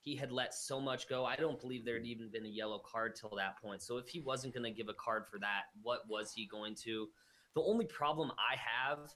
he 0.00 0.16
had 0.16 0.32
let 0.32 0.54
so 0.54 0.80
much 0.80 1.08
go. 1.08 1.24
I 1.24 1.36
don't 1.36 1.60
believe 1.60 1.84
there 1.84 1.96
had 1.96 2.06
even 2.06 2.30
been 2.30 2.46
a 2.46 2.48
yellow 2.48 2.80
card 2.90 3.16
till 3.16 3.34
that 3.36 3.60
point. 3.60 3.82
So 3.82 3.98
if 3.98 4.08
he 4.08 4.20
wasn't 4.20 4.54
going 4.54 4.64
to 4.64 4.76
give 4.76 4.88
a 4.88 4.94
card 4.94 5.26
for 5.30 5.38
that, 5.40 5.64
what 5.82 6.08
was 6.08 6.32
he 6.32 6.46
going 6.46 6.74
to? 6.84 7.08
The 7.54 7.62
only 7.62 7.84
problem 7.86 8.30
I 8.30 8.56
have 8.56 9.12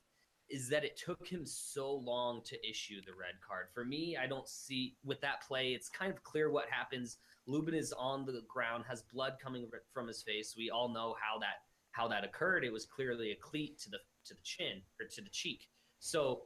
is 0.51 0.69
that 0.69 0.85
it 0.85 0.97
took 0.97 1.27
him 1.27 1.45
so 1.45 1.93
long 1.93 2.43
to 2.45 2.69
issue 2.69 3.01
the 3.05 3.13
red 3.13 3.35
card. 3.47 3.67
For 3.73 3.85
me, 3.85 4.17
I 4.21 4.27
don't 4.27 4.49
see 4.49 4.97
with 5.05 5.21
that 5.23 5.43
play, 5.47 5.69
it's 5.69 5.89
kind 5.89 6.13
of 6.13 6.23
clear 6.23 6.51
what 6.51 6.67
happens. 6.69 7.19
Lubin 7.47 7.75
is 7.75 7.93
on 7.93 8.25
the 8.25 8.43
ground, 8.49 8.85
has 8.89 9.03
blood 9.03 9.35
coming 9.43 9.69
from 9.93 10.07
his 10.07 10.23
face. 10.23 10.55
We 10.57 10.71
all 10.71 10.89
know 10.89 11.17
how 11.21 11.39
that 11.41 11.63
how 11.93 12.09
that 12.09 12.25
occurred. 12.25 12.65
It 12.65 12.73
was 12.73 12.87
clearly 12.87 13.31
a 13.31 13.37
cleat 13.37 13.79
to 13.81 13.91
the 13.91 13.99
to 14.27 14.35
the 14.35 14.43
chin 14.43 14.83
or 15.01 15.07
to 15.07 15.21
the 15.23 15.31
cheek. 15.31 15.69
So 16.01 16.43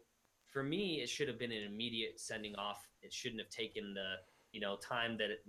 for 0.47 0.63
me, 0.63 1.01
it 1.03 1.09
should 1.09 1.29
have 1.29 1.39
been 1.39 1.53
an 1.53 1.65
immediate 1.65 2.21
sending 2.21 2.55
off. 2.57 2.89
It 3.03 3.13
shouldn't 3.13 3.41
have 3.41 3.51
taken 3.51 3.95
the 3.95 4.17
you 4.53 4.61
know 4.61 4.77
time 4.77 5.17
that 5.19 5.31
it 5.31 5.45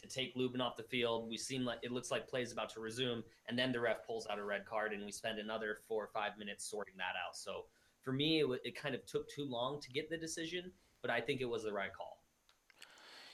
to 0.00 0.08
take 0.08 0.32
Lubin 0.36 0.60
off 0.60 0.76
the 0.76 0.82
field. 0.82 1.28
We 1.28 1.36
seem 1.36 1.64
like 1.64 1.78
it 1.82 1.92
looks 1.92 2.10
like 2.10 2.28
play 2.28 2.42
is 2.42 2.52
about 2.52 2.70
to 2.70 2.80
resume, 2.80 3.22
and 3.48 3.58
then 3.58 3.72
the 3.72 3.80
ref 3.80 4.06
pulls 4.06 4.26
out 4.28 4.38
a 4.38 4.44
red 4.44 4.64
card, 4.64 4.92
and 4.92 5.04
we 5.04 5.12
spend 5.12 5.38
another 5.38 5.78
four 5.86 6.02
or 6.02 6.10
five 6.14 6.38
minutes 6.38 6.64
sorting 6.64 6.94
that 6.96 7.14
out. 7.26 7.36
So 7.36 7.66
for 8.02 8.12
me, 8.12 8.40
it, 8.40 8.60
it 8.64 8.76
kind 8.76 8.94
of 8.94 9.04
took 9.06 9.28
too 9.28 9.44
long 9.44 9.80
to 9.80 9.90
get 9.90 10.10
the 10.10 10.16
decision, 10.16 10.70
but 11.00 11.10
I 11.10 11.20
think 11.20 11.40
it 11.40 11.48
was 11.48 11.64
the 11.64 11.72
right 11.72 11.92
call. 11.92 12.18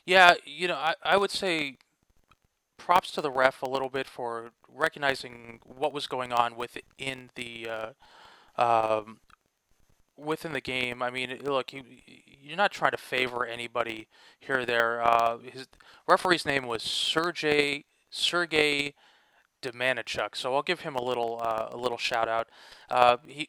Yeah, 0.04 0.35
you 0.44 0.68
know, 0.68 0.76
I, 0.76 0.94
I 1.02 1.16
would 1.16 1.31
say 1.31 1.76
props 2.78 3.11
to 3.12 3.20
the 3.20 3.31
ref 3.31 3.61
a 3.62 3.68
little 3.68 3.90
bit 3.90 4.07
for 4.07 4.52
recognizing 4.66 5.61
what 5.64 5.92
was 5.92 6.07
going 6.07 6.33
on 6.33 6.57
within 6.57 7.31
the 7.35 7.68
uh, 7.68 7.90
um, 8.57 9.18
within 10.16 10.52
the 10.52 10.61
game. 10.61 11.02
I 11.02 11.11
mean, 11.11 11.38
look, 11.44 11.72
you, 11.72 11.83
you're 12.07 12.57
not 12.57 12.72
trying 12.72 12.92
to 12.92 12.96
favor 12.96 13.44
anybody 13.44 14.09
here 14.40 14.61
or 14.61 14.64
there. 14.66 15.02
Uh, 15.02 15.38
his 15.38 15.66
referee's 16.09 16.46
name 16.46 16.66
was 16.66 16.83
Sergey 16.83 17.85
Sergey 18.11 18.94
Domanichuk, 19.61 20.35
so 20.35 20.54
I'll 20.54 20.62
give 20.62 20.81
him 20.81 20.94
a 20.94 21.02
little 21.02 21.40
uh, 21.42 21.68
a 21.70 21.76
little 21.76 21.98
shout 21.98 22.28
out. 22.28 22.48
Uh, 22.88 23.18
he 23.26 23.48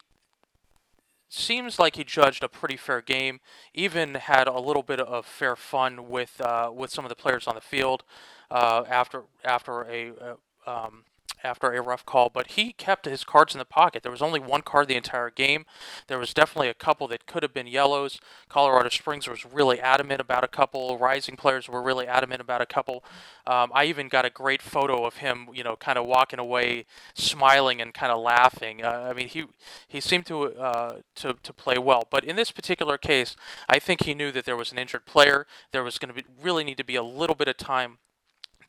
seems 1.29 1.79
like 1.79 1.95
he 1.95 2.03
judged 2.03 2.43
a 2.43 2.49
pretty 2.49 2.75
fair 2.75 3.01
game. 3.01 3.39
Even 3.73 4.15
had 4.15 4.47
a 4.47 4.59
little 4.59 4.83
bit 4.83 4.99
of 4.99 5.25
fair 5.25 5.55
fun 5.55 6.09
with 6.09 6.41
uh, 6.41 6.71
with 6.73 6.91
some 6.91 7.05
of 7.05 7.09
the 7.09 7.15
players 7.15 7.47
on 7.47 7.55
the 7.55 7.61
field 7.61 8.03
uh, 8.51 8.83
after 8.89 9.23
after 9.45 9.83
a, 9.83 10.09
a 10.09 10.37
uh, 10.67 10.85
um, 10.85 11.03
after 11.43 11.71
a 11.71 11.81
rough 11.81 12.05
call, 12.05 12.29
but 12.29 12.51
he 12.51 12.73
kept 12.73 13.05
his 13.05 13.23
cards 13.23 13.53
in 13.53 13.59
the 13.59 13.65
pocket. 13.65 14.03
There 14.03 14.11
was 14.11 14.21
only 14.21 14.39
one 14.39 14.61
card 14.61 14.87
the 14.87 14.95
entire 14.95 15.29
game. 15.29 15.65
There 16.07 16.19
was 16.19 16.33
definitely 16.33 16.69
a 16.69 16.73
couple 16.73 17.07
that 17.07 17.25
could 17.25 17.43
have 17.43 17.53
been 17.53 17.67
yellows. 17.67 18.19
Colorado 18.49 18.89
Springs 18.89 19.27
was 19.27 19.45
really 19.45 19.79
adamant 19.79 20.21
about 20.21 20.43
a 20.43 20.47
couple. 20.47 20.97
Rising 20.97 21.35
players 21.37 21.69
were 21.69 21.81
really 21.81 22.07
adamant 22.07 22.41
about 22.41 22.61
a 22.61 22.65
couple. 22.65 23.03
Um, 23.47 23.71
I 23.73 23.85
even 23.85 24.09
got 24.09 24.25
a 24.25 24.29
great 24.29 24.61
photo 24.61 25.05
of 25.05 25.17
him, 25.17 25.47
you 25.53 25.63
know, 25.63 25.75
kind 25.75 25.97
of 25.97 26.05
walking 26.05 26.39
away, 26.39 26.85
smiling 27.13 27.81
and 27.81 27.93
kind 27.93 28.11
of 28.11 28.19
laughing. 28.19 28.83
Uh, 28.83 29.07
I 29.09 29.13
mean, 29.13 29.27
he 29.27 29.45
he 29.87 29.99
seemed 29.99 30.25
to 30.27 30.55
uh, 30.57 30.99
to 31.15 31.35
to 31.41 31.53
play 31.53 31.77
well, 31.77 32.07
but 32.09 32.23
in 32.23 32.35
this 32.35 32.51
particular 32.51 32.97
case, 32.97 33.35
I 33.67 33.79
think 33.79 34.03
he 34.03 34.13
knew 34.13 34.31
that 34.31 34.45
there 34.45 34.57
was 34.57 34.71
an 34.71 34.77
injured 34.77 35.05
player. 35.05 35.47
There 35.71 35.83
was 35.83 35.97
going 35.97 36.13
to 36.13 36.21
be 36.21 36.27
really 36.41 36.63
need 36.63 36.77
to 36.77 36.83
be 36.83 36.95
a 36.95 37.03
little 37.03 37.35
bit 37.35 37.47
of 37.47 37.57
time 37.57 37.99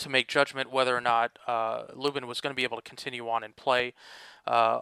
to 0.01 0.09
make 0.09 0.28
judgment 0.28 0.70
whether 0.70 0.96
or 0.96 1.01
not 1.01 1.38
uh, 1.46 1.84
Lubin 1.94 2.26
was 2.26 2.40
going 2.40 2.53
to 2.53 2.57
be 2.57 2.64
able 2.64 2.76
to 2.76 2.82
continue 2.82 3.28
on 3.28 3.44
and 3.44 3.55
play. 3.57 3.94
Uh, 4.46 4.80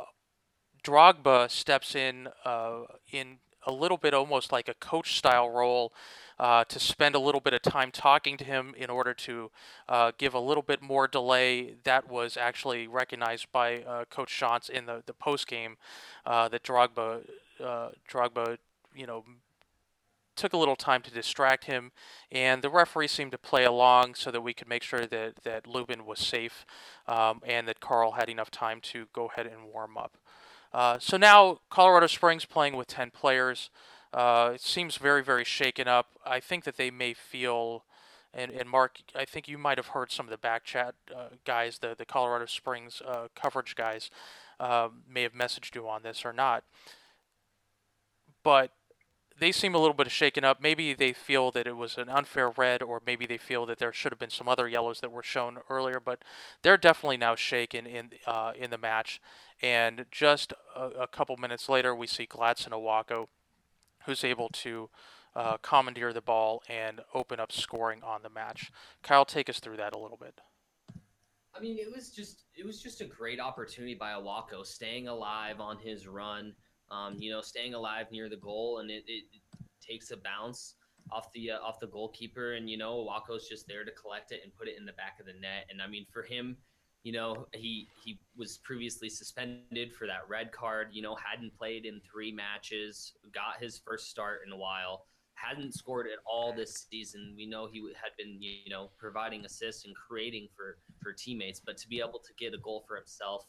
Drogba 0.83 1.51
steps 1.51 1.95
in 1.95 2.29
uh, 2.45 2.83
in 3.11 3.39
a 3.67 3.73
little 3.73 3.97
bit 3.97 4.15
almost 4.15 4.53
like 4.53 4.69
a 4.69 4.75
coach 4.75 5.19
style 5.19 5.51
role 5.51 5.93
uh, 6.39 6.65
to 6.65 6.79
spend 6.79 7.15
a 7.15 7.19
little 7.19 7.41
bit 7.41 7.53
of 7.53 7.63
time 7.63 7.91
talking 7.91 8.37
to 8.37 8.45
him 8.45 8.75
in 8.77 8.89
order 8.91 9.13
to 9.13 9.51
uh, 9.89 10.13
give 10.17 10.35
a 10.35 10.41
little 10.41 10.63
bit 10.63 10.81
more 10.81 11.09
delay. 11.09 11.75
That 11.85 12.09
was 12.09 12.37
actually 12.37 12.87
recognized 12.87 13.51
by 13.53 13.83
uh, 13.83 14.05
Coach 14.07 14.33
Schantz 14.33 14.71
in 14.71 14.87
the, 14.87 15.03
the 15.07 15.13
post 15.13 15.47
game 15.47 15.77
uh, 16.25 16.49
that 16.49 16.63
Drogba, 16.63 17.29
uh, 17.63 17.89
Drogba, 18.11 18.59
you 18.95 19.07
know, 19.07 19.25
took 20.39 20.53
a 20.53 20.57
little 20.57 20.77
time 20.77 21.03
to 21.03 21.11
distract 21.11 21.65
him, 21.65 21.93
and 22.31 22.63
the 22.63 22.71
referee 22.71 23.09
seemed 23.09 23.33
to 23.33 23.39
play 23.39 23.65
along 23.65 24.15
so 24.15 24.31
that 24.31 24.41
we 24.41 24.55
could 24.55 24.69
make 24.69 24.83
sure 24.83 25.05
that, 25.07 25.37
that 25.45 25.67
Lubin 25.67 26.07
was 26.07 26.21
safe 26.21 26.65
um, 27.07 27.41
and 27.45 27.69
that 27.69 27.81
Carl 27.81 28.13
had 28.13 28.31
enough 28.31 28.51
time 28.51 28.81
to 28.83 29.07
go 29.13 29.27
ahead 29.27 29.47
and 29.47 29.65
warm 29.73 29.99
up. 29.99 30.17
Uh, 30.73 30.99
so 30.99 31.17
now 31.17 31.59
Colorado 31.71 32.07
Springs 32.07 32.45
playing 32.45 32.77
with 32.77 32.87
10 32.87 33.11
players. 33.11 33.71
Uh, 34.13 34.53
it 34.55 34.61
seems 34.61 34.97
very, 34.97 35.23
very 35.23 35.45
shaken 35.45 35.89
up. 35.89 36.09
I 36.25 36.41
think 36.41 36.65
that 36.65 36.77
they 36.77 36.91
may 36.91 37.15
feel, 37.15 37.85
and, 38.33 38.51
and 38.53 38.69
Mark, 38.69 39.01
I 39.15 39.25
think 39.25 39.49
you 39.49 39.59
might 39.59 39.79
have 39.79 39.89
heard 39.89 40.11
some 40.11 40.27
of 40.27 40.31
the 40.31 40.39
back 40.39 40.65
chat 40.65 40.95
uh, 41.15 41.29
guys, 41.45 41.79
the, 41.79 41.95
the 41.97 42.05
Colorado 42.05 42.47
Springs 42.47 43.03
uh, 43.07 43.29
coverage 43.35 43.75
guys, 43.75 44.11
um, 44.61 45.03
may 45.11 45.23
have 45.23 45.35
messaged 45.35 45.75
you 45.75 45.89
on 45.89 46.03
this 46.03 46.25
or 46.25 46.33
not. 46.33 46.65
But 48.43 48.73
they 49.39 49.53
seem 49.53 49.75
a 49.75 49.79
little 49.79 49.95
bit 49.95 50.11
shaken 50.11 50.45
up. 50.45 50.61
Maybe 50.61 50.95
they 50.95 51.13
feel 51.13 51.51
that 51.53 51.67
it 51.67 51.77
was 51.77 51.97
an 51.97 52.09
unfair 52.09 52.51
red, 52.51 52.83
or 52.83 53.01
maybe 53.05 53.27
they 53.27 53.39
feel 53.39 53.67
that 53.67 53.79
there 53.79 53.93
should 53.93 54.13
have 54.13 54.19
been 54.19 54.31
some 54.31 54.49
other 54.49 54.69
yellows 54.69 55.01
that 55.01 55.13
were 55.13 55.23
shown 55.23 55.59
earlier. 55.71 56.01
But 56.01 56.23
they're 56.63 56.77
definitely 56.77 57.17
now 57.17 57.35
shaken 57.35 57.87
in 57.87 58.11
uh, 58.27 58.53
in 58.57 58.71
the 58.71 58.79
match. 58.79 59.21
And 59.63 60.07
just 60.11 60.53
a, 60.77 60.87
a, 61.01 61.07
couple 61.07 61.37
minutes 61.37 61.69
later, 61.69 61.95
we 61.95 62.07
see 62.07 62.27
Gladson 62.27 62.71
Awako, 62.71 63.27
who's 64.07 64.23
able 64.23 64.49
to 64.51 64.89
uh, 65.35 65.57
commandeer 65.59 66.13
the 66.13 66.21
ball 66.21 66.63
and 66.69 67.01
open 67.15 67.41
up 67.41 67.51
scoring 67.51 68.03
on 68.03 68.23
the 68.23 68.31
match. 68.31 68.71
Kyle, 69.03 69.25
take 69.25 69.49
us 69.49 69.59
through 69.59 69.77
that 69.79 69.95
a 69.95 69.99
little 69.99 70.17
bit. 70.17 70.41
I 71.57 71.61
mean, 71.61 71.79
it 71.79 71.93
was 71.93 72.11
just 72.11 72.45
it 72.55 72.65
was 72.65 72.81
just 72.81 73.01
a 73.01 73.05
great 73.05 73.41
opportunity 73.41 73.95
by 73.95 74.13
Awako, 74.13 74.65
staying 74.65 75.09
alive 75.09 75.61
on 75.61 75.79
his 75.79 76.07
run. 76.07 76.55
Um, 76.91 77.17
you 77.19 77.31
know, 77.31 77.41
staying 77.41 77.75
alive 77.75 78.07
near 78.11 78.29
the 78.29 78.37
goal, 78.37 78.79
and 78.79 78.91
it, 78.91 79.05
it, 79.07 79.25
takes 79.81 80.11
a 80.11 80.17
bounce 80.19 80.75
off 81.11 81.33
the 81.33 81.51
uh, 81.53 81.59
off 81.61 81.81
the 81.81 81.87
goalkeeper, 81.87 82.55
and 82.55 82.69
you 82.69 82.77
know, 82.77 83.05
Awako's 83.05 83.49
just 83.49 83.67
there 83.67 83.85
to 83.85 83.91
collect 83.93 84.33
it 84.33 84.41
and 84.43 84.55
put 84.55 84.69
it 84.69 84.77
in 84.79 84.85
the 84.85 84.93
back 84.93 85.19
of 85.21 85.27
the 85.27 85.33
net. 85.33 85.67
And 85.71 85.81
I 85.81 85.87
mean, 85.87 86.07
for 86.13 86.23
him 86.23 86.57
you 87.05 87.13
know, 87.13 87.47
he 87.55 87.89
he 88.05 88.19
was 88.37 88.59
previously 88.59 89.09
suspended 89.09 89.95
for 89.95 90.07
that 90.07 90.29
red 90.29 90.53
card. 90.53 90.89
You 90.93 91.03
know, 91.03 91.17
hadn't 91.17 91.57
played 91.57 91.87
in 91.87 92.01
three 92.01 92.33
matches, 92.33 93.15
got 93.33 93.61
his 93.61 93.79
first 93.79 94.11
start 94.11 94.41
in 94.47 94.53
a 94.53 94.57
while, 94.57 95.07
hadn't 95.35 95.75
scored 95.75 96.07
at 96.07 96.19
all 96.27 96.53
this 96.53 96.87
season. 96.91 97.35
We 97.37 97.47
know 97.47 97.69
he 97.71 97.81
had 97.95 98.13
been, 98.19 98.37
you 98.41 98.71
know, 98.71 98.91
providing 98.99 99.45
assists 99.45 99.85
and 99.85 99.95
creating 99.95 100.49
for 100.57 100.79
for 101.01 101.13
teammates, 101.13 101.61
but 101.65 101.77
to 101.79 101.89
be 101.89 102.01
able 102.01 102.19
to 102.19 102.33
get 102.39 102.53
a 102.53 102.59
goal 102.59 102.85
for 102.87 102.97
himself, 102.97 103.47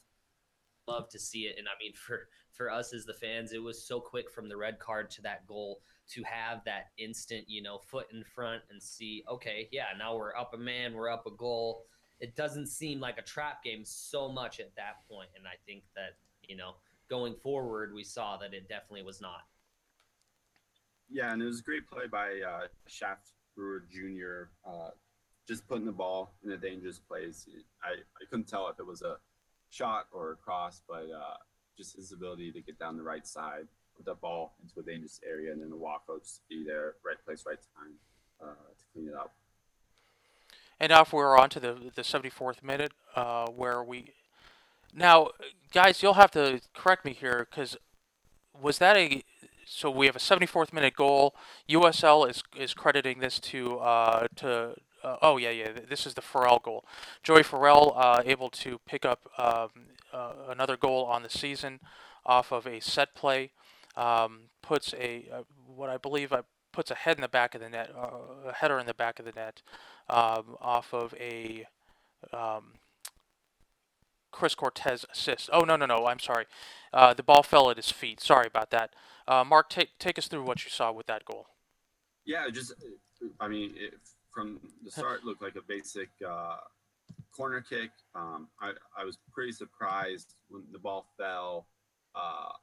love 0.87 1.09
to 1.09 1.19
see 1.19 1.41
it. 1.41 1.55
And 1.57 1.67
I 1.67 1.77
mean, 1.79 1.93
for 1.93 2.27
for 2.51 2.69
us 2.69 2.93
as 2.93 3.05
the 3.05 3.13
fans, 3.13 3.53
it 3.53 3.63
was 3.63 3.87
so 3.87 3.99
quick 3.99 4.29
from 4.29 4.49
the 4.49 4.57
red 4.57 4.79
card 4.79 5.09
to 5.11 5.21
that 5.21 5.47
goal 5.47 5.81
to 6.09 6.23
have 6.23 6.63
that 6.65 6.87
instant, 6.97 7.45
you 7.47 7.61
know, 7.61 7.77
foot 7.77 8.07
in 8.11 8.23
front 8.23 8.63
and 8.71 8.81
see, 8.81 9.23
okay, 9.29 9.69
yeah, 9.71 9.85
now 9.97 10.17
we're 10.17 10.35
up 10.35 10.53
a 10.53 10.57
man, 10.57 10.93
we're 10.93 11.09
up 11.09 11.27
a 11.27 11.31
goal 11.31 11.85
it 12.19 12.35
doesn't 12.35 12.67
seem 12.67 12.99
like 12.99 13.17
a 13.17 13.21
trap 13.21 13.63
game 13.63 13.83
so 13.83 14.29
much 14.29 14.59
at 14.59 14.75
that 14.75 15.07
point. 15.09 15.29
And 15.35 15.47
I 15.47 15.55
think 15.65 15.83
that, 15.95 16.17
you 16.43 16.55
know, 16.55 16.75
going 17.09 17.35
forward, 17.35 17.93
we 17.93 18.03
saw 18.03 18.37
that 18.37 18.53
it 18.53 18.67
definitely 18.67 19.03
was 19.03 19.21
not. 19.21 19.41
Yeah, 21.09 21.31
and 21.31 21.41
it 21.41 21.45
was 21.45 21.61
a 21.61 21.63
great 21.63 21.87
play 21.87 22.07
by 22.11 22.41
uh, 22.47 22.67
Shaft 22.87 23.31
Brewer 23.55 23.85
Jr. 23.89 24.51
Uh, 24.69 24.89
just 25.47 25.67
putting 25.67 25.85
the 25.85 25.91
ball 25.91 26.35
in 26.43 26.51
a 26.51 26.57
dangerous 26.57 26.99
place. 26.99 27.47
I, 27.83 27.93
I 27.93 28.25
couldn't 28.29 28.47
tell 28.47 28.67
if 28.67 28.79
it 28.79 28.85
was 28.85 29.01
a 29.01 29.15
shot 29.69 30.07
or 30.11 30.31
a 30.31 30.35
cross, 30.35 30.81
but 30.87 31.07
uh, 31.15 31.37
just 31.77 31.95
his 31.95 32.11
ability 32.11 32.51
to 32.51 32.61
get 32.61 32.77
down 32.79 32.97
the 32.97 33.03
right 33.03 33.25
side, 33.25 33.67
put 33.95 34.05
the 34.05 34.15
ball 34.15 34.55
into 34.61 34.79
a 34.79 34.83
dangerous 34.83 35.19
area, 35.27 35.51
and 35.51 35.61
then 35.61 35.69
the 35.69 35.75
walk 35.75 36.03
just 36.21 36.47
be 36.49 36.63
there, 36.65 36.95
right 37.05 37.17
place, 37.25 37.43
right 37.47 37.59
time 37.77 37.93
uh, 38.41 38.45
to 38.45 38.85
clean 38.93 39.07
it 39.07 39.15
up. 39.15 39.33
And 40.79 40.91
now 40.91 41.01
if 41.01 41.13
we're 41.13 41.37
on 41.37 41.49
to 41.51 41.59
the, 41.59 41.75
the 41.95 42.01
74th 42.01 42.63
minute, 42.63 42.93
uh, 43.15 43.47
where 43.47 43.83
we... 43.83 44.13
Now, 44.93 45.29
guys, 45.71 46.01
you'll 46.01 46.13
have 46.13 46.31
to 46.31 46.61
correct 46.73 47.05
me 47.05 47.13
here, 47.13 47.47
because 47.49 47.77
was 48.59 48.77
that 48.79 48.97
a... 48.97 49.23
So 49.71 49.91
we 49.91 50.07
have 50.07 50.15
a 50.15 50.19
74th 50.19 50.73
minute 50.73 50.95
goal. 50.95 51.35
USL 51.69 52.27
is 52.27 52.41
is 52.57 52.73
crediting 52.73 53.19
this 53.19 53.39
to 53.41 53.77
uh, 53.77 54.25
to 54.37 54.73
uh, 55.03 55.17
oh 55.21 55.37
yeah 55.37 55.49
yeah 55.49 55.69
this 55.87 56.05
is 56.05 56.13
the 56.13 56.21
Farrell 56.21 56.59
goal. 56.59 56.85
Joey 57.23 57.43
Farrell 57.43 57.93
uh, 57.95 58.21
able 58.25 58.49
to 58.49 58.79
pick 58.85 59.05
up 59.05 59.29
um, 59.37 59.69
uh, 60.13 60.33
another 60.49 60.77
goal 60.77 61.05
on 61.05 61.23
the 61.23 61.29
season 61.29 61.79
off 62.25 62.51
of 62.51 62.65
a 62.67 62.79
set 62.79 63.15
play. 63.15 63.51
Um, 63.95 64.49
puts 64.61 64.93
a 64.93 65.27
uh, 65.33 65.43
what 65.65 65.89
I 65.89 65.97
believe 65.97 66.31
I 66.31 66.41
puts 66.71 66.91
a 66.91 66.95
head 66.95 67.17
in 67.17 67.21
the 67.21 67.27
back 67.27 67.55
of 67.55 67.61
the 67.61 67.69
net, 67.69 67.91
uh, 67.97 68.49
a 68.49 68.53
header 68.53 68.79
in 68.79 68.85
the 68.85 68.93
back 68.93 69.19
of 69.19 69.25
the 69.25 69.31
net, 69.31 69.61
um, 70.09 70.55
off 70.61 70.93
of 70.93 71.13
a 71.19 71.65
um, 72.31 72.73
Chris 74.31 74.55
Cortez 74.55 75.05
assist. 75.11 75.49
Oh 75.51 75.61
no 75.61 75.75
no 75.75 75.85
no! 75.85 76.05
I'm 76.05 76.19
sorry. 76.19 76.45
Uh, 76.93 77.13
the 77.13 77.23
ball 77.23 77.43
fell 77.43 77.69
at 77.69 77.77
his 77.77 77.91
feet. 77.91 78.21
Sorry 78.21 78.47
about 78.47 78.71
that. 78.71 78.93
Uh, 79.27 79.43
Mark, 79.43 79.69
take 79.69 79.97
take 79.99 80.17
us 80.17 80.27
through 80.27 80.43
what 80.43 80.63
you 80.63 80.69
saw 80.69 80.91
with 80.91 81.07
that 81.07 81.25
goal. 81.25 81.47
Yeah, 82.25 82.47
just 82.51 82.73
I 83.39 83.47
mean, 83.47 83.73
it, 83.75 83.93
from 84.33 84.59
the 84.83 84.91
start, 84.91 85.23
looked 85.23 85.41
like 85.41 85.55
a 85.55 85.61
basic 85.67 86.09
uh, 86.27 86.57
corner 87.35 87.61
kick. 87.61 87.91
Um, 88.15 88.47
I 88.61 88.73
I 88.97 89.05
was 89.05 89.17
pretty 89.31 89.51
surprised 89.51 90.35
when 90.49 90.63
the 90.71 90.79
ball 90.79 91.07
fell. 91.17 91.67
Uh, 92.15 92.53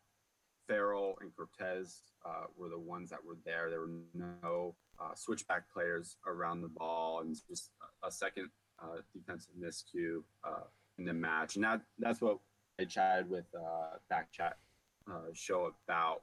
Farrell 0.69 1.17
and 1.21 1.31
Cortez 1.37 2.03
uh, 2.25 2.47
were 2.57 2.69
the 2.69 2.79
ones 2.79 3.11
that 3.11 3.25
were 3.25 3.37
there. 3.45 3.71
There 3.71 3.81
were 3.81 3.91
no 4.15 4.75
uh, 5.01 5.15
switchback 5.15 5.73
players 5.73 6.17
around 6.27 6.63
the 6.63 6.69
ball, 6.69 7.21
and 7.21 7.37
just 7.49 7.71
a 8.03 8.11
second 8.11 8.51
uh, 8.83 8.99
defensive 9.15 9.55
miscue 9.59 10.23
uh, 10.45 10.65
in 10.99 11.05
the 11.05 11.15
match. 11.15 11.57
And 11.57 11.65
that 11.65 11.81
that's 11.99 12.21
what 12.21 12.39
I 12.81 12.85
chatted 12.85 13.31
with 13.31 13.45
back 14.11 14.33
chat 14.33 14.57
uh, 15.11 15.31
show 15.33 15.73
about 15.89 16.23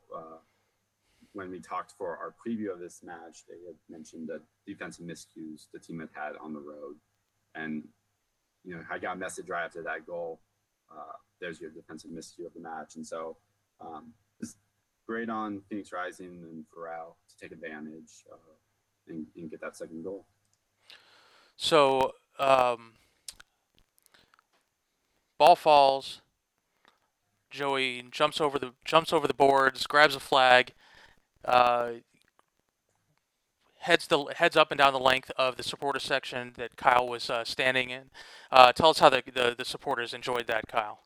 when 1.34 1.50
we 1.50 1.60
talked 1.60 1.94
for 1.98 2.18
our 2.18 2.34
preview 2.46 2.72
of 2.72 2.80
this 2.80 3.02
match. 3.04 3.44
They 3.48 3.66
had 3.66 3.76
mentioned 3.90 4.30
the 4.30 4.42
defensive 4.66 5.06
miscues 5.06 5.68
the 5.74 5.80
team 5.80 6.00
had 6.00 6.10
had 6.14 6.34
on 6.42 6.54
the 6.54 6.60
road, 6.60 6.96
and 7.56 7.84
you 8.64 8.76
know 8.76 8.82
I 8.90 9.00
got 9.00 9.16
a 9.16 9.20
message 9.20 9.50
right 9.50 9.66
after 9.66 9.84
that 9.84 10.06
goal. 10.06 10.40
there's 11.42 11.60
your 11.60 11.72
defensive 11.72 12.12
miscue 12.12 12.46
of 12.46 12.54
the 12.54 12.62
match, 12.62 12.96
and 12.96 13.06
so. 13.06 13.38
Um, 13.82 14.14
great 15.06 15.30
on 15.30 15.62
Phoenix 15.70 15.92
Rising 15.92 16.44
and 16.44 16.66
Farrell 16.74 17.18
to 17.30 17.38
take 17.38 17.52
advantage 17.52 18.24
uh, 18.32 18.38
and, 19.08 19.26
and, 19.36 19.50
get 19.50 19.62
that 19.62 19.76
second 19.76 20.04
goal. 20.04 20.26
So, 21.58 22.14
um, 22.40 22.94
ball 25.38 25.56
falls. 25.56 26.22
Joey 27.50 28.04
jumps 28.10 28.42
over 28.42 28.58
the 28.58 28.74
jumps 28.84 29.14
over 29.14 29.28
the 29.28 29.34
boards, 29.34 29.86
grabs 29.86 30.16
a 30.16 30.20
flag, 30.20 30.74
uh, 31.46 31.92
heads 33.84 34.08
the 34.08 34.26
heads 34.36 34.56
up 34.56 34.72
and 34.72 34.78
down 34.78 34.94
the 34.94 35.00
length 35.00 35.32
of 35.38 35.58
the 35.58 35.64
supporter 35.64 36.00
section 36.00 36.54
that 36.56 36.78
Kyle 36.78 37.08
was 37.08 37.30
uh, 37.30 37.44
standing 37.44 37.90
in. 37.90 38.04
Uh, 38.52 38.72
tell 38.72 38.90
us 38.90 39.00
how 39.00 39.10
the, 39.10 39.24
the 39.34 39.56
the 39.58 39.66
supporters 39.66 40.14
enjoyed 40.14 40.48
that, 40.48 40.68
Kyle. 40.68 41.02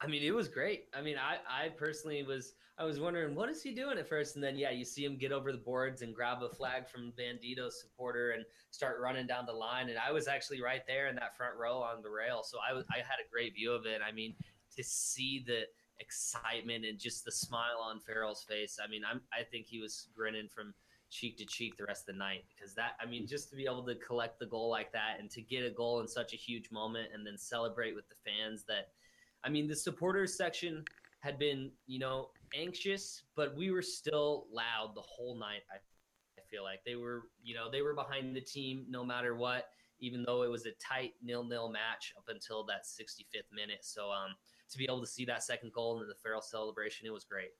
I 0.00 0.06
mean, 0.06 0.22
it 0.22 0.34
was 0.34 0.48
great. 0.48 0.84
I 0.96 1.02
mean, 1.02 1.16
I 1.16 1.38
I 1.48 1.68
personally 1.70 2.22
was 2.22 2.54
I 2.78 2.84
was 2.84 3.00
wondering 3.00 3.34
what 3.34 3.48
is 3.48 3.62
he 3.62 3.72
doing 3.74 3.98
at 3.98 4.08
first, 4.08 4.36
and 4.36 4.44
then 4.44 4.56
yeah, 4.56 4.70
you 4.70 4.84
see 4.84 5.04
him 5.04 5.16
get 5.16 5.32
over 5.32 5.50
the 5.50 5.58
boards 5.58 6.02
and 6.02 6.14
grab 6.14 6.42
a 6.42 6.48
flag 6.48 6.88
from 6.88 7.12
Bandito's 7.18 7.80
supporter 7.80 8.30
and 8.30 8.44
start 8.70 9.00
running 9.00 9.26
down 9.26 9.46
the 9.46 9.52
line. 9.52 9.88
And 9.88 9.98
I 9.98 10.12
was 10.12 10.28
actually 10.28 10.62
right 10.62 10.82
there 10.86 11.08
in 11.08 11.14
that 11.16 11.36
front 11.36 11.56
row 11.56 11.78
on 11.78 12.02
the 12.02 12.10
rail, 12.10 12.42
so 12.44 12.58
I 12.68 12.72
was 12.72 12.84
I 12.90 12.98
had 12.98 13.18
a 13.24 13.30
great 13.32 13.54
view 13.54 13.72
of 13.72 13.86
it. 13.86 14.00
I 14.06 14.12
mean, 14.12 14.34
to 14.76 14.84
see 14.84 15.42
the 15.46 15.62
excitement 16.00 16.84
and 16.84 16.98
just 16.98 17.24
the 17.24 17.32
smile 17.32 17.80
on 17.82 18.00
Farrell's 18.00 18.42
face. 18.42 18.78
I 18.82 18.88
mean, 18.88 19.02
I'm 19.08 19.20
I 19.32 19.42
think 19.42 19.66
he 19.66 19.80
was 19.80 20.08
grinning 20.14 20.48
from 20.48 20.74
cheek 21.10 21.36
to 21.38 21.44
cheek 21.44 21.76
the 21.76 21.84
rest 21.84 22.08
of 22.08 22.14
the 22.14 22.18
night 22.18 22.44
because 22.54 22.74
that 22.74 22.96
I 23.00 23.06
mean 23.06 23.26
just 23.26 23.50
to 23.50 23.56
be 23.56 23.64
able 23.64 23.84
to 23.84 23.94
collect 23.96 24.38
the 24.38 24.46
goal 24.46 24.68
like 24.68 24.92
that 24.92 25.16
and 25.20 25.30
to 25.30 25.40
get 25.40 25.64
a 25.64 25.70
goal 25.70 26.00
in 26.00 26.08
such 26.08 26.32
a 26.32 26.36
huge 26.36 26.70
moment 26.72 27.10
and 27.14 27.26
then 27.26 27.38
celebrate 27.38 27.94
with 27.94 28.08
the 28.08 28.16
fans 28.24 28.64
that 28.68 28.88
I 29.44 29.48
mean 29.48 29.68
the 29.68 29.76
supporters 29.76 30.36
section 30.36 30.84
had 31.24 31.38
been, 31.38 31.70
you 31.86 31.98
know, 31.98 32.28
anxious, 32.54 33.22
but 33.34 33.56
we 33.56 33.70
were 33.70 33.80
still 33.80 34.46
loud 34.52 34.92
the 34.94 35.00
whole 35.00 35.38
night. 35.38 35.62
I, 35.72 35.76
I 36.38 36.42
feel 36.50 36.62
like 36.62 36.80
they 36.84 36.96
were, 36.96 37.22
you 37.42 37.54
know, 37.54 37.70
they 37.70 37.80
were 37.80 37.94
behind 37.94 38.36
the 38.36 38.42
team 38.42 38.84
no 38.90 39.02
matter 39.02 39.34
what, 39.34 39.70
even 40.00 40.22
though 40.22 40.42
it 40.42 40.50
was 40.50 40.66
a 40.66 40.72
tight 40.72 41.14
nil-nil 41.22 41.70
match 41.70 42.12
up 42.18 42.24
until 42.28 42.62
that 42.64 42.84
65th 42.84 43.50
minute. 43.54 43.78
So 43.80 44.10
um, 44.10 44.34
to 44.74 44.78
be 44.78 44.84
able 44.84 45.00
to 45.00 45.06
see 45.06 45.24
that 45.24 45.42
second 45.42 45.72
goal 45.72 46.00
and 46.00 46.10
the 46.10 46.14
Farrell 46.22 46.42
celebration, 46.42 47.06
it 47.06 47.12
was 47.12 47.24
great. 47.24 47.50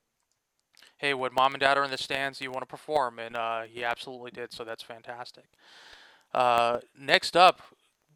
hey, 0.98 1.14
when 1.14 1.32
mom 1.32 1.54
and 1.54 1.60
dad 1.60 1.78
are 1.78 1.84
in 1.84 1.90
the 1.90 1.98
stands, 1.98 2.40
you 2.40 2.50
want 2.50 2.62
to 2.62 2.66
perform, 2.66 3.18
and 3.18 3.36
uh, 3.36 3.62
he 3.62 3.82
absolutely 3.84 4.30
did. 4.30 4.52
So 4.52 4.64
that's 4.64 4.82
fantastic. 4.82 5.44
Uh, 6.32 6.80
next 6.98 7.36
up, 7.36 7.62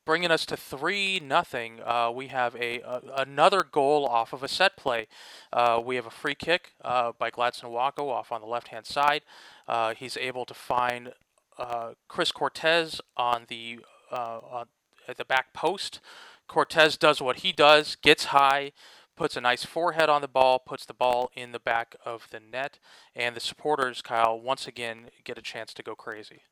bringing 0.05 0.31
us 0.31 0.47
to 0.47 0.57
three 0.57 1.21
nothing. 1.21 1.81
Uh, 1.85 2.11
we 2.11 2.29
have 2.29 2.57
a, 2.57 2.81
a, 2.81 3.03
another 3.19 3.63
goal 3.63 4.07
off 4.07 4.33
of 4.33 4.43
a 4.43 4.49
set 4.49 4.77
play. 4.77 5.07
Uh, 5.53 5.81
we 5.85 5.97
have 5.97 6.07
a 6.07 6.11
free 6.11 6.35
kick 6.35 6.73
uh, 6.83 7.13
by 7.19 7.31
Gladson 7.31 7.65
Awako 7.65 8.09
off 8.11 8.33
on 8.33 8.41
the 8.41 8.47
left 8.47 8.69
hand 8.69 8.87
side. 8.87 9.23
Uh, 9.69 9.95
he's 9.95 10.17
able 10.17 10.47
to 10.47 10.55
find 10.55 11.13
uh, 11.59 11.93
Chris 12.09 12.33
Cortez 12.33 13.03
on 13.17 13.45
the 13.49 13.81
uh, 14.11 14.65
at 15.07 15.19
the 15.19 15.25
back 15.25 15.53
post. 15.53 16.01
Cortez 16.49 16.97
does 16.97 17.21
what 17.21 17.39
he 17.39 17.53
does, 17.53 17.97
gets 17.97 18.27
high, 18.27 18.73
puts 19.17 19.37
a 19.37 19.41
nice 19.41 19.65
forehead 19.65 20.09
on 20.09 20.23
the 20.23 20.29
ball, 20.29 20.59
puts 20.59 20.87
the 20.87 20.95
ball 20.95 21.31
in 21.35 21.53
the 21.53 21.61
back 21.61 21.95
of 22.05 22.27
the 22.31 22.41
net, 22.41 22.79
and 23.15 23.37
the 23.37 23.41
supporters, 23.41 24.01
Kyle, 24.03 24.41
once 24.41 24.67
again 24.67 25.11
get 25.25 25.39
a 25.39 25.43
chance 25.43 25.75
to 25.75 25.83
go 25.83 25.95
crazy. 25.95 26.43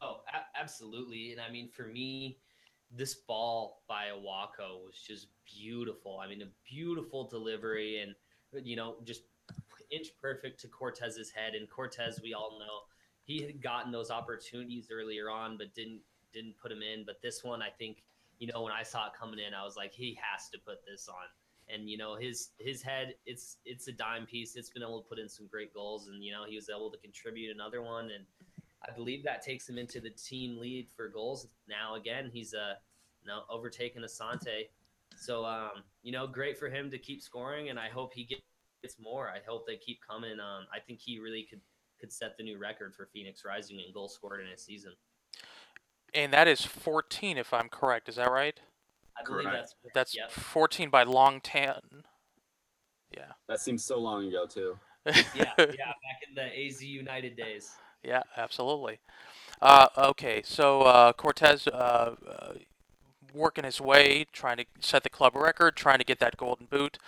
Oh, 0.00 0.20
a- 0.32 0.60
absolutely. 0.60 1.32
And 1.32 1.40
I 1.40 1.50
mean, 1.50 1.68
for 1.68 1.84
me, 1.84 2.38
this 2.90 3.14
ball 3.14 3.82
by 3.88 4.06
Awako 4.06 4.84
was 4.84 4.96
just 5.06 5.28
beautiful. 5.46 6.20
I 6.22 6.28
mean, 6.28 6.42
a 6.42 6.48
beautiful 6.68 7.28
delivery 7.28 8.00
and, 8.00 8.14
you 8.66 8.76
know, 8.76 8.96
just 9.04 9.22
inch 9.90 10.08
perfect 10.20 10.60
to 10.60 10.68
Cortez's 10.68 11.30
head. 11.30 11.54
And 11.54 11.68
Cortez, 11.68 12.20
we 12.22 12.34
all 12.34 12.58
know, 12.58 12.88
he 13.24 13.42
had 13.42 13.62
gotten 13.62 13.92
those 13.92 14.10
opportunities 14.10 14.88
earlier 14.90 15.30
on, 15.30 15.56
but 15.56 15.74
didn't 15.74 16.00
didn't 16.32 16.58
put 16.58 16.72
him 16.72 16.82
in. 16.82 17.04
But 17.04 17.20
this 17.22 17.44
one, 17.44 17.62
I 17.62 17.68
think, 17.68 18.02
you 18.42 18.48
know, 18.52 18.62
when 18.62 18.72
I 18.72 18.82
saw 18.82 19.06
it 19.06 19.12
coming 19.16 19.38
in, 19.38 19.54
I 19.54 19.64
was 19.64 19.76
like, 19.76 19.92
he 19.94 20.18
has 20.20 20.48
to 20.48 20.58
put 20.58 20.84
this 20.84 21.08
on. 21.08 21.28
And 21.72 21.88
you 21.88 21.96
know, 21.96 22.16
his 22.16 22.48
his 22.58 22.82
head, 22.82 23.14
it's 23.24 23.58
it's 23.64 23.86
a 23.86 23.92
dime 23.92 24.26
piece. 24.26 24.56
It's 24.56 24.68
been 24.68 24.82
able 24.82 25.00
to 25.00 25.08
put 25.08 25.20
in 25.20 25.28
some 25.28 25.46
great 25.46 25.72
goals, 25.72 26.08
and 26.08 26.24
you 26.24 26.32
know, 26.32 26.42
he 26.44 26.56
was 26.56 26.68
able 26.68 26.90
to 26.90 26.98
contribute 26.98 27.54
another 27.54 27.82
one. 27.82 28.06
And 28.06 28.24
I 28.84 28.92
believe 28.92 29.22
that 29.22 29.42
takes 29.42 29.68
him 29.68 29.78
into 29.78 30.00
the 30.00 30.10
team 30.10 30.58
lead 30.58 30.88
for 30.96 31.08
goals. 31.08 31.46
Now 31.68 31.94
again, 31.94 32.30
he's 32.32 32.52
uh 32.52 32.74
now 33.24 33.44
overtaken 33.48 34.02
Asante. 34.02 34.70
So 35.16 35.44
um, 35.44 35.84
you 36.02 36.10
know, 36.10 36.26
great 36.26 36.58
for 36.58 36.68
him 36.68 36.90
to 36.90 36.98
keep 36.98 37.22
scoring, 37.22 37.70
and 37.70 37.78
I 37.78 37.90
hope 37.90 38.12
he 38.12 38.24
gets 38.24 38.96
more. 39.00 39.28
I 39.28 39.38
hope 39.48 39.68
they 39.68 39.76
keep 39.76 40.00
coming. 40.04 40.40
Um, 40.40 40.66
I 40.74 40.80
think 40.84 40.98
he 40.98 41.20
really 41.20 41.46
could 41.48 41.60
could 42.00 42.12
set 42.12 42.36
the 42.36 42.42
new 42.42 42.58
record 42.58 42.92
for 42.92 43.08
Phoenix 43.12 43.44
Rising 43.44 43.78
in 43.78 43.94
goals 43.94 44.14
scored 44.14 44.40
in 44.40 44.48
a 44.48 44.58
season. 44.58 44.94
And 46.14 46.32
that 46.32 46.46
is 46.46 46.64
14, 46.64 47.38
if 47.38 47.52
I'm 47.54 47.68
correct. 47.68 48.08
Is 48.08 48.16
that 48.16 48.30
right? 48.30 48.58
I 49.18 49.24
believe 49.24 49.44
Correct. 49.44 49.56
that's 49.56 49.74
correct. 49.82 49.94
That's 49.94 50.16
Yep. 50.16 50.30
14 50.30 50.90
by 50.90 51.02
Long 51.02 51.40
Tan. 51.40 52.04
Yeah. 53.16 53.32
That 53.48 53.60
seems 53.60 53.84
so 53.84 53.98
long 53.98 54.26
ago 54.26 54.46
too. 54.46 54.78
yeah, 55.06 55.14
yeah, 55.34 55.54
back 55.58 56.20
in 56.28 56.34
the 56.34 56.66
AZ 56.66 56.82
United 56.82 57.36
days. 57.36 57.72
Yeah, 58.04 58.22
absolutely. 58.36 59.00
Uh, 59.60 59.88
okay, 59.96 60.42
so 60.44 60.82
uh, 60.82 61.12
Cortez 61.12 61.66
uh, 61.66 62.14
uh, 62.28 62.52
working 63.34 63.64
his 63.64 63.80
way, 63.80 64.26
trying 64.32 64.58
to 64.58 64.64
set 64.80 65.02
the 65.02 65.10
club 65.10 65.34
record, 65.34 65.76
trying 65.76 65.98
to 65.98 66.04
get 66.04 66.20
that 66.20 66.36
golden 66.36 66.66
boot. 66.66 66.98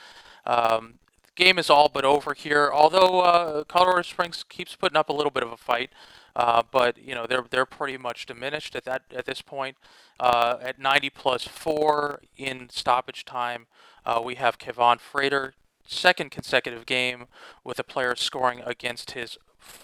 Um, 0.45 0.95
the 1.23 1.45
game 1.45 1.59
is 1.59 1.71
all 1.71 1.89
but 1.89 2.05
over 2.05 2.35
here. 2.35 2.71
Although 2.73 3.21
uh, 3.21 3.65
Colorado 3.65 4.03
Springs 4.03 4.45
keeps 4.49 4.75
putting 4.77 4.97
up 4.97 5.09
a 5.09 5.13
little 5.13 5.31
bit 5.31 5.43
of 5.43 5.53
a 5.53 5.57
fight, 5.57 5.91
uh, 6.37 6.63
but 6.71 6.99
you 6.99 7.15
know 7.15 7.27
they're 7.27 7.45
they're 7.51 7.67
pretty 7.67 7.97
much 7.97 8.27
diminished 8.27 8.75
at 8.75 8.85
that 8.85 9.03
at 9.15 9.27
this 9.27 9.43
point. 9.43 9.77
Uh, 10.21 10.59
at 10.63 10.79
90 10.79 11.11
plus 11.11 11.45
four 11.45 12.21
in 12.37 12.69
stoppage 12.71 13.25
time, 13.25 13.67
uh, 14.07 14.21
we 14.25 14.37
have 14.37 14.59
Kevaughn 14.59 14.99
Frater, 15.01 15.55
second 15.87 16.31
consecutive 16.31 16.87
game 16.87 17.27
with 17.65 17.79
a 17.79 17.85
player 17.85 18.15
scoring 18.15 18.63
against 18.65 19.13
his 19.13 19.39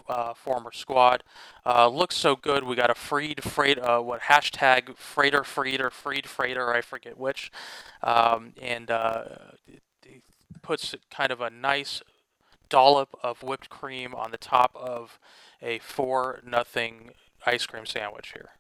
uh, 0.08 0.34
former 0.34 0.72
squad. 0.72 1.22
Uh, 1.64 1.88
looks 1.88 2.16
so 2.16 2.36
good. 2.36 2.64
We 2.64 2.76
got 2.76 2.90
a 2.90 2.94
freed 2.94 3.42
freight, 3.42 3.78
uh, 3.78 4.00
what 4.00 4.22
hashtag 4.22 4.96
Frater 4.96 5.44
freed 5.44 5.80
or 5.80 5.90
freed 5.90 6.28
Frater, 6.28 6.72
I 6.72 6.80
forget 6.80 7.18
which, 7.18 7.50
um, 8.02 8.52
and 8.60 8.90
uh, 8.90 9.24
it, 9.66 9.82
it 10.04 10.22
puts 10.62 10.94
kind 11.10 11.30
of 11.32 11.40
a 11.40 11.50
nice 11.50 12.02
dollop 12.68 13.18
of 13.22 13.42
whipped 13.42 13.68
cream 13.68 14.14
on 14.14 14.30
the 14.30 14.38
top 14.38 14.74
of 14.76 15.18
a 15.62 15.78
four 15.78 16.40
nothing 16.46 17.10
ice 17.46 17.66
cream 17.66 17.86
sandwich 17.86 18.32
here. 18.32 18.50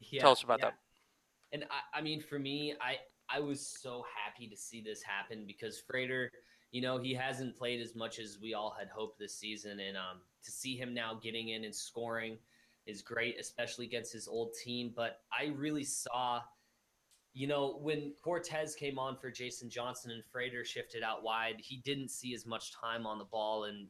Yeah, 0.00 0.22
Tell 0.22 0.32
us 0.32 0.42
about 0.42 0.60
yeah. 0.60 0.66
that. 0.66 0.74
And 1.52 1.64
I, 1.64 1.98
I 1.98 2.02
mean, 2.02 2.20
for 2.20 2.38
me, 2.38 2.74
I 2.80 2.96
I 3.34 3.40
was 3.40 3.60
so 3.66 4.04
happy 4.24 4.46
to 4.48 4.56
see 4.56 4.82
this 4.82 5.02
happen 5.02 5.44
because 5.46 5.80
Frater, 5.80 6.30
you 6.70 6.82
know, 6.82 6.98
he 6.98 7.14
hasn't 7.14 7.56
played 7.56 7.80
as 7.80 7.94
much 7.94 8.18
as 8.18 8.38
we 8.40 8.54
all 8.54 8.74
had 8.78 8.88
hoped 8.88 9.18
this 9.18 9.34
season, 9.34 9.80
and 9.80 9.96
um, 9.96 10.20
to 10.44 10.50
see 10.50 10.76
him 10.76 10.92
now 10.92 11.18
getting 11.22 11.50
in 11.50 11.64
and 11.64 11.74
scoring 11.74 12.36
is 12.86 13.00
great, 13.00 13.38
especially 13.38 13.86
against 13.86 14.12
his 14.12 14.28
old 14.28 14.52
team. 14.62 14.92
But 14.94 15.20
I 15.32 15.46
really 15.56 15.84
saw, 15.84 16.40
you 17.34 17.46
know, 17.46 17.78
when 17.80 18.12
Cortez 18.22 18.74
came 18.74 18.98
on 18.98 19.16
for 19.16 19.30
Jason 19.30 19.70
Johnson 19.70 20.10
and 20.10 20.22
Frater 20.30 20.64
shifted 20.64 21.02
out 21.02 21.22
wide, 21.22 21.56
he 21.58 21.78
didn't 21.78 22.10
see 22.10 22.34
as 22.34 22.44
much 22.44 22.72
time 22.72 23.06
on 23.06 23.18
the 23.18 23.24
ball 23.24 23.64
and 23.64 23.88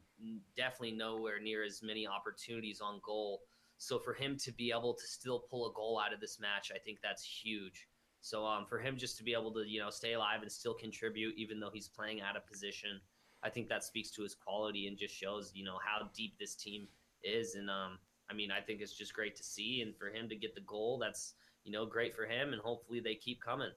definitely 0.55 0.93
nowhere 0.93 1.41
near 1.41 1.63
as 1.63 1.81
many 1.83 2.07
opportunities 2.07 2.79
on 2.79 3.01
goal. 3.03 3.41
So 3.77 3.99
for 3.99 4.13
him 4.13 4.37
to 4.37 4.51
be 4.53 4.71
able 4.71 4.93
to 4.93 5.05
still 5.05 5.43
pull 5.49 5.69
a 5.69 5.73
goal 5.73 5.99
out 5.99 6.13
of 6.13 6.21
this 6.21 6.39
match, 6.39 6.71
I 6.73 6.79
think 6.79 6.99
that's 7.03 7.25
huge. 7.25 7.87
So 8.21 8.45
um, 8.45 8.65
for 8.65 8.79
him 8.79 8.95
just 8.95 9.17
to 9.17 9.23
be 9.23 9.33
able 9.33 9.51
to 9.51 9.67
you 9.67 9.81
know 9.81 9.89
stay 9.89 10.13
alive 10.13 10.41
and 10.41 10.51
still 10.51 10.73
contribute, 10.73 11.35
even 11.35 11.59
though 11.59 11.71
he's 11.73 11.89
playing 11.89 12.21
out 12.21 12.37
of 12.37 12.47
position, 12.47 13.01
I 13.43 13.49
think 13.49 13.67
that 13.67 13.83
speaks 13.83 14.11
to 14.11 14.23
his 14.23 14.33
quality 14.33 14.87
and 14.87 14.97
just 14.97 15.13
shows 15.13 15.51
you 15.53 15.65
know 15.65 15.77
how 15.85 16.07
deep 16.15 16.39
this 16.39 16.55
team 16.55 16.87
is. 17.25 17.55
And 17.55 17.69
um, 17.69 17.99
I 18.31 18.33
mean, 18.33 18.51
I 18.51 18.61
think 18.61 18.79
it's 18.79 18.93
just 18.93 19.13
great 19.13 19.35
to 19.35 19.43
see, 19.43 19.81
and 19.81 19.93
for 19.97 20.07
him 20.07 20.29
to 20.29 20.35
get 20.37 20.55
the 20.55 20.61
goal, 20.61 20.97
that's 20.97 21.33
you 21.63 21.71
know 21.71 21.85
great 21.85 22.15
for 22.15 22.25
him, 22.25 22.53
and 22.53 22.61
hopefully 22.61 22.99
they 22.99 23.15
keep 23.15 23.41
coming. 23.41 23.71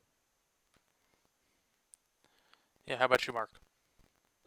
Yeah, 2.87 2.97
how 2.97 3.07
about 3.07 3.27
you, 3.27 3.33
Mark? 3.33 3.51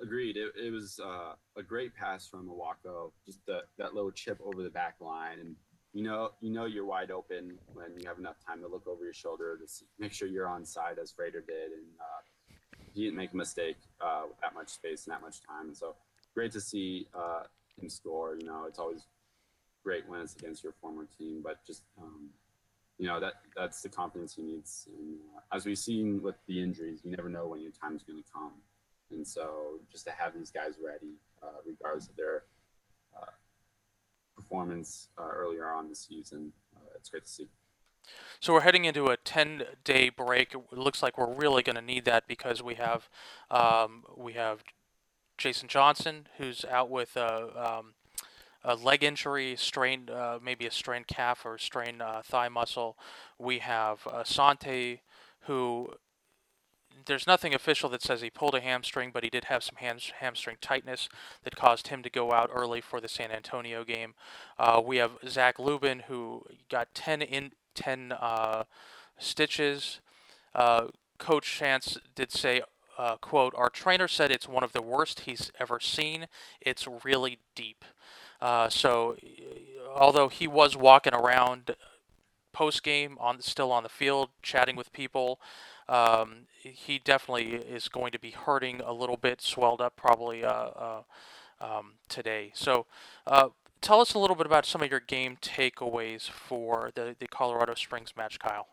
Agreed. 0.02 0.38
It, 0.38 0.54
it 0.58 0.72
was 0.72 1.00
uh, 1.04 1.34
a 1.58 1.64
great 1.64 1.94
pass 1.94 2.26
from 2.26 2.50
Awako. 2.50 3.12
Just 3.26 3.46
the, 3.46 3.64
that 3.78 3.94
little 3.94 4.12
chip 4.12 4.40
over 4.44 4.64
the 4.64 4.70
back 4.70 4.96
line, 5.02 5.40
and 5.40 5.56
you 5.94 6.04
know, 6.04 6.32
you 6.40 6.52
know, 6.52 6.66
you're 6.66 6.86
wide 6.86 7.12
open 7.12 7.58
when 7.74 7.98
you 7.98 8.08
have 8.08 8.20
enough 8.20 8.38
time 8.46 8.62
to 8.62 8.68
look 8.68 8.88
over 8.88 9.04
your 9.04 9.14
shoulder 9.14 9.58
to 9.58 9.68
see, 9.68 9.86
make 9.98 10.14
sure 10.14 10.28
you're 10.28 10.48
on 10.48 10.64
side 10.64 11.00
as 11.02 11.12
Frater 11.12 11.44
did, 11.46 11.72
and 11.72 11.86
uh, 12.00 12.56
he 12.94 13.04
didn't 13.04 13.18
make 13.18 13.34
a 13.34 13.38
mistake 13.38 13.78
uh, 14.00 14.24
with 14.28 14.40
that 14.42 14.54
much 14.54 14.70
space 14.70 15.06
and 15.06 15.14
that 15.14 15.22
much 15.22 15.42
time. 15.42 15.68
And 15.68 15.76
so, 15.78 15.96
great 16.34 16.52
to 16.54 16.62
see 16.62 17.08
uh, 17.14 17.44
him 17.80 17.90
score. 17.90 18.38
You 18.40 18.46
know, 18.46 18.66
it's 18.68 18.80
always 18.80 19.08
great 19.84 20.08
when 20.08 20.22
it's 20.22 20.36
against 20.36 20.64
your 20.64 20.74
former 20.80 21.08
team, 21.18 21.42
but 21.44 21.66
just 21.66 21.84
um, 22.02 22.30
you 23.00 23.08
know 23.08 23.20
that 23.20 23.36
that's 23.56 23.82
the 23.82 23.90
confidence 23.90 24.36
he 24.36 24.44
needs. 24.44 24.88
And 24.88 25.16
uh, 25.36 25.56
as 25.56 25.66
we've 25.66 25.78
seen 25.78 26.22
with 26.22 26.36
the 26.48 26.62
injuries, 26.62 27.00
you 27.04 27.12
never 27.12 27.30
know 27.30 27.48
when 27.48 27.62
your 27.62 27.72
time's 27.72 28.04
going 28.04 28.22
to 28.22 28.30
come. 28.32 28.52
And 29.12 29.26
so, 29.26 29.80
just 29.92 30.06
to 30.06 30.12
have 30.12 30.36
these 30.36 30.52
guys 30.52 30.74
ready, 30.84 31.16
uh, 31.42 31.62
regardless 31.66 32.10
of 32.10 32.16
their 32.16 32.44
uh, 33.18 33.32
performance 34.36 35.08
uh, 35.18 35.30
earlier 35.34 35.72
on 35.72 35.90
this 35.90 36.06
season, 36.08 36.52
uh, 36.76 36.82
it's 36.96 37.10
great 37.10 37.26
to 37.26 37.32
see. 37.32 37.48
So 38.40 38.54
we're 38.54 38.62
heading 38.62 38.86
into 38.86 39.08
a 39.08 39.18
10 39.18 39.64
day 39.84 40.10
break. 40.10 40.54
It 40.54 40.78
looks 40.78 41.02
like 41.02 41.18
we're 41.18 41.34
really 41.34 41.64
going 41.64 41.76
to 41.76 41.82
need 41.82 42.06
that 42.06 42.28
because 42.28 42.62
we 42.62 42.76
have 42.76 43.10
um, 43.50 44.04
we 44.16 44.34
have 44.34 44.64
Jason 45.38 45.68
Johnson 45.68 46.28
who's 46.38 46.66
out 46.66 46.90
with 46.90 47.16
a, 47.16 47.78
um, 47.80 47.94
a 48.64 48.76
leg 48.76 49.04
injury, 49.04 49.56
strained 49.58 50.10
uh, 50.10 50.40
maybe 50.44 50.66
a 50.66 50.72
strained 50.72 51.08
calf 51.08 51.46
or 51.46 51.58
strained 51.58 52.02
uh, 52.02 52.22
thigh 52.22 52.50
muscle. 52.50 52.98
We 53.38 53.60
have 53.60 54.06
uh, 54.08 54.24
Sante 54.24 55.02
who 55.42 55.94
there's 57.06 57.28
nothing 57.28 57.54
official 57.54 57.90
that 57.90 58.02
says 58.02 58.22
he 58.22 58.30
pulled 58.30 58.56
a 58.56 58.62
hamstring, 58.62 59.12
but 59.14 59.24
he 59.24 59.30
did 59.30 59.46
have 59.46 59.64
some 59.64 59.76
ham- 59.78 59.98
hamstring 60.20 60.58
tightness 60.62 61.10
that 61.44 61.56
caused 61.56 61.88
him 61.88 62.04
to 62.04 62.10
go 62.10 62.32
out 62.32 62.50
early 62.54 62.82
for 62.82 63.00
the 63.00 63.08
San 63.08 63.32
Antonio 63.32 63.84
game. 63.84 64.14
Uh, 64.58 64.82
we 64.84 64.98
have 64.98 65.12
Zac 65.28 65.60
Lubin, 65.60 66.04
who 66.08 66.44
got 66.70 66.94
10 66.94 67.22
in 67.22 67.52
10 67.76 68.12
uh, 68.12 68.64
stitches. 69.18 70.02
Uh, 70.54 70.88
Coach 71.18 71.46
Schantz 71.46 71.98
did 72.16 72.32
say, 72.32 72.62
uh, 72.98 73.18
"quote 73.18 73.54
Our 73.56 73.70
trainer 73.70 74.08
said 74.08 74.32
it's 74.32 74.48
one 74.48 74.64
of 74.64 74.74
the 74.74 74.82
worst 74.82 75.22
he's 75.22 75.52
ever 75.60 75.80
seen. 75.80 76.28
It's 76.62 76.88
really 77.04 77.40
deep." 77.56 77.86
Uh, 78.42 78.70
so, 78.70 79.16
although 79.94 80.30
he 80.30 80.48
was 80.48 80.76
walking 80.76 81.14
around 81.14 81.76
post 82.54 82.84
game 82.84 83.18
on 83.20 83.42
still 83.42 83.72
on 83.72 83.84
the 83.84 83.90
field, 83.90 84.30
chatting 84.42 84.76
with 84.76 84.92
people. 84.92 85.40
Um, 85.88 86.46
he 86.62 87.00
definitely 87.00 87.54
is 87.54 87.88
going 87.88 88.12
to 88.12 88.20
be 88.20 88.32
hurting 88.32 88.82
a 88.82 88.94
little 88.94 89.18
bit, 89.18 89.42
swelled 89.42 89.82
up 89.82 89.96
probably 89.96 90.44
uh, 90.44 90.52
uh, 90.52 91.02
um, 91.60 91.94
today. 92.08 92.52
So, 92.54 92.86
uh, 93.26 93.50
tell 93.82 94.02
us 94.02 94.14
a 94.14 94.20
little 94.20 94.36
bit 94.36 94.46
about 94.46 94.66
some 94.66 94.82
of 94.82 94.92
your 94.92 95.00
game 95.00 95.38
takeaways 95.42 96.30
for 96.30 96.92
the, 96.94 97.16
the 97.18 97.28
Colorado 97.28 97.74
Springs 97.76 98.14
match, 98.16 98.40
Kyle. 98.40 98.68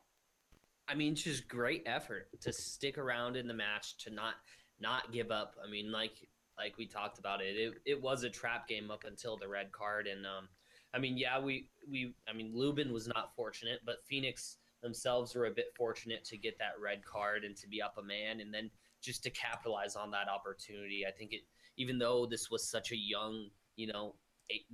I 0.88 0.94
mean, 0.94 1.14
just 1.14 1.48
great 1.48 1.82
effort 1.86 2.28
to 2.42 2.52
stick 2.52 2.98
around 2.98 3.36
in 3.36 3.46
the 3.46 3.54
match, 3.54 3.96
to 4.04 4.10
not 4.10 4.34
not 4.78 5.10
give 5.10 5.30
up. 5.30 5.54
I 5.64 5.70
mean, 5.70 5.90
like 5.90 6.12
like 6.58 6.76
we 6.78 6.86
talked 6.86 7.18
about 7.18 7.40
it. 7.40 7.56
It 7.56 7.74
it 7.84 8.02
was 8.02 8.24
a 8.24 8.30
trap 8.30 8.68
game 8.68 8.90
up 8.90 9.04
until 9.04 9.36
the 9.36 9.48
red 9.48 9.72
card, 9.72 10.06
and 10.06 10.26
um, 10.26 10.48
I 10.94 10.98
mean, 10.98 11.16
yeah, 11.16 11.38
we 11.38 11.68
we 11.90 12.14
I 12.28 12.32
mean, 12.32 12.52
Lubin 12.54 12.92
was 12.92 13.06
not 13.08 13.34
fortunate, 13.34 13.80
but 13.84 14.04
Phoenix 14.08 14.56
themselves 14.82 15.34
were 15.34 15.46
a 15.46 15.50
bit 15.50 15.72
fortunate 15.76 16.24
to 16.24 16.36
get 16.36 16.58
that 16.58 16.72
red 16.80 17.04
card 17.04 17.44
and 17.44 17.56
to 17.56 17.68
be 17.68 17.82
up 17.82 17.96
a 17.98 18.02
man, 18.02 18.40
and 18.40 18.52
then 18.52 18.70
just 19.02 19.22
to 19.22 19.30
capitalize 19.30 19.96
on 19.96 20.10
that 20.10 20.28
opportunity. 20.28 21.04
I 21.06 21.10
think 21.10 21.32
it, 21.32 21.42
even 21.76 21.98
though 21.98 22.26
this 22.26 22.50
was 22.50 22.68
such 22.68 22.92
a 22.92 22.96
young, 22.96 23.48
you 23.76 23.86
know, 23.86 24.14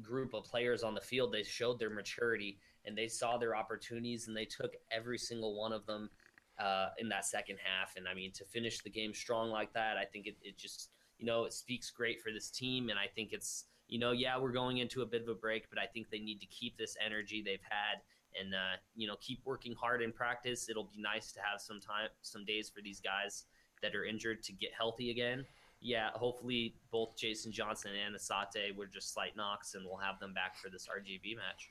group 0.00 0.34
of 0.34 0.44
players 0.44 0.82
on 0.82 0.94
the 0.94 1.00
field, 1.00 1.32
they 1.32 1.42
showed 1.42 1.78
their 1.78 1.90
maturity 1.90 2.58
and 2.84 2.96
they 2.96 3.08
saw 3.08 3.36
their 3.36 3.56
opportunities 3.56 4.28
and 4.28 4.36
they 4.36 4.44
took 4.44 4.74
every 4.90 5.18
single 5.18 5.58
one 5.58 5.72
of 5.72 5.86
them 5.86 6.10
uh, 6.58 6.88
in 6.98 7.08
that 7.08 7.24
second 7.24 7.58
half. 7.62 7.96
And 7.96 8.06
I 8.08 8.14
mean, 8.14 8.32
to 8.32 8.44
finish 8.44 8.80
the 8.80 8.90
game 8.90 9.14
strong 9.14 9.50
like 9.50 9.72
that, 9.74 9.96
I 9.96 10.04
think 10.04 10.26
it, 10.26 10.36
it 10.42 10.58
just, 10.58 10.90
you 11.22 11.26
know, 11.26 11.44
it 11.44 11.52
speaks 11.52 11.88
great 11.88 12.20
for 12.20 12.32
this 12.32 12.50
team. 12.50 12.90
And 12.90 12.98
I 12.98 13.06
think 13.06 13.32
it's, 13.32 13.66
you 13.86 14.00
know, 14.00 14.10
yeah, 14.10 14.36
we're 14.36 14.50
going 14.50 14.78
into 14.78 15.02
a 15.02 15.06
bit 15.06 15.22
of 15.22 15.28
a 15.28 15.34
break, 15.34 15.70
but 15.70 15.78
I 15.78 15.86
think 15.86 16.10
they 16.10 16.18
need 16.18 16.40
to 16.40 16.46
keep 16.46 16.76
this 16.76 16.96
energy 17.04 17.44
they've 17.46 17.62
had 17.62 18.02
and, 18.38 18.52
uh, 18.52 18.76
you 18.96 19.06
know, 19.06 19.14
keep 19.20 19.40
working 19.44 19.72
hard 19.80 20.02
in 20.02 20.10
practice. 20.10 20.68
It'll 20.68 20.90
be 20.92 21.00
nice 21.00 21.30
to 21.32 21.40
have 21.40 21.60
some 21.60 21.80
time, 21.80 22.08
some 22.22 22.44
days 22.44 22.68
for 22.68 22.82
these 22.82 23.00
guys 23.00 23.44
that 23.82 23.94
are 23.94 24.04
injured 24.04 24.42
to 24.42 24.52
get 24.52 24.70
healthy 24.76 25.12
again. 25.12 25.44
Yeah, 25.80 26.10
hopefully 26.14 26.74
both 26.90 27.16
Jason 27.16 27.52
Johnson 27.52 27.92
and 28.04 28.16
Asante 28.16 28.74
were 28.76 28.86
just 28.86 29.14
slight 29.14 29.36
knocks, 29.36 29.74
and 29.74 29.84
we'll 29.84 29.98
have 29.98 30.18
them 30.18 30.34
back 30.34 30.56
for 30.56 30.70
this 30.70 30.88
RGB 30.88 31.36
match. 31.36 31.70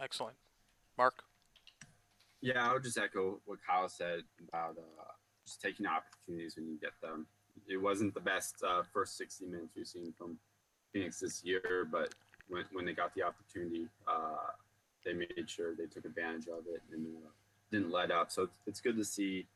Excellent. 0.00 0.36
Mark? 0.98 1.22
Yeah, 2.40 2.68
I 2.68 2.72
would 2.72 2.82
just 2.82 2.98
echo 2.98 3.40
what 3.44 3.58
Kyle 3.64 3.88
said 3.88 4.22
about 4.48 4.76
uh, 4.78 5.12
just 5.44 5.60
taking 5.60 5.86
opportunities 5.86 6.56
when 6.56 6.68
you 6.68 6.78
get 6.80 6.92
them. 7.00 7.26
It 7.68 7.76
wasn't 7.76 8.14
the 8.14 8.20
best 8.20 8.62
uh, 8.66 8.82
first 8.92 9.16
60 9.16 9.46
minutes 9.46 9.72
we've 9.76 9.86
seen 9.86 10.12
from 10.16 10.38
Phoenix 10.92 11.20
this 11.20 11.44
year, 11.44 11.86
but 11.90 12.14
when, 12.48 12.64
when 12.72 12.84
they 12.84 12.92
got 12.92 13.14
the 13.14 13.22
opportunity, 13.22 13.86
uh, 14.06 14.52
they 15.04 15.12
made 15.12 15.48
sure 15.48 15.74
they 15.74 15.86
took 15.86 16.04
advantage 16.04 16.46
of 16.48 16.64
it 16.72 16.82
and 16.92 17.06
uh, 17.06 17.28
didn't 17.70 17.90
let 17.90 18.10
up. 18.10 18.30
So 18.30 18.44
it's, 18.44 18.58
it's 18.66 18.80
good 18.80 18.96
to 18.96 19.04
see. 19.04 19.46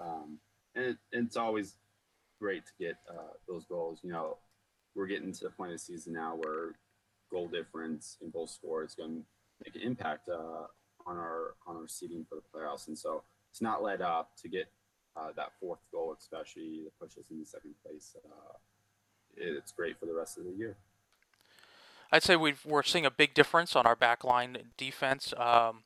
Um, 0.00 0.38
and, 0.74 0.84
it, 0.84 0.96
and, 1.12 1.26
it's 1.26 1.36
always 1.36 1.76
great 2.40 2.64
to 2.66 2.72
get 2.78 2.96
uh, 3.08 3.34
those 3.48 3.64
goals. 3.64 4.00
You 4.02 4.12
know, 4.12 4.36
we're 4.94 5.06
getting 5.06 5.32
to 5.32 5.44
the 5.44 5.50
point 5.50 5.72
of 5.72 5.78
the 5.78 5.84
season 5.84 6.12
now 6.12 6.36
where 6.36 6.72
goal 7.30 7.48
difference 7.48 8.18
and 8.22 8.32
goal 8.32 8.46
score 8.46 8.84
is 8.84 8.94
going 8.94 9.10
to 9.10 9.22
make 9.64 9.76
an 9.76 9.82
impact 9.82 10.28
uh, 10.28 10.66
on 11.06 11.16
our 11.16 11.54
on 11.66 11.76
our 11.76 11.88
seeding 11.88 12.26
for 12.28 12.36
the 12.36 12.58
playoffs. 12.58 12.88
And 12.88 12.98
so 12.98 13.22
it's 13.50 13.62
not 13.62 13.82
let 13.82 14.00
up 14.00 14.30
to 14.42 14.48
get 14.48 14.66
uh, 15.16 15.28
that 15.36 15.52
fourth 15.60 15.80
goal, 15.90 16.14
especially 16.18 16.84
to 16.84 16.90
push 17.00 17.16
us 17.18 17.30
into 17.30 17.44
second 17.44 17.74
place, 17.84 18.16
uh, 18.24 18.54
it's 19.36 19.72
great 19.72 19.98
for 19.98 20.06
the 20.06 20.14
rest 20.14 20.38
of 20.38 20.44
the 20.44 20.52
year. 20.52 20.76
I'd 22.12 22.22
say 22.22 22.36
we 22.36 22.54
are 22.70 22.82
seeing 22.82 23.06
a 23.06 23.10
big 23.10 23.34
difference 23.34 23.74
on 23.74 23.86
our 23.86 23.96
backline 23.96 24.56
defense. 24.76 25.34
Um, 25.36 25.84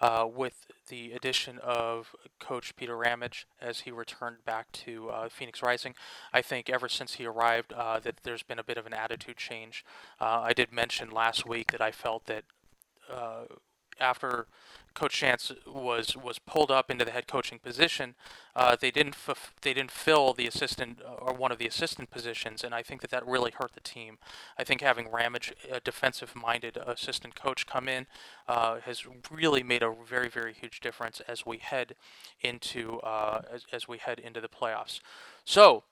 uh, 0.00 0.26
with 0.26 0.66
the 0.88 1.12
addition 1.12 1.58
of 1.58 2.16
Coach 2.38 2.74
Peter 2.74 2.96
Ramage 2.96 3.46
as 3.60 3.80
he 3.80 3.90
returned 3.90 4.44
back 4.46 4.72
to 4.72 5.10
uh, 5.10 5.28
Phoenix 5.28 5.62
Rising. 5.62 5.94
I 6.32 6.40
think 6.40 6.70
ever 6.70 6.88
since 6.88 7.16
he 7.16 7.26
arrived, 7.26 7.74
uh, 7.74 8.00
that 8.00 8.20
there's 8.22 8.42
been 8.42 8.58
a 8.58 8.64
bit 8.64 8.78
of 8.78 8.86
an 8.86 8.94
attitude 8.94 9.36
change. 9.36 9.84
I 10.18 10.54
did 10.54 10.72
mention 10.72 11.10
last 11.10 11.46
week 11.46 11.72
that 11.72 11.82
I 11.82 11.90
felt 11.92 12.24
that 12.26 12.44
after 14.00 14.46
Coach 14.94 15.20
Schantz 15.20 15.54
was 15.66 16.16
was 16.16 16.38
pulled 16.38 16.70
up 16.70 16.90
into 16.90 17.04
the 17.04 17.10
head 17.12 17.26
coaching 17.28 17.58
position, 17.58 18.14
uh, 18.56 18.76
they 18.80 18.90
didn't 18.90 19.14
f- 19.14 19.54
they 19.62 19.72
didn't 19.72 19.90
fill 19.92 20.32
the 20.34 20.46
assistant 20.46 21.00
uh, 21.04 21.12
or 21.12 21.32
one 21.32 21.52
of 21.52 21.58
the 21.58 21.66
assistant 21.66 22.10
positions, 22.10 22.64
and 22.64 22.74
I 22.74 22.82
think 22.82 23.00
that 23.02 23.10
that 23.10 23.26
really 23.26 23.52
hurt 23.52 23.72
the 23.74 23.80
team. 23.80 24.18
I 24.58 24.64
think 24.64 24.80
having 24.80 25.10
Ramage, 25.10 25.52
a 25.70 25.80
defensive-minded 25.80 26.76
assistant 26.76 27.34
coach, 27.34 27.66
come 27.66 27.88
in 27.88 28.06
uh, 28.48 28.80
has 28.80 29.04
really 29.30 29.62
made 29.62 29.82
a 29.82 29.94
very 30.08 30.28
very 30.28 30.52
huge 30.52 30.80
difference 30.80 31.20
as 31.28 31.46
we 31.46 31.58
head 31.58 31.94
into 32.40 32.98
uh, 33.00 33.42
as, 33.52 33.64
as 33.72 33.86
we 33.86 33.98
head 33.98 34.18
into 34.18 34.40
the 34.40 34.48
playoffs. 34.48 35.00
So 35.44 35.84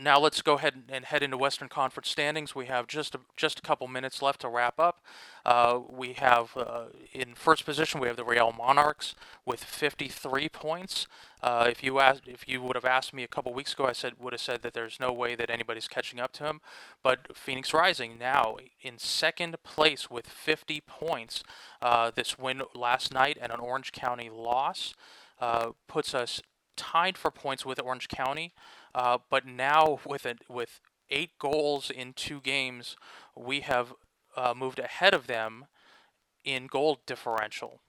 now 0.00 0.20
let's 0.20 0.42
go 0.42 0.54
ahead 0.54 0.84
and 0.88 1.04
head 1.04 1.24
into 1.24 1.36
Western 1.36 1.68
Conference 1.68 2.08
standings. 2.08 2.54
We 2.54 2.66
have 2.66 2.86
just 2.86 3.16
a, 3.16 3.20
just 3.36 3.58
a 3.58 3.62
couple 3.62 3.88
minutes 3.88 4.22
left 4.22 4.42
to 4.42 4.48
wrap 4.48 4.78
up. 4.78 5.00
Uh, 5.44 5.80
we 5.90 6.12
have 6.12 6.56
uh, 6.56 6.84
in 7.12 7.34
first 7.34 7.64
position 7.64 8.00
we 8.00 8.06
have 8.06 8.16
the 8.16 8.24
Real 8.24 8.52
Monarchs 8.52 9.16
with 9.44 9.64
53 9.64 10.48
points. 10.50 11.08
Uh, 11.42 11.66
if 11.68 11.82
you 11.82 11.98
asked, 11.98 12.22
if 12.26 12.46
you 12.46 12.62
would 12.62 12.76
have 12.76 12.84
asked 12.84 13.12
me 13.12 13.24
a 13.24 13.28
couple 13.28 13.52
weeks 13.52 13.72
ago, 13.72 13.86
I 13.86 13.92
said 13.92 14.14
would 14.20 14.32
have 14.32 14.40
said 14.40 14.62
that 14.62 14.72
there's 14.72 15.00
no 15.00 15.12
way 15.12 15.34
that 15.34 15.50
anybody's 15.50 15.88
catching 15.88 16.20
up 16.20 16.32
to 16.34 16.44
him. 16.44 16.60
But 17.02 17.36
Phoenix 17.36 17.74
Rising 17.74 18.18
now 18.18 18.56
in 18.80 18.98
second 18.98 19.56
place 19.64 20.08
with 20.08 20.28
50 20.28 20.80
points. 20.86 21.42
Uh, 21.82 22.12
this 22.14 22.38
win 22.38 22.62
last 22.72 23.12
night 23.12 23.36
and 23.40 23.50
an 23.50 23.58
Orange 23.58 23.90
County 23.90 24.30
loss 24.30 24.94
uh, 25.40 25.70
puts 25.88 26.14
us 26.14 26.40
tied 26.78 27.18
for 27.18 27.30
points 27.30 27.66
with 27.66 27.80
Orange 27.82 28.08
County. 28.08 28.54
Uh, 28.94 29.18
but 29.30 29.46
now 29.46 29.98
with 30.06 30.26
a, 30.26 30.36
with 30.48 30.80
eight 31.10 31.38
goals 31.38 31.90
in 31.90 32.12
two 32.12 32.40
games, 32.40 32.96
we 33.36 33.60
have 33.60 33.94
uh, 34.36 34.54
moved 34.56 34.78
ahead 34.78 35.14
of 35.14 35.26
them 35.26 35.66
in 36.44 36.66
goal 36.66 37.00
differential. 37.06 37.80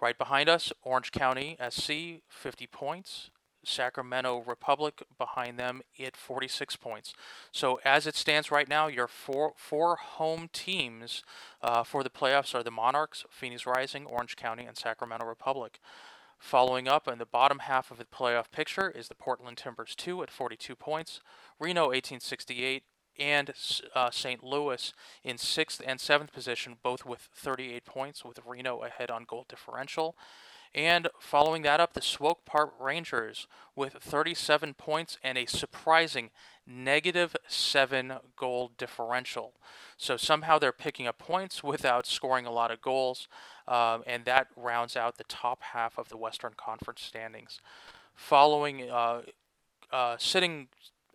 Right 0.00 0.16
behind 0.16 0.48
us, 0.48 0.72
Orange 0.82 1.10
County 1.10 1.56
SC, 1.70 2.22
50 2.28 2.66
points. 2.70 3.30
Sacramento 3.64 4.44
Republic 4.46 5.02
behind 5.18 5.58
them 5.58 5.82
at 6.00 6.16
46 6.16 6.76
points. 6.76 7.12
So 7.52 7.80
as 7.84 8.06
it 8.06 8.14
stands 8.14 8.50
right 8.50 8.68
now, 8.68 8.86
your 8.86 9.08
four 9.08 9.52
four 9.56 9.96
home 9.96 10.48
teams 10.52 11.22
uh, 11.60 11.82
for 11.82 12.02
the 12.02 12.10
playoffs 12.10 12.54
are 12.54 12.62
the 12.62 12.70
Monarchs, 12.70 13.24
Phoenix 13.30 13.66
Rising, 13.66 14.06
Orange 14.06 14.36
County, 14.36 14.64
and 14.64 14.76
Sacramento 14.76 15.26
Republic. 15.26 15.80
Following 16.38 16.86
up 16.86 17.08
in 17.08 17.18
the 17.18 17.26
bottom 17.26 17.58
half 17.60 17.90
of 17.90 17.98
the 17.98 18.04
playoff 18.04 18.50
picture 18.50 18.90
is 18.90 19.08
the 19.08 19.14
Portland 19.14 19.58
Timbers 19.58 19.94
2 19.96 20.22
at 20.22 20.30
42 20.30 20.76
points, 20.76 21.20
Reno 21.58 21.86
1868, 21.86 22.84
and 23.18 23.52
uh, 23.94 24.10
St. 24.10 24.44
Louis 24.44 24.92
in 25.24 25.36
sixth 25.36 25.82
and 25.84 26.00
seventh 26.00 26.32
position, 26.32 26.76
both 26.82 27.04
with 27.04 27.28
38 27.34 27.84
points, 27.84 28.24
with 28.24 28.38
Reno 28.46 28.82
ahead 28.84 29.10
on 29.10 29.24
goal 29.24 29.46
differential. 29.48 30.16
And 30.74 31.08
following 31.18 31.62
that 31.62 31.80
up, 31.80 31.94
the 31.94 32.02
Swope 32.02 32.44
Park 32.44 32.74
Rangers 32.78 33.46
with 33.74 33.94
37 33.94 34.74
points 34.74 35.18
and 35.24 35.38
a 35.38 35.46
surprising 35.46 36.30
negative 36.66 37.34
seven 37.46 38.14
goal 38.36 38.70
differential. 38.76 39.54
So 39.96 40.16
somehow 40.18 40.58
they're 40.58 40.72
picking 40.72 41.06
up 41.06 41.18
points 41.18 41.64
without 41.64 42.06
scoring 42.06 42.44
a 42.44 42.52
lot 42.52 42.70
of 42.70 42.82
goals, 42.82 43.28
um, 43.68 44.02
and 44.06 44.24
that 44.24 44.48
rounds 44.56 44.96
out 44.96 45.18
the 45.18 45.24
top 45.24 45.62
half 45.62 45.98
of 45.98 46.08
the 46.08 46.16
Western 46.16 46.54
Conference 46.56 47.02
standings. 47.02 47.60
Following, 48.14 48.90
uh, 48.90 49.22
uh, 49.92 50.16
sitting 50.18 50.68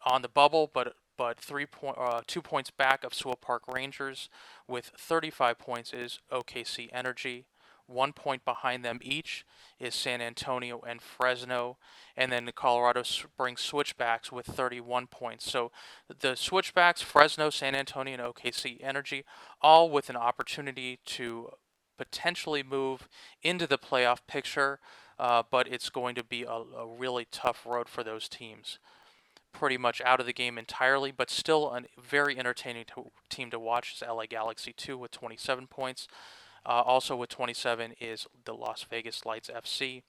on 0.06 0.22
the 0.22 0.30
bubble, 0.30 0.70
but 0.74 0.95
but 1.18 1.39
three 1.39 1.66
point, 1.66 1.97
uh, 1.99 2.22
two 2.26 2.41
points 2.41 2.72
back 2.72 3.04
of 3.04 3.14
Swope 3.14 3.41
Park 3.41 3.64
Rangers 3.68 4.30
with 4.68 4.91
35 4.97 5.60
points 5.60 5.93
is 5.93 6.20
OKC 6.32 6.89
Energy. 6.91 7.45
One 7.86 8.14
point 8.14 8.45
behind 8.45 8.84
them 8.84 8.99
each 9.01 9.45
is 9.80 9.93
San 9.93 10.22
Antonio 10.22 10.82
and 10.88 11.01
Fresno, 11.01 11.78
and 12.16 12.32
then 12.32 12.45
the 12.45 12.51
Colorado 12.51 13.04
Springs 13.04 13.62
Switchbacks 13.62 14.32
with 14.32 14.45
31 14.45 15.08
points. 15.08 15.51
So 15.51 15.72
the 16.08 16.36
Switchbacks, 16.36 17.01
Fresno, 17.01 17.49
San 17.49 17.76
Antonio, 17.76 18.14
and 18.14 18.24
OKC 18.24 18.78
Energy, 18.82 19.26
all 19.62 19.89
with 19.89 20.10
an 20.10 20.16
opportunity 20.16 20.99
to 21.06 21.49
potentially 21.97 22.63
move 22.63 23.07
into 23.41 23.67
the 23.67 23.77
playoff 23.77 24.19
picture, 24.27 24.79
uh, 25.19 25.43
but 25.49 25.67
it's 25.67 25.89
going 25.89 26.15
to 26.15 26.23
be 26.23 26.43
a, 26.43 26.51
a 26.51 26.87
really 26.87 27.27
tough 27.31 27.65
road 27.65 27.89
for 27.89 28.03
those 28.03 28.27
teams 28.27 28.79
pretty 29.53 29.77
much 29.77 30.01
out 30.01 30.19
of 30.19 30.25
the 30.25 30.33
game 30.33 30.57
entirely, 30.57 31.11
but 31.11 31.29
still 31.29 31.71
a 31.73 31.83
very 32.01 32.37
entertaining 32.37 32.83
to, 32.85 33.11
team 33.29 33.49
to 33.51 33.59
watch 33.59 33.93
is 33.93 34.03
LA 34.05 34.25
Galaxy 34.25 34.73
2 34.73 34.97
with 34.97 35.11
27 35.11 35.67
points. 35.67 36.07
Uh, 36.65 36.81
also 36.85 37.15
with 37.15 37.29
27 37.29 37.93
is 37.99 38.25
the 38.45 38.53
Las 38.53 38.85
Vegas 38.89 39.25
Lights 39.25 39.49
FC. 39.49 40.01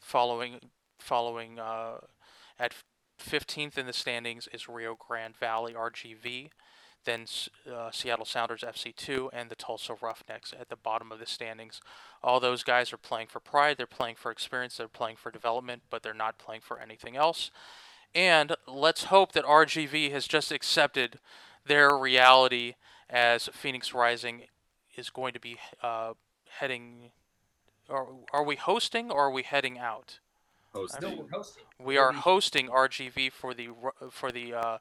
Following, 0.00 0.60
following 0.98 1.58
uh, 1.58 1.98
at 2.58 2.74
15th 3.22 3.78
in 3.78 3.86
the 3.86 3.92
standings 3.92 4.48
is 4.52 4.68
Rio 4.68 4.96
Grande 4.98 5.36
Valley 5.36 5.74
RGV, 5.74 6.50
then 7.04 7.26
uh, 7.70 7.90
Seattle 7.90 8.24
Sounders 8.24 8.62
FC2, 8.62 9.28
and 9.32 9.50
the 9.50 9.54
Tulsa 9.54 9.94
Roughnecks 10.00 10.52
at 10.58 10.68
the 10.68 10.76
bottom 10.76 11.12
of 11.12 11.18
the 11.18 11.26
standings. 11.26 11.80
All 12.22 12.40
those 12.40 12.62
guys 12.62 12.92
are 12.92 12.98
playing 12.98 13.28
for 13.28 13.40
pride, 13.40 13.76
they're 13.76 13.86
playing 13.86 14.16
for 14.16 14.30
experience, 14.30 14.76
they're 14.76 14.88
playing 14.88 15.16
for 15.16 15.30
development, 15.30 15.82
but 15.90 16.02
they're 16.02 16.14
not 16.14 16.38
playing 16.38 16.62
for 16.62 16.78
anything 16.78 17.16
else. 17.16 17.50
And 18.14 18.54
let's 18.66 19.04
hope 19.04 19.32
that 19.32 19.44
RGV 19.44 20.12
has 20.12 20.26
just 20.26 20.52
accepted 20.52 21.18
their 21.66 21.96
reality 21.96 22.74
as 23.10 23.48
Phoenix 23.52 23.92
Rising 23.92 24.42
is 24.96 25.10
going 25.10 25.34
to 25.34 25.40
be 25.40 25.56
uh, 25.82 26.14
heading. 26.58 27.10
Are, 27.88 28.06
are 28.32 28.44
we 28.44 28.56
hosting 28.56 29.10
or 29.10 29.26
are 29.26 29.30
we 29.30 29.42
heading 29.42 29.78
out? 29.78 30.20
Hosting. 30.72 31.10
No, 31.10 31.22
we're 31.22 31.30
hosting. 31.30 31.64
We 31.78 31.96
are 31.98 32.12
hosting 32.12 32.68
RGV 32.68 33.32
for 33.32 33.54
the 33.54 33.68
for 34.10 34.32
the 34.32 34.54
uh, 34.54 34.78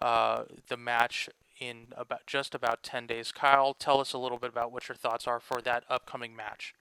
uh, 0.00 0.44
the 0.68 0.76
match 0.76 1.28
in 1.64 1.88
about 1.96 2.26
just 2.26 2.54
about 2.54 2.82
ten 2.82 3.06
days. 3.06 3.32
Kyle, 3.32 3.74
tell 3.74 4.00
us 4.00 4.12
a 4.12 4.18
little 4.18 4.38
bit 4.38 4.50
about 4.50 4.72
what 4.72 4.88
your 4.88 4.96
thoughts 4.96 5.26
are 5.26 5.40
for 5.40 5.60
that 5.62 5.84
upcoming 5.88 6.36
match. 6.36 6.74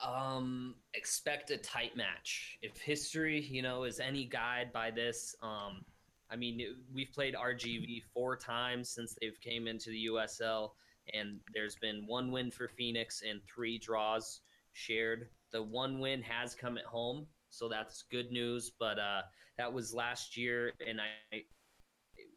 Um, 0.00 0.74
expect 0.94 1.50
a 1.50 1.56
tight 1.56 1.96
match. 1.96 2.58
If 2.60 2.76
history, 2.78 3.40
you 3.40 3.62
know, 3.62 3.84
is 3.84 4.00
any 4.00 4.24
guide 4.24 4.72
by 4.72 4.90
this, 4.90 5.36
um, 5.42 5.84
I 6.30 6.36
mean, 6.36 6.60
we've 6.92 7.12
played 7.12 7.34
RGV 7.34 8.02
four 8.12 8.36
times 8.36 8.88
since 8.88 9.16
they've 9.20 9.38
came 9.40 9.68
into 9.68 9.90
the 9.90 10.06
USL, 10.06 10.70
and 11.14 11.38
there's 11.54 11.76
been 11.76 12.04
one 12.06 12.32
win 12.32 12.50
for 12.50 12.68
Phoenix 12.68 13.22
and 13.28 13.40
three 13.44 13.78
draws 13.78 14.40
shared. 14.72 15.28
The 15.52 15.62
one 15.62 16.00
win 16.00 16.22
has 16.22 16.54
come 16.54 16.78
at 16.78 16.84
home, 16.84 17.26
so 17.50 17.68
that's 17.68 18.04
good 18.10 18.32
news. 18.32 18.72
But 18.78 18.98
uh, 18.98 19.22
that 19.58 19.72
was 19.72 19.94
last 19.94 20.36
year, 20.36 20.72
and 20.86 21.00
I, 21.00 21.42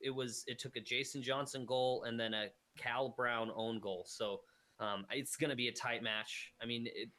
it 0.06 0.14
was 0.14 0.44
it 0.48 0.60
took 0.60 0.78
a 0.78 0.80
Jason 0.80 1.22
Johnson 1.22 1.66
goal 1.66 2.06
and 2.08 2.18
then 2.18 2.34
a 2.34 2.48
Cal 2.78 3.10
Brown 3.18 3.52
own 3.56 3.80
goal. 3.80 4.06
So 4.08 4.42
um, 4.80 5.06
it's 5.10 5.36
going 5.36 5.50
to 5.50 5.56
be 5.56 5.68
a 5.68 5.74
tight 5.74 6.04
match. 6.04 6.54
I 6.62 6.66
mean, 6.66 6.88
it, 6.88 7.10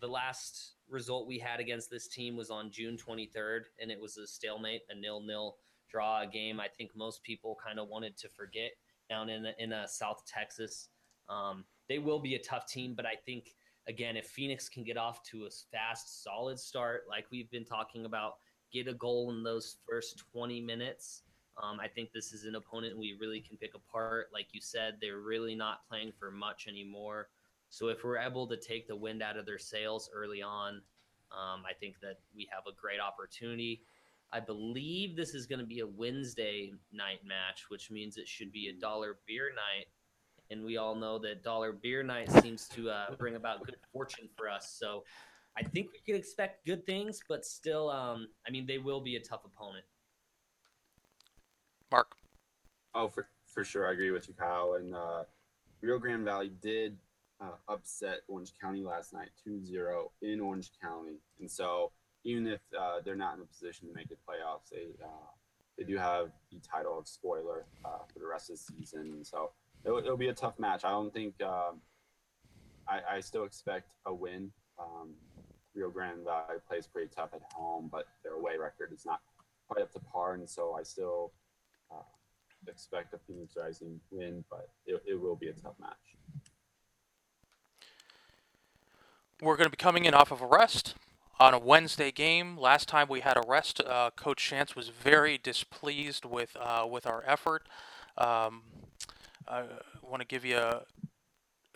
the 0.00 0.08
last 0.08 0.74
result 0.90 1.28
we 1.28 1.38
had 1.38 1.60
against 1.60 1.90
this 1.90 2.08
team 2.08 2.36
was 2.36 2.50
on 2.50 2.70
June 2.70 2.96
23rd, 2.96 3.60
and 3.80 3.90
it 3.90 4.00
was 4.00 4.16
a 4.16 4.26
stalemate, 4.26 4.80
a 4.90 4.94
nil-nil 4.98 5.56
draw, 5.90 6.22
a 6.22 6.26
game 6.26 6.58
I 6.58 6.68
think 6.68 6.90
most 6.96 7.22
people 7.22 7.56
kind 7.64 7.78
of 7.78 7.88
wanted 7.88 8.16
to 8.18 8.28
forget 8.28 8.72
down 9.08 9.28
in 9.28 9.46
in 9.58 9.72
uh, 9.72 9.86
South 9.86 10.22
Texas. 10.26 10.88
Um, 11.28 11.64
they 11.88 11.98
will 11.98 12.18
be 12.18 12.34
a 12.34 12.42
tough 12.42 12.66
team, 12.66 12.94
but 12.96 13.06
I 13.06 13.14
think 13.24 13.54
again, 13.88 14.16
if 14.16 14.26
Phoenix 14.26 14.68
can 14.68 14.84
get 14.84 14.96
off 14.96 15.22
to 15.30 15.44
a 15.44 15.50
fast, 15.70 16.22
solid 16.22 16.58
start, 16.58 17.02
like 17.08 17.26
we've 17.30 17.50
been 17.50 17.64
talking 17.64 18.04
about, 18.04 18.34
get 18.72 18.88
a 18.88 18.94
goal 18.94 19.30
in 19.30 19.42
those 19.42 19.76
first 19.88 20.22
20 20.32 20.60
minutes. 20.60 21.22
Um, 21.60 21.80
I 21.80 21.88
think 21.88 22.12
this 22.12 22.32
is 22.32 22.44
an 22.44 22.54
opponent 22.54 22.98
we 22.98 23.16
really 23.20 23.40
can 23.40 23.56
pick 23.56 23.74
apart. 23.74 24.28
Like 24.32 24.46
you 24.52 24.60
said, 24.60 24.96
they're 25.00 25.20
really 25.20 25.54
not 25.54 25.86
playing 25.88 26.12
for 26.18 26.30
much 26.30 26.66
anymore. 26.68 27.28
So 27.68 27.88
if 27.88 28.04
we're 28.04 28.18
able 28.18 28.46
to 28.48 28.56
take 28.56 28.86
the 28.86 28.96
wind 28.96 29.22
out 29.22 29.36
of 29.36 29.46
their 29.46 29.58
sails 29.58 30.10
early 30.14 30.42
on, 30.42 30.82
um, 31.30 31.62
I 31.68 31.72
think 31.78 31.96
that 32.00 32.18
we 32.34 32.48
have 32.50 32.64
a 32.66 32.78
great 32.78 33.00
opportunity. 33.00 33.82
I 34.32 34.40
believe 34.40 35.14
this 35.16 35.34
is 35.34 35.46
going 35.46 35.58
to 35.58 35.66
be 35.66 35.80
a 35.80 35.86
Wednesday 35.86 36.72
night 36.92 37.20
match, 37.24 37.66
which 37.68 37.90
means 37.90 38.16
it 38.16 38.28
should 38.28 38.52
be 38.52 38.68
a 38.68 38.72
dollar 38.72 39.18
beer 39.26 39.50
night. 39.54 39.86
And 40.50 40.64
we 40.64 40.76
all 40.76 40.94
know 40.94 41.18
that 41.20 41.42
dollar 41.42 41.72
beer 41.72 42.02
night 42.02 42.30
seems 42.42 42.68
to 42.68 42.90
uh, 42.90 43.14
bring 43.18 43.36
about 43.36 43.64
good 43.64 43.76
fortune 43.92 44.28
for 44.36 44.50
us. 44.50 44.76
So 44.78 45.04
I 45.56 45.62
think 45.62 45.88
we 45.92 46.00
can 46.04 46.14
expect 46.14 46.66
good 46.66 46.86
things, 46.86 47.20
but 47.28 47.44
still, 47.44 47.90
um, 47.90 48.28
I 48.46 48.50
mean, 48.50 48.66
they 48.66 48.78
will 48.78 49.00
be 49.00 49.16
a 49.16 49.20
tough 49.20 49.44
opponent. 49.44 49.84
Mark. 51.92 52.16
Oh, 52.94 53.08
for 53.08 53.28
for 53.46 53.64
sure, 53.64 53.86
I 53.86 53.92
agree 53.92 54.10
with 54.10 54.26
you, 54.26 54.34
Kyle. 54.34 54.74
And 54.80 54.94
uh, 54.94 55.24
Rio 55.82 55.98
Grande 55.98 56.24
Valley 56.24 56.50
did 56.62 56.96
uh, 57.38 57.56
upset 57.68 58.20
Orange 58.28 58.52
County 58.58 58.82
last 58.82 59.12
night, 59.12 59.28
2-0 59.46 60.08
in 60.22 60.40
Orange 60.40 60.70
County. 60.80 61.18
And 61.38 61.50
so, 61.50 61.92
even 62.24 62.46
if 62.46 62.60
uh, 62.78 63.00
they're 63.04 63.14
not 63.14 63.36
in 63.36 63.42
a 63.42 63.44
position 63.44 63.88
to 63.88 63.94
make 63.94 64.08
the 64.08 64.14
playoffs, 64.14 64.70
they 64.70 64.86
uh, 65.04 65.30
they 65.76 65.84
do 65.84 65.96
have 65.98 66.30
the 66.50 66.58
title 66.60 66.98
of 66.98 67.06
spoiler 67.06 67.66
uh, 67.84 68.04
for 68.10 68.18
the 68.18 68.26
rest 68.26 68.50
of 68.50 68.56
the 68.56 68.62
season. 68.62 69.12
And 69.12 69.26
so, 69.26 69.50
it'll, 69.84 69.98
it'll 69.98 70.16
be 70.16 70.28
a 70.28 70.34
tough 70.34 70.58
match. 70.58 70.84
I 70.84 70.90
don't 70.90 71.12
think 71.12 71.34
um, 71.42 71.80
I, 72.88 73.16
I 73.16 73.20
still 73.20 73.44
expect 73.44 73.92
a 74.06 74.14
win. 74.14 74.50
Um, 74.78 75.10
Rio 75.74 75.90
Grande 75.90 76.24
Valley 76.24 76.60
plays 76.66 76.86
pretty 76.86 77.10
tough 77.14 77.30
at 77.34 77.42
home, 77.52 77.90
but 77.92 78.06
their 78.22 78.34
away 78.34 78.56
record 78.58 78.92
is 78.94 79.04
not 79.04 79.20
quite 79.68 79.82
up 79.82 79.92
to 79.92 80.00
par, 80.00 80.34
and 80.34 80.48
so 80.48 80.74
I 80.78 80.82
still 80.82 81.32
uh, 81.92 82.02
expect 82.68 83.14
a 83.14 83.18
Phoenix 83.26 83.54
Rising 83.56 84.00
win, 84.10 84.44
but 84.50 84.68
it, 84.86 85.02
it 85.06 85.20
will 85.20 85.36
be 85.36 85.48
a 85.48 85.52
tough 85.52 85.74
match. 85.80 85.96
We're 89.40 89.56
going 89.56 89.66
to 89.66 89.70
be 89.70 89.76
coming 89.76 90.04
in 90.04 90.14
off 90.14 90.30
of 90.30 90.40
a 90.40 90.46
rest 90.46 90.94
on 91.40 91.54
a 91.54 91.58
Wednesday 91.58 92.12
game. 92.12 92.56
Last 92.56 92.88
time 92.88 93.08
we 93.08 93.20
had 93.20 93.36
a 93.36 93.42
rest, 93.46 93.80
uh, 93.80 94.10
Coach 94.14 94.48
Schantz 94.48 94.76
was 94.76 94.88
very 94.88 95.36
displeased 95.36 96.24
with 96.24 96.56
uh, 96.60 96.86
with 96.88 97.06
our 97.06 97.24
effort. 97.26 97.64
Um, 98.16 98.62
I 99.48 99.64
want 100.02 100.20
to 100.20 100.26
give 100.26 100.44
you 100.44 100.58
a, 100.58 100.82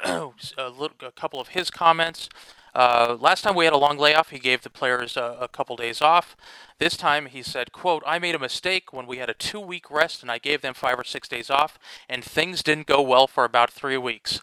a, 0.58 0.68
little, 0.68 0.96
a 1.02 1.10
couple 1.10 1.40
of 1.40 1.48
his 1.48 1.70
comments. 1.70 2.28
Uh, 2.77 3.16
last 3.18 3.41
time 3.41 3.55
we 3.55 3.64
had 3.64 3.72
a 3.72 3.79
long 3.79 3.97
layoff, 3.97 4.29
he 4.29 4.39
gave 4.39 4.61
the 4.61 4.68
players 4.68 5.16
a, 5.16 5.39
a 5.41 5.49
couple 5.49 5.77
days 5.77 6.03
off. 6.03 6.37
This 6.79 6.95
time 6.95 7.24
he 7.24 7.43
said, 7.43 7.72
"quote 7.72 8.03
I 8.07 8.18
made 8.18 8.35
a 8.35 8.39
mistake 8.39 8.93
when 8.93 9.07
we 9.07 9.16
had 9.16 9.31
a 9.31 9.35
two-week 9.35 9.91
rest 9.91 10.20
and 10.20 10.31
I 10.31 10.37
gave 10.37 10.61
them 10.61 10.74
five 10.74 10.99
or 10.99 11.05
six 11.05 11.27
days 11.27 11.49
off, 11.49 11.79
and 12.07 12.22
things 12.22 12.62
didn't 12.62 12.87
go 12.87 13.01
well 13.01 13.27
for 13.27 13.45
about 13.47 13.70
three 13.70 13.97
weeks." 13.97 14.43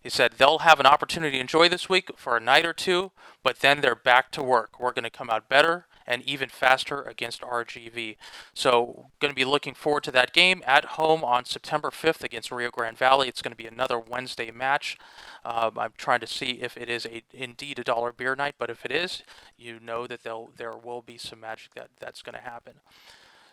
He 0.00 0.10
said 0.10 0.34
they'll 0.38 0.60
have 0.60 0.78
an 0.78 0.86
opportunity 0.86 1.38
to 1.38 1.40
enjoy 1.40 1.68
this 1.68 1.88
week 1.88 2.10
for 2.16 2.36
a 2.36 2.40
night 2.40 2.64
or 2.64 2.72
two, 2.72 3.10
but 3.42 3.58
then 3.58 3.80
they're 3.80 3.96
back 3.96 4.30
to 4.32 4.44
work. 4.44 4.78
We're 4.78 4.92
going 4.92 5.02
to 5.02 5.10
come 5.10 5.28
out 5.28 5.48
better 5.48 5.86
and 6.06 6.22
even 6.22 6.48
faster 6.48 7.02
against 7.02 7.42
RGV. 7.42 8.16
So, 8.54 9.06
going 9.20 9.30
to 9.30 9.36
be 9.36 9.44
looking 9.44 9.74
forward 9.74 10.04
to 10.04 10.10
that 10.12 10.32
game 10.32 10.62
at 10.66 10.84
home 10.84 11.24
on 11.24 11.44
September 11.44 11.90
5th 11.90 12.22
against 12.22 12.50
Rio 12.50 12.70
Grande 12.70 12.98
Valley. 12.98 13.28
It's 13.28 13.42
going 13.42 13.52
to 13.52 13.56
be 13.56 13.66
another 13.66 13.98
Wednesday 13.98 14.50
match. 14.50 14.96
Um, 15.44 15.78
I'm 15.78 15.92
trying 15.96 16.20
to 16.20 16.26
see 16.26 16.60
if 16.62 16.76
it 16.76 16.88
is 16.88 17.06
a 17.06 17.22
indeed 17.32 17.78
a 17.78 17.84
dollar 17.84 18.12
beer 18.12 18.34
night, 18.36 18.54
but 18.58 18.70
if 18.70 18.84
it 18.84 18.92
is, 18.92 19.22
you 19.56 19.80
know 19.80 20.06
that 20.06 20.22
there 20.22 20.44
there 20.56 20.76
will 20.76 21.02
be 21.02 21.18
some 21.18 21.40
magic 21.40 21.74
that 21.74 21.90
that's 21.98 22.22
going 22.22 22.34
to 22.34 22.40
happen. 22.40 22.74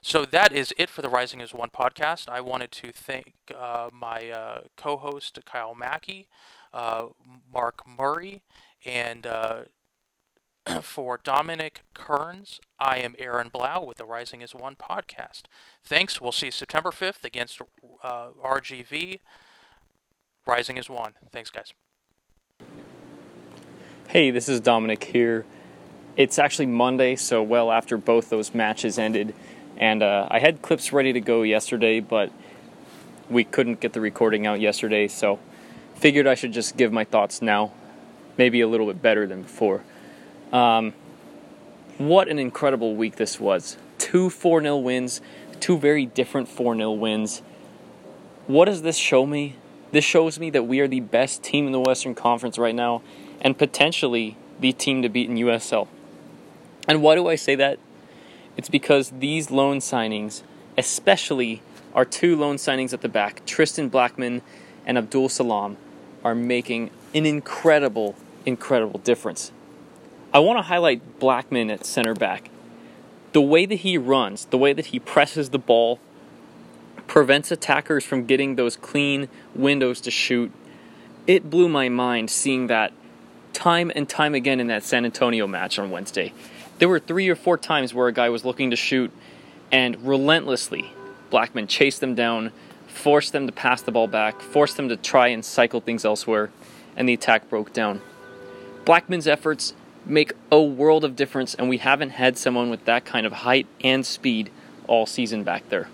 So 0.02 0.24
that 0.26 0.54
is 0.54 0.74
it 0.78 0.90
for 0.90 1.02
the 1.02 1.10
Rising 1.10 1.42
as 1.42 1.54
One 1.54 1.70
podcast. 1.70 2.30
I 2.30 2.40
wanted 2.40 2.72
to 2.72 2.92
thank 2.92 3.34
uh, 3.58 3.90
my 3.92 4.30
uh, 4.30 4.62
co-host 4.78 5.40
Kyle 5.46 5.76
Mackey, 5.76 6.28
uh, 6.74 7.08
Mark 7.52 7.82
Murray, 7.86 8.42
and 8.86 9.28
uh, 9.28 9.64
for 10.82 11.20
Dominic 11.24 11.82
Kearns, 11.94 12.60
I 12.80 12.98
am 12.98 13.16
Aaron 13.18 13.50
Blau 13.50 13.84
with 13.84 13.98
the 13.98 14.06
Rising 14.06 14.42
is 14.42 14.54
One 14.54 14.76
podcast. 14.76 15.44
Thanks. 15.84 16.20
We'll 16.22 16.32
see 16.32 16.48
you 16.48 16.52
September 16.52 16.92
5th 16.92 17.24
against 17.24 17.62
uh, 18.04 18.30
RGV. 18.44 19.20
Rising 20.46 20.78
is 20.78 20.90
One. 20.90 21.14
Thanks, 21.32 21.50
guys. 21.50 21.74
Hey, 24.08 24.32
this 24.32 24.50
is 24.50 24.60
Dominic 24.60 25.04
here. 25.04 25.46
It's 26.18 26.40
actually 26.40 26.66
Monday, 26.66 27.16
so 27.16 27.42
well 27.44 27.72
after 27.72 27.98
both 27.98 28.30
those 28.30 28.54
matches 28.54 29.00
ended. 29.00 29.34
And 29.78 30.04
uh, 30.04 30.28
I 30.30 30.40
had 30.40 30.62
clips 30.62 30.92
ready 30.92 31.14
to 31.14 31.22
go 31.22 31.44
yesterday, 31.44 32.00
but 32.00 32.32
we 33.30 33.44
couldn't 33.44 33.80
get 33.80 33.94
the 33.94 34.02
recording 34.02 34.46
out 34.46 34.60
yesterday, 34.60 35.08
so 35.08 35.40
figured 35.96 36.28
I 36.28 36.36
should 36.36 36.52
just 36.52 36.76
give 36.76 36.92
my 36.92 37.06
thoughts 37.06 37.42
now. 37.42 37.72
Maybe 38.38 38.62
a 38.62 38.68
little 38.68 38.88
bit 38.88 39.02
better 39.02 39.28
than 39.28 39.44
before. 39.44 39.84
Um, 40.52 40.94
what 41.98 42.28
an 42.28 42.40
incredible 42.40 42.96
week 42.96 43.18
this 43.18 43.40
was. 43.40 43.78
Two 43.98 44.30
4 44.30 44.62
0 44.62 44.78
wins, 44.78 45.22
two 45.60 45.78
very 45.78 46.06
different 46.06 46.48
4 46.48 46.76
0 46.76 46.92
wins. 46.94 47.42
What 48.48 48.66
does 48.66 48.82
this 48.82 48.98
show 48.98 49.26
me? 49.26 49.56
This 49.92 50.06
shows 50.06 50.40
me 50.40 50.50
that 50.52 50.64
we 50.64 50.80
are 50.80 50.88
the 50.88 51.00
best 51.00 51.44
team 51.44 51.66
in 51.66 51.72
the 51.72 51.80
Western 51.80 52.16
Conference 52.16 52.58
right 52.58 52.76
now 52.76 53.02
and 53.42 53.58
potentially 53.58 54.38
the 54.60 54.72
team 54.72 55.02
to 55.02 55.10
beat 55.10 55.30
in 55.30 55.36
USL. 55.36 55.88
And 56.88 57.02
why 57.02 57.16
do 57.16 57.28
I 57.28 57.36
say 57.36 57.56
that? 57.56 57.80
It's 58.58 58.70
because 58.70 59.12
these 59.12 59.52
loan 59.52 59.78
signings, 59.80 60.44
especially 60.78 61.62
our 61.94 62.06
two 62.06 62.36
loan 62.36 62.58
signings 62.58 62.94
at 62.94 63.02
the 63.02 63.10
back, 63.10 63.46
Tristan 63.46 63.90
Blackmon 63.90 64.42
and 64.86 64.98
Abdul 64.98 65.30
Salaam, 65.30 65.78
are 66.24 66.36
making 66.36 66.92
an 67.14 67.26
incredible, 67.26 68.16
incredible 68.46 69.00
difference. 69.00 69.52
I 70.32 70.38
want 70.38 70.60
to 70.60 70.64
highlight 70.64 71.20
Blackmon 71.20 71.72
at 71.72 71.86
center 71.86 72.14
back. 72.14 72.52
The 73.32 73.42
way 73.42 73.66
that 73.66 73.76
he 73.76 73.98
runs, 73.98 74.46
the 74.46 74.60
way 74.60 74.74
that 74.74 74.88
he 74.88 75.00
presses 75.00 75.50
the 75.50 75.58
ball, 75.58 76.00
prevents 77.08 77.50
attackers 77.50 78.06
from 78.06 78.26
getting 78.26 78.56
those 78.56 78.78
clean 78.78 79.28
windows 79.56 80.00
to 80.02 80.12
shoot. 80.12 80.52
It 81.26 81.50
blew 81.50 81.68
my 81.68 81.90
mind 81.90 82.30
seeing 82.30 82.68
that 82.68 82.94
time 83.54 83.92
and 83.96 84.08
time 84.08 84.36
again 84.36 84.60
in 84.60 84.68
that 84.68 84.84
San 84.84 85.04
Antonio 85.04 85.48
match 85.48 85.80
on 85.80 85.90
Wednesday. 85.90 86.32
There 86.78 86.88
were 86.88 87.00
three 87.00 87.28
or 87.28 87.36
four 87.36 87.58
times 87.58 87.96
where 87.96 88.08
a 88.08 88.14
guy 88.14 88.30
was 88.30 88.46
looking 88.46 88.70
to 88.70 88.76
shoot, 88.76 89.12
and 89.72 90.00
relentlessly, 90.06 90.94
Blackmon 91.32 91.68
chased 91.68 92.02
them 92.02 92.14
down, 92.14 92.52
forced 92.88 93.34
them 93.34 93.48
to 93.48 93.52
pass 93.52 93.82
the 93.82 93.92
ball 93.92 94.08
back, 94.08 94.42
forced 94.42 94.78
them 94.78 94.90
to 94.90 94.96
try 94.96 95.30
and 95.30 95.44
cycle 95.44 95.82
things 95.82 96.06
elsewhere, 96.06 96.52
and 96.96 97.10
the 97.10 97.14
attack 97.14 97.50
broke 97.50 97.74
down. 97.74 98.02
Blackmon's 98.86 99.28
efforts 99.28 99.74
make 100.10 100.34
a 100.52 100.62
world 100.62 101.06
of 101.06 101.16
difference, 101.16 101.54
and 101.54 101.70
we 101.70 101.78
haven't 101.78 102.12
had 102.12 102.38
someone 102.38 102.70
with 102.70 102.86
that 102.86 103.06
kind 103.06 103.26
of 103.26 103.34
height 103.34 103.68
and 103.84 104.06
speed 104.06 104.52
all 104.88 105.06
season 105.06 105.44
back 105.44 105.70
there. 105.70 105.88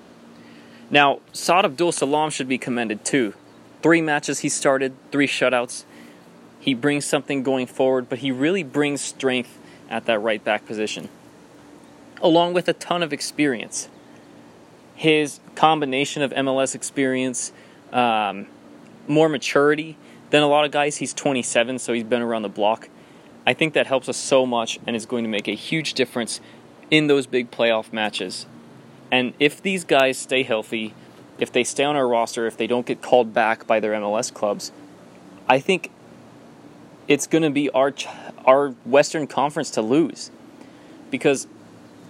Now, 0.89 1.20
Saad 1.34 1.66
Abdul 1.66 1.91
Salaam 1.91 2.30
should 2.30 2.47
be 2.47 2.57
commended 2.57 3.03
too. 3.03 3.34
Three 3.82 4.01
matches 4.01 4.39
he 4.39 4.49
started, 4.49 4.93
three 5.11 5.28
shutouts. 5.28 5.84
He 6.59 6.74
brings 6.74 7.05
something 7.05 7.43
going 7.43 7.68
forward, 7.68 8.09
but 8.09 8.20
he 8.20 8.32
really 8.32 8.63
brings 8.63 9.01
strength 9.01 9.59
at 9.89 10.05
that 10.05 10.20
right 10.20 10.43
back 10.43 10.66
position, 10.66 11.09
along 12.22 12.53
with 12.53 12.68
a 12.68 12.74
ton 12.74 13.03
of 13.03 13.13
experience. 13.13 13.89
His 14.95 15.39
combination 15.55 16.22
of 16.22 16.32
MLS 16.32 16.74
experience, 16.74 17.51
um, 17.91 18.47
more 19.07 19.30
maturity 19.30 19.97
than 20.30 20.41
a 20.41 20.47
lot 20.47 20.66
of 20.66 20.72
guys. 20.72 20.97
He's 20.97 21.13
27, 21.13 21.80
so 21.80 21.93
he's 21.93 22.03
been 22.03 22.22
around 22.22 22.43
the 22.43 22.49
block. 22.49 22.89
I 23.46 23.54
think 23.54 23.74
that 23.74 23.88
helps 23.88 24.10
us 24.10 24.18
so 24.18 24.46
much 24.46 24.80
and 24.88 24.96
is 24.96 25.06
going 25.06 25.24
to 25.24 25.30
make 25.30 25.48
a 25.48 25.56
huge 25.56 25.93
difference 25.93 26.39
in 26.89 27.08
those 27.08 27.28
big 27.28 27.52
playoff 27.52 27.93
matches. 27.93 28.46
And 29.12 29.34
if 29.39 29.62
these 29.62 29.84
guys 29.84 30.18
stay 30.18 30.43
healthy, 30.43 30.93
if 31.38 31.52
they 31.52 31.64
stay 31.64 31.84
on 31.84 31.96
our 31.96 32.08
roster, 32.08 32.48
if 32.48 32.58
they 32.58 32.68
don't 32.68 32.86
get 32.86 33.02
called 33.02 33.34
back 33.34 33.68
by 33.68 33.80
their 33.80 33.93
MLS 33.93 34.34
clubs, 34.34 34.72
I 35.48 35.60
think 35.60 35.91
it's 37.08 37.28
going 37.28 37.43
to 37.43 37.50
be 37.50 37.70
our 37.70 37.93
our 38.46 38.70
Western 38.86 39.28
Conference 39.28 39.72
to 39.72 39.82
lose 39.82 40.32
because 41.12 41.48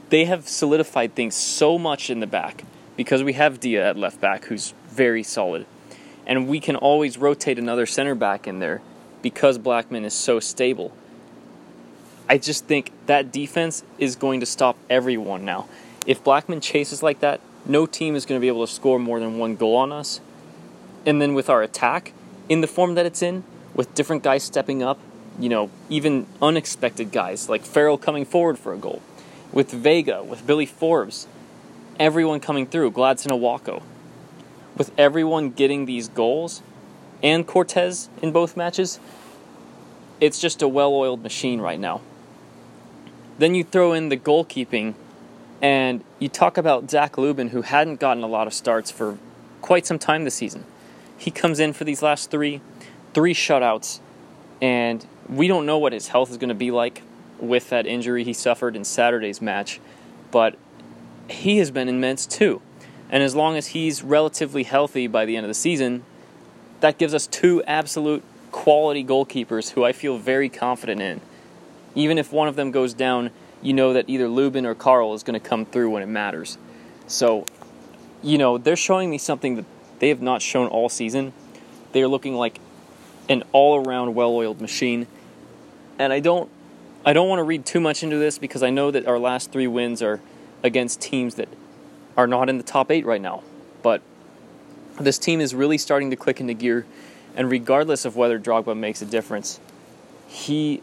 they 0.10 0.26
have 0.26 0.48
solidified 0.48 1.16
things 1.16 1.36
so 1.36 1.78
much 1.78 2.10
in 2.10 2.20
the 2.20 2.28
back 2.28 2.64
because 2.96 3.24
we 3.24 3.34
have 3.34 3.60
Dia 3.60 3.90
at 3.90 3.98
left 3.98 4.22
back 4.22 4.46
who's 4.46 4.74
very 4.88 5.24
solid 5.24 5.66
and 6.26 6.48
we 6.48 6.60
can 6.60 6.76
always 6.76 7.18
rotate 7.18 7.60
another 7.60 7.86
center 7.86 8.16
back 8.16 8.48
in 8.48 8.60
there 8.60 8.82
because 9.22 9.58
Blackmon 9.58 10.04
is 10.04 10.14
so 10.14 10.40
stable. 10.40 10.92
I 12.28 12.38
just 12.38 12.66
think 12.66 12.92
that 13.06 13.32
defense 13.32 13.84
is 14.00 14.16
going 14.16 14.40
to 14.40 14.46
stop 14.46 14.78
everyone 14.90 15.46
now. 15.46 15.68
If 16.08 16.24
Blackmon 16.24 16.62
chases 16.62 17.04
like 17.04 17.20
that, 17.20 17.40
no 17.66 17.86
team 17.86 18.16
is 18.16 18.26
going 18.26 18.40
to 18.40 18.42
be 18.42 18.48
able 18.48 18.66
to 18.66 18.72
score 18.72 19.00
more 19.00 19.20
than 19.20 19.38
one 19.38 19.56
goal 19.56 19.76
on 19.76 19.92
us. 19.92 20.22
And 21.06 21.22
then 21.22 21.34
with 21.34 21.50
our 21.50 21.62
attack, 21.62 22.14
in 22.50 22.62
the 22.62 22.68
form 22.68 22.96
that 22.96 23.06
it's 23.06 23.22
in, 23.22 23.44
with 23.76 23.94
different 23.94 24.24
guys 24.24 24.44
stepping 24.44 24.82
up, 24.82 25.00
you 25.40 25.50
know, 25.50 25.70
even 25.90 26.26
unexpected 26.42 27.12
guys 27.12 27.50
like 27.50 27.64
Farrell 27.64 27.98
coming 27.98 28.26
forward 28.26 28.58
for 28.58 28.74
a 28.74 28.78
goal, 28.78 29.02
with 29.52 29.72
Vega, 29.72 30.24
with 30.24 30.48
Billy 30.48 30.66
Forbes, 30.66 31.28
everyone 32.00 32.40
coming 32.40 32.66
through, 32.66 32.92
Gladson 32.92 33.32
Awako. 33.32 33.84
With 34.78 34.92
everyone 34.98 35.52
getting 35.52 35.86
these 35.86 36.08
goals, 36.08 36.62
and 37.22 37.46
Cortez 37.48 38.10
in 38.22 38.32
both 38.32 38.58
matches, 38.58 39.00
it's 40.20 40.40
just 40.40 40.62
a 40.62 40.68
well 40.68 40.94
oiled 40.94 41.24
machine 41.24 41.62
right 41.62 41.80
now. 41.80 42.02
Then 43.38 43.56
you 43.56 43.64
throw 43.64 43.94
in 43.94 44.10
the 44.10 44.18
goalkeeping, 44.18 44.94
and 45.62 46.04
you 46.20 46.30
talk 46.30 46.58
about 46.58 46.90
Zac 46.90 47.18
Lubin, 47.18 47.50
who 47.50 47.62
hadn't 47.62 48.00
gotten 48.00 48.24
a 48.24 48.28
lot 48.28 48.48
of 48.48 48.54
starts 48.54 48.92
for 48.92 49.18
quite 49.62 49.86
some 49.86 50.00
time 50.00 50.24
this 50.24 50.36
season. 50.36 50.64
He 51.18 51.32
comes 51.32 51.60
in 51.60 51.74
for 51.74 51.84
these 51.84 52.02
last 52.02 52.32
three, 52.32 52.62
three 53.14 53.34
shutouts, 53.34 54.00
and 54.62 55.06
we 55.28 55.48
don't 55.48 55.66
know 55.66 55.78
what 55.78 55.94
his 55.94 56.10
health 56.10 56.30
is 56.30 56.38
going 56.38 56.50
to 56.50 56.56
be 56.56 56.72
like 56.72 57.02
with 57.40 57.70
that 57.70 57.86
injury 57.86 58.24
he 58.24 58.34
suffered 58.34 58.76
in 58.76 58.84
Saturday's 58.84 59.42
match, 59.42 59.80
but 60.32 60.58
he 61.30 61.58
has 61.58 61.72
been 61.72 61.90
immense 61.90 62.26
too. 62.26 62.62
And 63.10 63.24
as 63.24 63.36
long 63.36 63.58
as 63.58 63.68
he's 63.68 64.04
relatively 64.04 64.64
healthy 64.64 65.08
by 65.08 65.26
the 65.26 65.36
end 65.36 65.46
of 65.46 65.50
the 65.50 65.54
season, 65.54 66.04
that 66.80 66.98
gives 66.98 67.14
us 67.14 67.28
two 67.28 67.64
absolute 67.64 68.24
quality 68.52 69.04
goalkeepers 69.04 69.72
who 69.72 69.84
I 69.84 69.92
feel 69.92 70.18
very 70.18 70.50
confident 70.50 71.02
in. 71.02 71.22
Even 71.96 72.18
if 72.18 72.32
one 72.32 72.48
of 72.48 72.56
them 72.56 72.72
goes 72.72 72.94
down, 72.94 73.32
you 73.62 73.74
know 73.74 73.94
that 73.94 74.10
either 74.10 74.28
Lubin 74.28 74.66
or 74.66 74.76
Carl 74.76 75.14
is 75.14 75.24
going 75.24 75.40
to 75.40 75.46
come 75.46 75.66
through 75.66 75.90
when 75.90 76.04
it 76.04 76.08
matters. 76.08 76.58
So, 77.08 77.46
you 78.22 78.38
know, 78.38 78.58
they're 78.58 78.76
showing 78.76 79.10
me 79.10 79.18
something 79.18 79.56
that 79.56 79.66
they 80.00 80.10
have 80.10 80.22
not 80.22 80.42
shown 80.42 80.68
all 80.68 80.90
season. 80.90 81.34
They 81.94 82.02
are 82.02 82.08
looking 82.08 82.36
like 82.36 82.60
an 83.30 83.44
all-around 83.52 84.14
well-oiled 84.14 84.62
machine. 84.62 85.08
And 85.98 86.12
I 86.12 86.20
don't 86.20 86.50
I 87.06 87.14
don't 87.14 87.30
want 87.30 87.40
to 87.40 87.44
read 87.44 87.66
too 87.68 87.80
much 87.80 88.02
into 88.02 88.18
this 88.18 88.40
because 88.40 88.64
I 88.64 88.72
know 88.72 88.90
that 88.90 89.06
our 89.06 89.20
last 89.20 89.52
3 89.52 89.68
wins 89.68 90.02
are 90.02 90.20
against 90.64 91.00
teams 91.02 91.36
that 91.36 91.48
are 92.18 92.26
not 92.26 92.50
in 92.50 92.58
the 92.58 92.64
top 92.64 92.90
8 92.90 93.06
right 93.06 93.22
now. 93.22 93.44
But 93.84 94.02
this 95.00 95.20
team 95.20 95.40
is 95.40 95.54
really 95.54 95.78
starting 95.78 96.10
to 96.10 96.16
click 96.16 96.42
into 96.42 96.56
gear 96.56 96.86
and 97.36 97.52
regardless 97.52 98.06
of 98.06 98.16
whether 98.16 98.40
Drogba 98.40 98.76
makes 98.76 99.02
a 99.02 99.06
difference, 99.06 99.60
he 100.28 100.82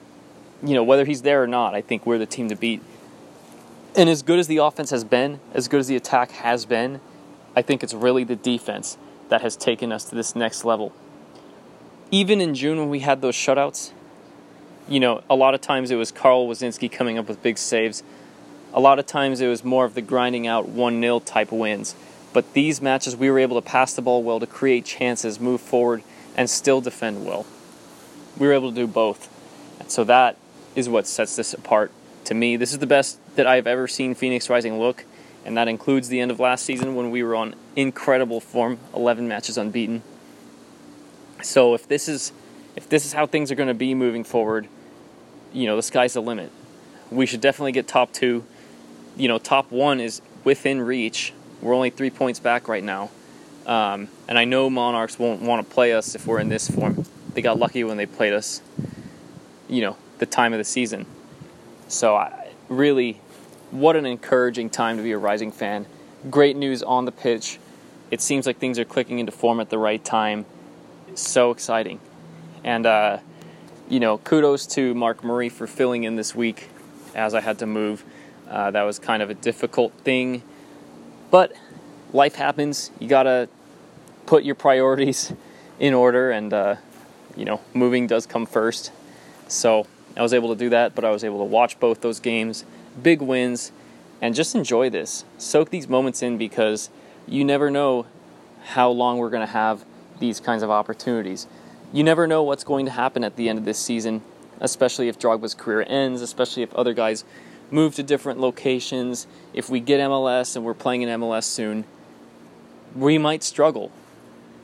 you 0.62 0.74
know, 0.74 0.84
whether 0.84 1.04
he's 1.04 1.22
there 1.22 1.42
or 1.42 1.46
not, 1.46 1.74
I 1.74 1.82
think 1.82 2.06
we're 2.06 2.18
the 2.18 2.26
team 2.26 2.48
to 2.48 2.56
beat. 2.56 2.82
And 3.96 4.08
as 4.08 4.22
good 4.22 4.38
as 4.38 4.46
the 4.46 4.58
offense 4.58 4.90
has 4.90 5.04
been, 5.04 5.40
as 5.52 5.68
good 5.68 5.80
as 5.80 5.88
the 5.88 5.96
attack 5.96 6.30
has 6.32 6.64
been, 6.64 7.00
I 7.54 7.62
think 7.62 7.82
it's 7.82 7.92
really 7.92 8.24
the 8.24 8.36
defense 8.36 8.96
that 9.28 9.42
has 9.42 9.56
taken 9.56 9.92
us 9.92 10.04
to 10.04 10.14
this 10.14 10.34
next 10.34 10.64
level. 10.64 10.92
Even 12.10 12.40
in 12.40 12.54
June 12.54 12.78
when 12.78 12.88
we 12.88 13.00
had 13.00 13.20
those 13.20 13.34
shutouts, 13.34 13.92
you 14.88 15.00
know, 15.00 15.22
a 15.28 15.34
lot 15.34 15.54
of 15.54 15.60
times 15.60 15.90
it 15.90 15.96
was 15.96 16.10
Carl 16.10 16.46
Woszczynski 16.46 16.90
coming 16.90 17.18
up 17.18 17.28
with 17.28 17.42
big 17.42 17.58
saves. 17.58 18.02
A 18.72 18.80
lot 18.80 18.98
of 18.98 19.06
times 19.06 19.40
it 19.40 19.48
was 19.48 19.64
more 19.64 19.84
of 19.84 19.94
the 19.94 20.02
grinding 20.02 20.46
out 20.46 20.68
1 20.68 21.00
0 21.00 21.20
type 21.20 21.52
wins. 21.52 21.94
But 22.32 22.54
these 22.54 22.80
matches, 22.80 23.14
we 23.14 23.30
were 23.30 23.38
able 23.38 23.60
to 23.60 23.66
pass 23.66 23.92
the 23.92 24.02
ball 24.02 24.22
well, 24.22 24.40
to 24.40 24.46
create 24.46 24.86
chances, 24.86 25.38
move 25.38 25.60
forward, 25.60 26.02
and 26.34 26.48
still 26.48 26.80
defend 26.80 27.26
well. 27.26 27.46
We 28.38 28.46
were 28.46 28.54
able 28.54 28.70
to 28.70 28.74
do 28.74 28.86
both. 28.86 29.28
So 29.88 30.04
that 30.04 30.36
is 30.74 30.88
what 30.88 31.06
sets 31.06 31.36
this 31.36 31.52
apart 31.54 31.90
to 32.24 32.34
me. 32.34 32.56
This 32.56 32.72
is 32.72 32.78
the 32.78 32.86
best 32.86 33.18
that 33.36 33.46
I've 33.46 33.66
ever 33.66 33.88
seen 33.88 34.14
Phoenix 34.14 34.48
Rising 34.48 34.78
look, 34.78 35.04
and 35.44 35.56
that 35.56 35.68
includes 35.68 36.08
the 36.08 36.20
end 36.20 36.30
of 36.30 36.40
last 36.40 36.64
season 36.64 36.94
when 36.94 37.10
we 37.10 37.22
were 37.22 37.34
on 37.34 37.54
incredible 37.76 38.40
form, 38.40 38.78
11 38.94 39.28
matches 39.28 39.58
unbeaten. 39.58 40.02
So 41.42 41.74
if 41.74 41.88
this 41.88 42.08
is 42.08 42.32
if 42.76 42.88
this 42.88 43.04
is 43.04 43.12
how 43.12 43.26
things 43.26 43.52
are 43.52 43.54
going 43.54 43.68
to 43.68 43.74
be 43.74 43.94
moving 43.94 44.24
forward, 44.24 44.66
you 45.52 45.66
know, 45.66 45.76
the 45.76 45.82
sky's 45.82 46.14
the 46.14 46.22
limit. 46.22 46.50
We 47.10 47.26
should 47.26 47.40
definitely 47.40 47.72
get 47.72 47.86
top 47.86 48.12
2. 48.12 48.44
You 49.16 49.28
know, 49.28 49.38
top 49.38 49.70
1 49.70 50.00
is 50.00 50.22
within 50.44 50.80
reach. 50.80 51.34
We're 51.60 51.74
only 51.74 51.90
3 51.90 52.08
points 52.10 52.40
back 52.40 52.68
right 52.68 52.82
now. 52.82 53.10
Um, 53.66 54.08
and 54.26 54.38
I 54.38 54.44
know 54.44 54.70
Monarchs 54.70 55.18
won't 55.18 55.42
want 55.42 55.66
to 55.66 55.74
play 55.74 55.92
us 55.92 56.14
if 56.14 56.26
we're 56.26 56.38
in 56.38 56.48
this 56.48 56.68
form. 56.68 57.04
They 57.34 57.42
got 57.42 57.58
lucky 57.58 57.84
when 57.84 57.96
they 57.96 58.06
played 58.06 58.32
us, 58.32 58.60
you 59.68 59.82
know, 59.82 59.96
the 60.22 60.26
time 60.26 60.52
of 60.52 60.58
the 60.58 60.64
season. 60.64 61.04
So, 61.88 62.14
I, 62.14 62.52
really, 62.68 63.20
what 63.72 63.96
an 63.96 64.06
encouraging 64.06 64.70
time 64.70 64.98
to 64.98 65.02
be 65.02 65.10
a 65.10 65.18
Rising 65.18 65.50
fan. 65.50 65.84
Great 66.30 66.54
news 66.54 66.80
on 66.84 67.06
the 67.06 67.10
pitch. 67.10 67.58
It 68.12 68.20
seems 68.20 68.46
like 68.46 68.58
things 68.58 68.78
are 68.78 68.84
clicking 68.84 69.18
into 69.18 69.32
form 69.32 69.58
at 69.58 69.68
the 69.68 69.78
right 69.78 70.02
time. 70.04 70.46
So 71.16 71.50
exciting. 71.50 71.98
And, 72.62 72.86
uh, 72.86 73.18
you 73.88 73.98
know, 73.98 74.18
kudos 74.18 74.64
to 74.68 74.94
Mark 74.94 75.24
Murray 75.24 75.48
for 75.48 75.66
filling 75.66 76.04
in 76.04 76.14
this 76.14 76.36
week 76.36 76.68
as 77.16 77.34
I 77.34 77.40
had 77.40 77.58
to 77.58 77.66
move. 77.66 78.04
Uh, 78.48 78.70
that 78.70 78.82
was 78.82 79.00
kind 79.00 79.24
of 79.24 79.30
a 79.30 79.34
difficult 79.34 79.92
thing. 80.04 80.44
But 81.32 81.52
life 82.12 82.36
happens. 82.36 82.92
You 83.00 83.08
got 83.08 83.24
to 83.24 83.48
put 84.26 84.44
your 84.44 84.54
priorities 84.54 85.32
in 85.80 85.94
order, 85.94 86.30
and, 86.30 86.52
uh, 86.52 86.76
you 87.36 87.44
know, 87.44 87.60
moving 87.74 88.06
does 88.06 88.24
come 88.24 88.46
first. 88.46 88.92
So 89.48 89.86
I 90.16 90.22
was 90.22 90.34
able 90.34 90.50
to 90.50 90.58
do 90.58 90.68
that, 90.70 90.94
but 90.94 91.04
I 91.04 91.10
was 91.10 91.24
able 91.24 91.38
to 91.38 91.44
watch 91.44 91.80
both 91.80 92.00
those 92.00 92.20
games, 92.20 92.64
big 93.02 93.20
wins, 93.22 93.72
and 94.20 94.34
just 94.34 94.54
enjoy 94.54 94.90
this. 94.90 95.24
Soak 95.38 95.70
these 95.70 95.88
moments 95.88 96.22
in 96.22 96.38
because 96.38 96.90
you 97.26 97.44
never 97.44 97.70
know 97.70 98.06
how 98.64 98.90
long 98.90 99.18
we're 99.18 99.30
going 99.30 99.46
to 99.46 99.52
have 99.52 99.84
these 100.18 100.40
kinds 100.40 100.62
of 100.62 100.70
opportunities. 100.70 101.46
You 101.92 102.04
never 102.04 102.26
know 102.26 102.42
what's 102.42 102.64
going 102.64 102.86
to 102.86 102.92
happen 102.92 103.24
at 103.24 103.36
the 103.36 103.48
end 103.48 103.58
of 103.58 103.64
this 103.64 103.78
season, 103.78 104.22
especially 104.60 105.08
if 105.08 105.18
Drogba's 105.18 105.54
career 105.54 105.84
ends, 105.86 106.22
especially 106.22 106.62
if 106.62 106.72
other 106.74 106.94
guys 106.94 107.24
move 107.70 107.94
to 107.96 108.02
different 108.02 108.38
locations. 108.38 109.26
If 109.52 109.68
we 109.68 109.80
get 109.80 110.00
MLS 110.00 110.56
and 110.56 110.64
we're 110.64 110.74
playing 110.74 111.02
in 111.02 111.08
MLS 111.20 111.44
soon, 111.44 111.84
we 112.94 113.18
might 113.18 113.42
struggle 113.42 113.90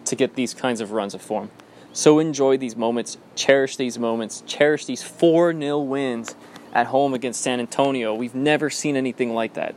to 0.04 0.14
get 0.14 0.36
these 0.36 0.54
kinds 0.54 0.80
of 0.80 0.92
runs 0.92 1.14
of 1.14 1.22
form. 1.22 1.50
So 1.98 2.20
enjoy 2.20 2.58
these 2.58 2.76
moments, 2.76 3.18
cherish 3.34 3.74
these 3.74 3.98
moments, 3.98 4.44
cherish 4.46 4.84
these 4.84 5.02
4 5.02 5.52
0 5.52 5.80
wins 5.80 6.36
at 6.72 6.86
home 6.86 7.12
against 7.12 7.40
San 7.40 7.58
Antonio. 7.58 8.14
We've 8.14 8.36
never 8.36 8.70
seen 8.70 8.94
anything 8.94 9.34
like 9.34 9.54
that. 9.54 9.74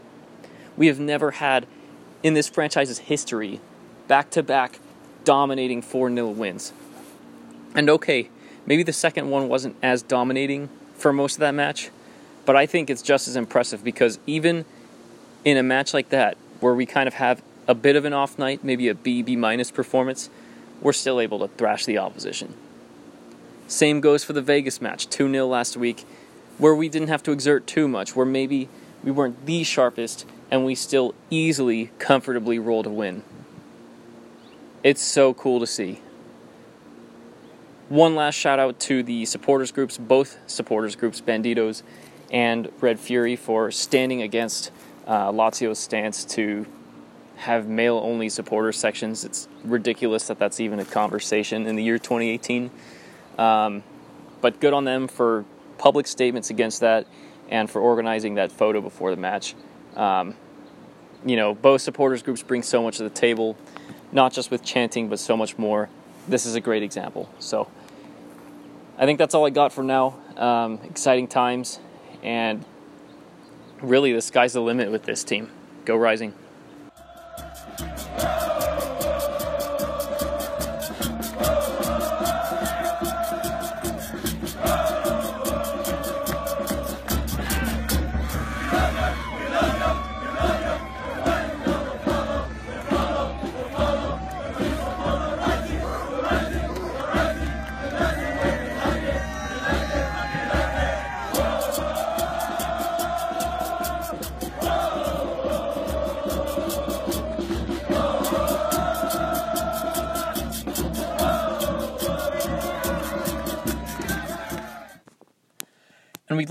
We 0.77 0.85
have 0.85 0.99
never 0.99 1.31
had, 1.31 1.65
in 2.21 2.35
this 2.35 2.47
franchise's 2.47 2.99
history, 2.99 3.59
back 4.07 4.29
to 4.29 4.43
back 4.43 4.77
dominating 5.23 5.81
4 5.81 6.13
0 6.13 6.27
wins. 6.27 6.73
And 7.73 7.89
okay, 7.89 8.29
maybe 8.67 8.83
the 8.83 8.93
second 8.93 9.31
one 9.31 9.49
wasn't 9.49 9.75
as 9.81 10.03
dominating 10.03 10.69
for 10.93 11.11
most 11.11 11.37
of 11.37 11.39
that 11.39 11.55
match, 11.55 11.89
but 12.45 12.55
I 12.55 12.67
think 12.67 12.91
it's 12.91 13.01
just 13.01 13.27
as 13.27 13.35
impressive 13.35 13.83
because 13.83 14.19
even 14.27 14.65
in 15.43 15.57
a 15.57 15.63
match 15.63 15.91
like 15.91 16.09
that, 16.09 16.37
where 16.59 16.75
we 16.75 16.85
kind 16.85 17.07
of 17.07 17.15
have 17.15 17.41
a 17.67 17.73
bit 17.73 17.95
of 17.95 18.05
an 18.05 18.13
off 18.13 18.37
night, 18.37 18.63
maybe 18.63 18.89
a 18.89 18.93
B, 18.93 19.23
B 19.23 19.35
minus 19.35 19.71
performance, 19.71 20.29
we're 20.81 20.93
still 20.93 21.19
able 21.19 21.39
to 21.39 21.47
thrash 21.47 21.85
the 21.85 21.97
opposition. 21.97 22.53
Same 23.67 24.01
goes 24.01 24.23
for 24.23 24.33
the 24.33 24.41
Vegas 24.41 24.81
match, 24.81 25.07
2 25.09 25.31
0 25.31 25.47
last 25.47 25.77
week, 25.77 26.05
where 26.57 26.75
we 26.75 26.89
didn't 26.89 27.07
have 27.07 27.23
to 27.23 27.31
exert 27.31 27.65
too 27.67 27.87
much, 27.87 28.15
where 28.15 28.25
maybe 28.25 28.67
we 29.03 29.11
weren't 29.11 29.45
the 29.45 29.63
sharpest 29.63 30.25
and 30.49 30.65
we 30.65 30.75
still 30.75 31.15
easily, 31.29 31.91
comfortably 31.97 32.59
rolled 32.59 32.85
a 32.85 32.89
win. 32.89 33.23
It's 34.83 35.01
so 35.01 35.33
cool 35.33 35.59
to 35.59 35.67
see. 35.67 36.01
One 37.87 38.15
last 38.15 38.35
shout 38.35 38.59
out 38.59 38.79
to 38.81 39.03
the 39.03 39.25
supporters 39.25 39.71
groups, 39.71 39.97
both 39.97 40.37
supporters 40.47 40.95
groups, 40.95 41.21
Banditos 41.21 41.83
and 42.31 42.71
Red 42.79 42.99
Fury 42.99 43.35
for 43.35 43.71
standing 43.71 44.21
against 44.21 44.71
uh, 45.05 45.31
Lazio's 45.31 45.79
stance 45.79 46.23
to 46.25 46.65
have 47.41 47.67
male 47.67 47.99
only 48.03 48.29
supporter 48.29 48.71
sections. 48.71 49.25
It's 49.25 49.47
ridiculous 49.63 50.27
that 50.27 50.37
that's 50.37 50.59
even 50.59 50.79
a 50.79 50.85
conversation 50.85 51.65
in 51.65 51.75
the 51.75 51.83
year 51.83 51.97
2018. 51.97 52.69
Um, 53.39 53.83
but 54.41 54.59
good 54.59 54.73
on 54.73 54.83
them 54.83 55.07
for 55.07 55.43
public 55.79 56.05
statements 56.05 56.51
against 56.51 56.81
that 56.81 57.07
and 57.49 57.67
for 57.67 57.81
organizing 57.81 58.35
that 58.35 58.51
photo 58.51 58.79
before 58.79 59.09
the 59.09 59.19
match. 59.19 59.55
Um, 59.95 60.35
you 61.25 61.35
know, 61.35 61.55
both 61.55 61.81
supporters 61.81 62.21
groups 62.21 62.43
bring 62.43 62.61
so 62.61 62.83
much 62.83 62.97
to 62.97 63.03
the 63.03 63.09
table, 63.09 63.57
not 64.11 64.33
just 64.33 64.51
with 64.51 64.63
chanting, 64.63 65.09
but 65.09 65.17
so 65.17 65.35
much 65.35 65.57
more. 65.57 65.89
This 66.27 66.45
is 66.45 66.53
a 66.53 66.61
great 66.61 66.83
example. 66.83 67.27
So 67.39 67.67
I 68.99 69.05
think 69.07 69.17
that's 69.17 69.33
all 69.33 69.47
I 69.47 69.49
got 69.49 69.73
for 69.73 69.83
now. 69.83 70.15
Um, 70.37 70.79
exciting 70.83 71.27
times, 71.27 71.79
and 72.21 72.63
really 73.81 74.13
the 74.13 74.21
sky's 74.21 74.53
the 74.53 74.61
limit 74.61 74.91
with 74.91 75.03
this 75.03 75.23
team. 75.23 75.49
Go 75.85 75.95
Rising. 75.95 76.35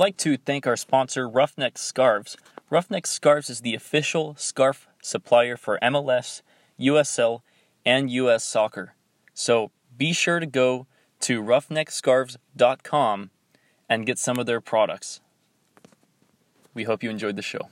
Like 0.01 0.17
to 0.17 0.39
thank 0.39 0.67
our 0.67 0.79
sponsor, 0.79 1.29
Ruffneck 1.29 1.77
Scarves. 1.77 2.39
Ruffneck 2.73 3.07
Scarves 3.07 3.51
is 3.51 3.61
the 3.61 3.75
official 3.75 4.35
scarf 4.39 4.89
supplier 5.03 5.59
for 5.59 5.79
MLS, 5.83 6.41
USL, 6.81 7.43
and 7.85 8.11
US 8.11 8.43
soccer. 8.43 8.95
So 9.35 9.73
be 9.95 10.15
sure 10.15 10.41
to 10.41 10.47
go 10.47 10.87
to 11.21 11.43
ruffneckscarves.com 11.43 13.31
and 13.91 14.07
get 14.07 14.19
some 14.19 14.39
of 14.39 14.47
their 14.47 14.63
products. 14.63 15.21
We 16.73 16.85
hope 16.85 17.03
you 17.03 17.11
enjoyed 17.11 17.37
the 17.37 17.43
show. 17.43 17.69